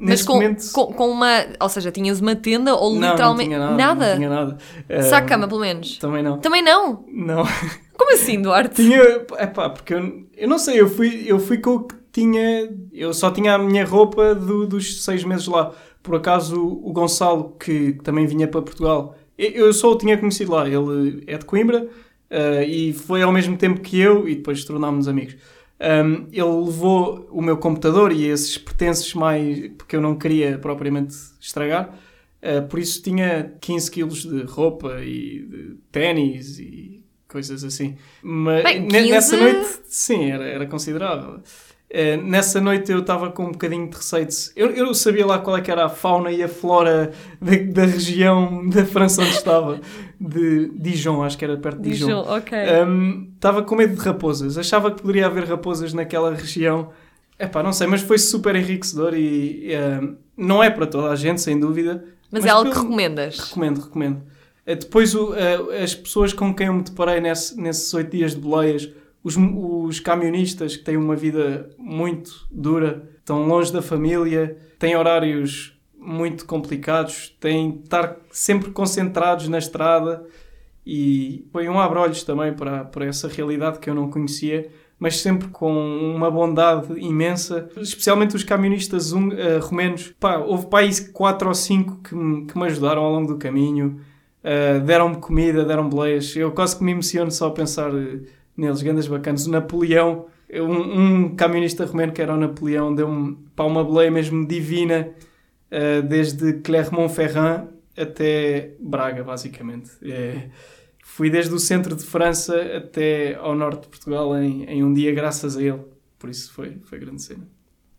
Mas 0.00 0.22
com, 0.22 0.32
momento. 0.34 0.64
com, 0.72 0.86
com 0.92 1.10
uma... 1.10 1.44
Ou 1.60 1.68
seja, 1.68 1.90
tinhas 1.92 2.20
uma 2.20 2.34
tenda 2.34 2.74
ou 2.74 2.94
não, 2.94 3.10
literalmente... 3.10 3.50
não 3.50 3.58
tinha 3.76 3.76
nada. 3.76 4.08
Não 4.10 4.16
tinha 4.16 4.30
nada. 4.30 4.58
Eh, 4.88 5.02
Só 5.02 5.16
a 5.16 5.22
cama, 5.22 5.46
pelo 5.46 5.60
menos. 5.60 5.98
Também 5.98 6.22
não. 6.22 6.38
Também 6.38 6.62
não? 6.62 7.04
Não. 7.12 7.44
Como 7.96 8.12
assim, 8.14 8.40
Duarte? 8.40 8.76
Tinha. 8.76 8.98
Epá, 9.38 9.68
porque 9.68 9.92
eu, 9.94 10.24
eu 10.36 10.48
não 10.48 10.58
sei, 10.58 10.80
eu 10.80 10.88
fui, 10.88 11.24
eu 11.26 11.38
fui 11.38 11.58
com 11.58 11.70
o 11.74 11.82
que 11.84 11.94
tinha. 12.10 12.70
Eu 12.92 13.12
só 13.12 13.30
tinha 13.30 13.54
a 13.54 13.58
minha 13.58 13.84
roupa 13.84 14.34
do- 14.34 14.66
dos 14.66 15.04
seis 15.04 15.22
meses 15.22 15.46
lá. 15.46 15.70
Por 16.02 16.14
acaso 16.14 16.58
o 16.58 16.90
Gonçalo, 16.92 17.54
que 17.60 17.92
também 18.02 18.26
vinha 18.26 18.48
para 18.48 18.62
Portugal, 18.62 19.14
eu 19.36 19.70
só 19.74 19.92
o 19.92 19.98
tinha 19.98 20.16
conhecido 20.16 20.52
lá. 20.52 20.66
Ele 20.66 21.22
é 21.26 21.36
de 21.36 21.44
Coimbra 21.44 21.86
eh, 22.30 22.64
e 22.64 22.92
foi 22.94 23.20
ao 23.22 23.30
mesmo 23.30 23.54
tempo 23.58 23.80
que 23.80 24.00
eu 24.00 24.26
e 24.26 24.34
depois 24.36 24.64
tornámos-nos 24.64 25.08
amigos. 25.08 25.36
Um, 25.80 26.26
ele 26.30 26.42
levou 26.66 27.26
o 27.30 27.40
meu 27.40 27.56
computador 27.56 28.12
e 28.12 28.26
esses 28.26 28.58
pertences 28.58 29.14
mais. 29.14 29.70
porque 29.78 29.96
eu 29.96 30.00
não 30.00 30.14
queria 30.16 30.58
propriamente 30.58 31.14
estragar. 31.40 31.98
Uh, 32.42 32.66
por 32.68 32.78
isso 32.78 33.02
tinha 33.02 33.54
15 33.60 33.90
quilos 33.90 34.22
de 34.24 34.42
roupa 34.42 35.00
e 35.02 35.46
de 35.46 35.76
ténis 35.90 36.58
e 36.58 37.02
coisas 37.28 37.64
assim. 37.64 37.96
Mas 38.22 38.62
Bem, 38.64 38.80
ne- 38.80 38.88
15? 39.00 39.10
nessa 39.10 39.36
noite, 39.36 39.80
sim, 39.84 40.30
era, 40.30 40.44
era 40.44 40.66
considerável. 40.66 41.40
Uh, 41.92 42.22
nessa 42.22 42.60
noite 42.60 42.92
eu 42.92 43.00
estava 43.00 43.30
com 43.32 43.46
um 43.46 43.52
bocadinho 43.52 43.90
de 43.90 43.96
receio. 43.96 44.28
Eu, 44.54 44.70
eu 44.70 44.94
sabia 44.94 45.26
lá 45.26 45.40
qual 45.40 45.56
é 45.56 45.60
que 45.60 45.70
era 45.72 45.86
a 45.86 45.88
fauna 45.88 46.30
e 46.30 46.40
a 46.40 46.48
flora 46.48 47.10
da, 47.40 47.56
da 47.82 47.84
região 47.84 48.68
da 48.68 48.84
França 48.86 49.22
onde 49.22 49.32
estava, 49.32 49.80
de 50.20 50.68
Dijon, 50.78 51.20
acho 51.24 51.36
que 51.36 51.44
era 51.44 51.56
perto 51.56 51.80
de 51.82 51.90
Dijon. 51.90 52.06
Dijon, 52.06 52.20
ok. 52.36 52.58
Estava 53.34 53.62
com 53.64 53.74
medo 53.74 53.96
de 53.96 54.00
raposas. 54.00 54.56
Achava 54.56 54.90
que 54.92 55.00
poderia 55.02 55.26
haver 55.26 55.44
raposas 55.44 55.92
naquela 55.92 56.32
região. 56.32 56.90
Epá, 57.38 57.60
não 57.62 57.72
sei, 57.72 57.86
mas 57.88 58.02
foi 58.02 58.18
super 58.18 58.54
enriquecedor 58.54 59.14
e 59.16 59.70
um, 60.00 60.16
não 60.36 60.62
é 60.62 60.70
para 60.70 60.86
toda 60.86 61.10
a 61.10 61.16
gente, 61.16 61.40
sem 61.40 61.58
dúvida. 61.58 62.04
Mas, 62.30 62.44
é 62.44 62.50
algo 62.50 62.66
que 62.68 62.70
pelo- 62.76 62.84
recomendas. 62.84 63.38
Recomendo, 63.40 63.80
recomendo. 63.80 64.22
Eh, 64.64 64.76
Depois, 64.76 65.12
eh, 65.14 65.82
as 65.82 65.94
pessoas 65.94 66.32
com 66.32 66.54
quem 66.54 66.66
eu 66.68 66.74
me 66.74 66.82
deparei 66.82 67.18
nesse- 67.20 67.60
nesses 67.60 67.92
oito 67.94 68.10
dias 68.16 68.32
de 68.34 68.40
boleias, 68.40 68.88
os, 69.22 69.36
os 69.36 70.00
camionistas 70.00 70.76
que 70.76 70.84
têm 70.84 70.96
uma 70.96 71.16
vida 71.16 71.70
muito 71.78 72.46
dura, 72.50 73.08
estão 73.18 73.46
longe 73.46 73.72
da 73.72 73.82
família, 73.82 74.56
têm 74.78 74.96
horários 74.96 75.76
muito 75.98 76.46
complicados, 76.46 77.36
têm 77.40 77.72
de 77.72 77.78
estar 77.84 78.16
sempre 78.30 78.70
concentrados 78.70 79.48
na 79.48 79.58
estrada 79.58 80.24
e 80.86 81.44
foi 81.52 81.68
um 81.68 81.78
abre-olhos 81.78 82.22
também 82.24 82.54
para, 82.54 82.84
para 82.84 83.04
essa 83.04 83.28
realidade 83.28 83.78
que 83.78 83.90
eu 83.90 83.94
não 83.94 84.10
conhecia, 84.10 84.70
mas 84.98 85.20
sempre 85.20 85.48
com 85.48 85.72
uma 86.14 86.30
bondade 86.30 86.92
imensa, 86.98 87.68
especialmente 87.76 88.34
os 88.36 88.44
camionistas 88.44 89.12
hung- 89.12 89.32
eh, 89.34 89.58
romenos. 89.58 90.12
Pá, 90.18 90.38
houve 90.38 90.66
aí 90.72 90.90
quatro 91.12 91.48
ou 91.48 91.54
cinco 91.54 91.96
que 92.02 92.14
me, 92.14 92.46
que 92.46 92.58
me 92.58 92.64
ajudaram 92.64 93.02
ao 93.02 93.12
longo 93.12 93.28
do 93.34 93.38
caminho, 93.38 94.00
eh, 94.42 94.78
deram-me 94.80 95.16
comida, 95.16 95.64
deram 95.64 95.88
boleias. 95.88 96.34
Eu 96.34 96.50
quase 96.52 96.76
que 96.76 96.84
me 96.84 96.92
emociono 96.92 97.30
só 97.30 97.48
a 97.48 97.50
pensar 97.50 97.90
eh, 97.94 98.20
neles, 98.60 98.82
grandes 98.82 99.06
bacanas. 99.06 99.46
O 99.46 99.50
Napoleão, 99.50 100.26
um, 100.52 101.24
um 101.24 101.36
camionista 101.36 101.84
romeno 101.84 102.12
que 102.12 102.20
era 102.20 102.34
o 102.34 102.36
Napoleão, 102.36 102.94
deu-me 102.94 103.36
pá, 103.56 103.64
uma 103.64 103.82
boleia 103.82 104.10
mesmo 104.10 104.46
divina, 104.46 105.10
eh, 105.70 106.02
desde 106.02 106.54
Clermont-Ferrand 106.54 107.68
até 107.96 108.74
Braga, 108.80 109.22
basicamente. 109.22 109.90
É, 110.02 110.48
fui 111.04 111.30
desde 111.30 111.54
o 111.54 111.58
centro 111.58 111.94
de 111.94 112.04
França 112.04 112.56
até 112.76 113.34
ao 113.36 113.54
norte 113.54 113.82
de 113.82 113.88
Portugal 113.88 114.36
em, 114.36 114.64
em 114.64 114.84
um 114.84 114.92
dia, 114.92 115.12
graças 115.12 115.56
a 115.56 115.62
ele. 115.62 115.80
Por 116.18 116.28
isso 116.28 116.52
foi, 116.52 116.78
foi 116.84 116.98
grande 116.98 117.22
cena. 117.22 117.46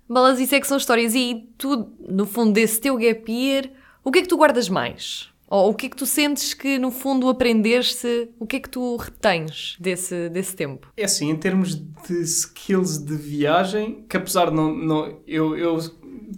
Balas, 0.08 0.40
isso 0.40 0.54
é 0.54 0.60
que 0.60 0.68
são 0.68 0.78
histórias. 0.78 1.16
E 1.16 1.50
tu, 1.58 1.92
no 2.08 2.26
fundo, 2.26 2.52
desse 2.52 2.80
teu 2.80 2.98
gap 2.98 3.32
year, 3.32 3.70
o 4.04 4.12
que 4.12 4.20
é 4.20 4.22
que 4.22 4.28
tu 4.28 4.38
guardas 4.38 4.68
mais? 4.68 5.31
Ou 5.52 5.72
o 5.72 5.74
que 5.74 5.88
é 5.88 5.90
que 5.90 5.98
tu 5.98 6.06
sentes 6.06 6.54
que, 6.54 6.80
no 6.80 6.92
fundo, 6.92 7.28
aprendeste? 7.28 8.30
O 8.40 8.48
que 8.48 8.56
é 8.56 8.60
que 8.62 8.70
tu 8.70 8.96
retens 8.96 9.76
desse, 9.78 10.30
desse 10.30 10.56
tempo? 10.56 10.88
É 10.96 11.04
assim, 11.04 11.30
em 11.30 11.36
termos 11.36 11.76
de 11.76 12.22
skills 12.22 12.98
de 13.00 13.18
viagem, 13.18 14.06
que 14.08 14.16
apesar 14.16 14.50
de 14.50 14.56
não. 14.56 14.74
não 14.74 15.20
eu, 15.28 15.58
eu 15.58 15.78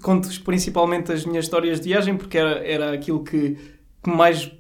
conto 0.02 0.28
principalmente 0.44 1.12
as 1.12 1.28
minhas 1.28 1.46
histórias 1.46 1.80
de 1.80 1.90
viagem 1.90 2.18
porque 2.18 2.40
era, 2.40 2.68
era 2.68 2.92
aquilo 2.92 3.24
que, 3.24 3.56
que 4.04 4.10
mais. 4.10 4.52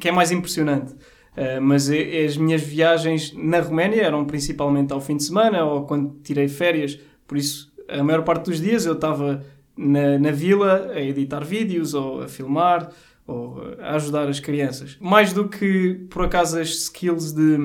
que 0.00 0.08
é 0.08 0.12
mais 0.12 0.32
impressionante. 0.32 0.94
Uh, 1.36 1.60
mas 1.60 1.90
e- 1.90 2.24
as 2.24 2.34
minhas 2.38 2.62
viagens 2.62 3.34
na 3.36 3.60
Roménia 3.60 4.00
eram 4.00 4.24
principalmente 4.24 4.90
ao 4.94 5.02
fim 5.02 5.18
de 5.18 5.24
semana 5.24 5.66
ou 5.66 5.84
quando 5.84 6.18
tirei 6.22 6.48
férias, 6.48 6.98
por 7.28 7.36
isso 7.36 7.70
a 7.86 8.02
maior 8.02 8.22
parte 8.22 8.46
dos 8.46 8.58
dias 8.58 8.86
eu 8.86 8.94
estava 8.94 9.44
na, 9.76 10.18
na 10.18 10.30
vila 10.30 10.92
a 10.94 11.00
editar 11.02 11.44
vídeos 11.44 11.92
ou 11.92 12.22
a 12.22 12.28
filmar 12.28 12.90
ou 13.26 13.60
a 13.80 13.94
ajudar 13.96 14.28
as 14.28 14.40
crianças. 14.40 14.96
Mais 15.00 15.32
do 15.32 15.48
que 15.48 16.06
por 16.10 16.24
acaso 16.24 16.58
as 16.58 16.68
skills 16.68 17.32
de 17.32 17.58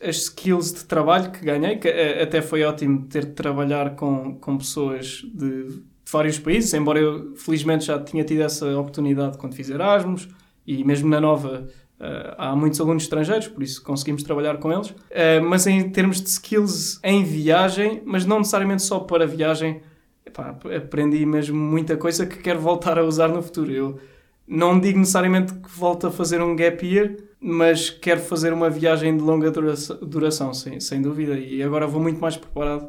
as 0.00 0.16
skills 0.16 0.72
de 0.72 0.84
trabalho 0.84 1.32
que 1.32 1.44
ganhei, 1.44 1.76
que 1.76 1.88
até 1.88 2.40
foi 2.40 2.62
ótimo 2.62 3.06
ter 3.06 3.24
de 3.24 3.32
trabalhar 3.32 3.96
com, 3.96 4.36
com 4.36 4.56
pessoas 4.56 5.22
de, 5.34 5.82
vários 6.10 6.38
países, 6.38 6.72
embora 6.74 6.98
eu 6.98 7.34
felizmente 7.36 7.86
já 7.86 7.98
tinha 7.98 8.24
tido 8.24 8.42
essa 8.42 8.66
oportunidade 8.78 9.36
quando 9.38 9.54
fiz 9.54 9.68
Erasmus 9.68 10.28
e 10.66 10.82
mesmo 10.82 11.08
na 11.08 11.20
Nova 11.20 11.68
eh, 12.00 12.34
há 12.38 12.56
muitos 12.56 12.80
alunos 12.80 13.02
estrangeiros, 13.02 13.48
por 13.48 13.62
isso 13.62 13.82
conseguimos 13.82 14.22
trabalhar 14.22 14.56
com 14.58 14.72
eles. 14.72 14.94
Eh, 15.10 15.40
mas 15.40 15.66
em 15.66 15.90
termos 15.90 16.20
de 16.20 16.28
skills 16.28 16.98
em 17.04 17.24
viagem, 17.24 18.02
mas 18.04 18.24
não 18.24 18.38
necessariamente 18.38 18.82
só 18.82 19.00
para 19.00 19.26
viagem, 19.26 19.82
epá, 20.24 20.56
aprendi 20.76 21.24
mesmo 21.26 21.56
muita 21.56 21.96
coisa 21.96 22.26
que 22.26 22.38
quero 22.38 22.60
voltar 22.60 22.98
a 22.98 23.04
usar 23.04 23.28
no 23.28 23.42
futuro. 23.42 23.72
Eu 23.72 24.00
não 24.48 24.78
digo 24.80 24.98
necessariamente 24.98 25.52
que 25.54 25.68
volto 25.68 26.06
a 26.06 26.10
fazer 26.10 26.40
um 26.42 26.56
gap 26.56 26.84
year, 26.86 27.16
mas 27.40 27.90
quero 27.90 28.20
fazer 28.20 28.52
uma 28.52 28.68
viagem 28.70 29.16
de 29.16 29.22
longa 29.22 29.50
duração, 29.50 29.96
duração 30.02 30.54
sem, 30.54 30.80
sem 30.80 31.00
dúvida. 31.02 31.38
E 31.38 31.62
agora 31.62 31.86
vou 31.86 32.00
muito 32.02 32.20
mais 32.20 32.36
preparado 32.36 32.88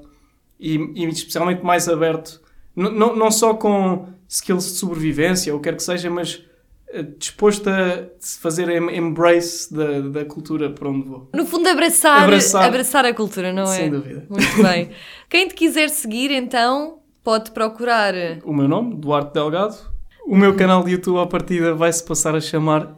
e, 0.60 0.76
e 0.96 1.06
especialmente 1.10 1.64
mais 1.64 1.88
aberto, 1.88 2.42
N- 2.76 2.90
não 2.92 3.30
só 3.32 3.54
com 3.54 4.08
skills 4.28 4.66
de 4.66 4.72
sobrevivência, 4.78 5.54
ou 5.54 5.60
quer 5.60 5.76
que 5.76 5.84
seja, 5.84 6.10
mas 6.10 6.44
eh, 6.92 7.04
disposto 7.18 7.68
a 7.70 8.06
fazer 8.40 8.70
em- 8.70 8.96
embrace 8.98 9.74
da, 9.74 10.00
da 10.02 10.26
cultura 10.26 10.70
para 10.70 10.88
onde 10.90 11.08
vou. 11.08 11.30
No 11.36 11.46
fundo, 11.46 11.68
abraçar, 11.68 12.24
Abraçar. 12.24 12.64
abraçar. 12.66 13.06
a 13.06 13.14
cultura, 13.14 13.52
não 13.54 13.64
é? 13.64 13.76
Sem 13.78 13.90
dúvida. 13.90 14.26
Muito 14.30 14.64
bem. 14.64 14.90
Quem 15.30 15.48
te 15.48 15.54
quiser 15.56 15.90
seguir, 15.90 16.32
então, 16.32 17.00
pode 17.24 17.52
procurar. 17.52 18.14
O 18.44 18.54
meu 18.54 18.68
nome, 18.68 18.96
Duarte 18.96 19.34
Delgado. 19.34 19.78
O 20.26 20.36
meu 20.36 20.56
canal 20.56 20.84
de 20.84 20.92
YouTube 20.92 21.20
à 21.20 21.26
partida 21.26 21.74
vai 21.74 21.92
se 21.92 22.04
passar 22.04 22.36
a 22.36 22.42
chamar 22.42 22.96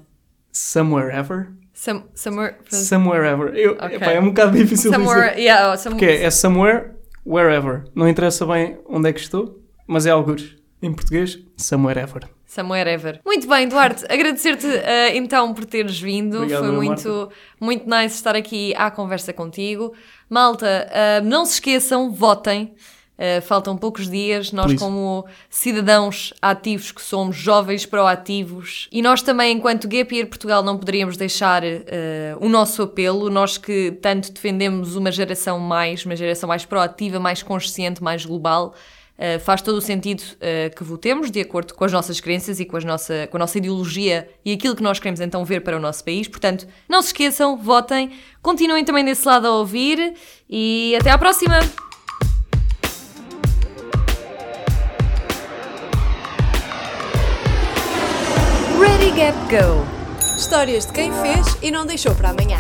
Somewhere 0.51 1.15
Ever. 1.15 1.47
Some, 1.73 2.03
somewhere. 2.13 2.55
Somewhere 2.69 3.25
Ever. 3.27 3.55
Eu, 3.55 3.73
Ok. 3.73 3.95
epá, 3.95 4.11
é 4.11 4.19
um 4.19 4.27
bocado 4.27 4.51
difícil 4.57 4.91
dizer. 4.91 5.03
Somewhere. 5.03 5.39
Yeah, 5.41 5.73
oh, 5.73 5.77
some- 5.77 5.95
Porque 5.95 6.05
é 6.11 6.29
somewhere, 6.29 6.91
wherever. 7.25 7.85
Não 7.95 8.07
interessa 8.07 8.45
bem 8.45 8.77
onde 8.87 9.09
é 9.09 9.13
que 9.13 9.19
estou, 9.19 9.59
mas 9.87 10.05
é 10.05 10.09
algures. 10.11 10.55
Em 10.83 10.91
português, 10.93 11.37
somewhere 11.55 11.99
ever. 11.99 12.27
Somewhere 12.45 12.89
ever. 12.89 13.21
Muito 13.25 13.47
bem, 13.47 13.67
Duarte, 13.67 14.03
agradecer-te 14.09 14.65
eh, 14.67 15.15
então 15.15 15.53
por 15.53 15.63
teres 15.63 15.99
vindo. 15.99 16.37
Obrigado, 16.37 16.65
Foi 16.65 16.71
Marta. 16.87 17.09
muito, 17.09 17.31
muito 17.61 17.85
nice 17.89 18.15
estar 18.15 18.35
aqui 18.35 18.73
à 18.75 18.89
conversa 18.91 19.31
contigo. 19.31 19.93
Malta, 20.29 20.87
eh, 20.91 21.21
não 21.21 21.45
se 21.45 21.53
esqueçam, 21.53 22.11
votem. 22.11 22.73
Eh, 23.23 23.39
faltam 23.39 23.77
poucos 23.77 24.09
dias. 24.09 24.51
Nós, 24.51 24.73
como 24.73 25.27
cidadãos 25.47 26.33
ativos 26.41 26.91
que 26.91 27.03
somos, 27.03 27.35
jovens 27.35 27.85
proativos, 27.85 28.89
e 28.91 28.99
nós 28.99 29.21
também, 29.21 29.55
enquanto 29.55 29.87
Gap 29.87 30.15
Year 30.15 30.27
Portugal, 30.27 30.63
não 30.63 30.75
poderíamos 30.75 31.17
deixar 31.17 31.63
eh, 31.63 32.35
o 32.39 32.49
nosso 32.49 32.81
apelo. 32.81 33.29
Nós 33.29 33.59
que 33.59 33.91
tanto 34.01 34.31
defendemos 34.31 34.95
uma 34.95 35.11
geração 35.11 35.59
mais, 35.59 36.03
uma 36.03 36.15
geração 36.15 36.49
mais 36.49 36.65
proativa, 36.65 37.19
mais 37.19 37.43
consciente, 37.43 38.01
mais 38.01 38.25
global. 38.25 38.73
Uh, 39.19 39.39
faz 39.39 39.61
todo 39.61 39.75
o 39.75 39.81
sentido 39.81 40.21
uh, 40.21 40.75
que 40.75 40.83
votemos 40.83 41.29
de 41.29 41.41
acordo 41.41 41.75
com 41.75 41.85
as 41.85 41.91
nossas 41.91 42.19
crenças 42.19 42.59
e 42.59 42.65
com, 42.65 42.75
as 42.75 42.83
nossa, 42.83 43.27
com 43.27 43.37
a 43.37 43.41
nossa 43.41 43.59
ideologia 43.59 44.27
e 44.43 44.51
aquilo 44.51 44.75
que 44.75 44.81
nós 44.81 44.97
queremos 44.97 45.19
então 45.19 45.45
ver 45.45 45.61
para 45.61 45.77
o 45.77 45.79
nosso 45.79 46.03
país. 46.03 46.27
Portanto, 46.27 46.67
não 46.89 47.03
se 47.03 47.09
esqueçam, 47.09 47.55
votem, 47.55 48.13
continuem 48.41 48.83
também 48.83 49.05
desse 49.05 49.27
lado 49.27 49.45
a 49.45 49.51
ouvir 49.51 50.15
e 50.49 50.95
até 50.99 51.11
à 51.11 51.19
próxima! 51.19 51.59
Ready 58.81 59.11
Gap 59.11 59.37
Go. 59.47 59.85
Histórias 60.35 60.87
de 60.87 60.93
quem 60.93 61.11
fez 61.13 61.55
e 61.61 61.69
não 61.69 61.85
deixou 61.85 62.15
para 62.15 62.31
amanhã. 62.31 62.57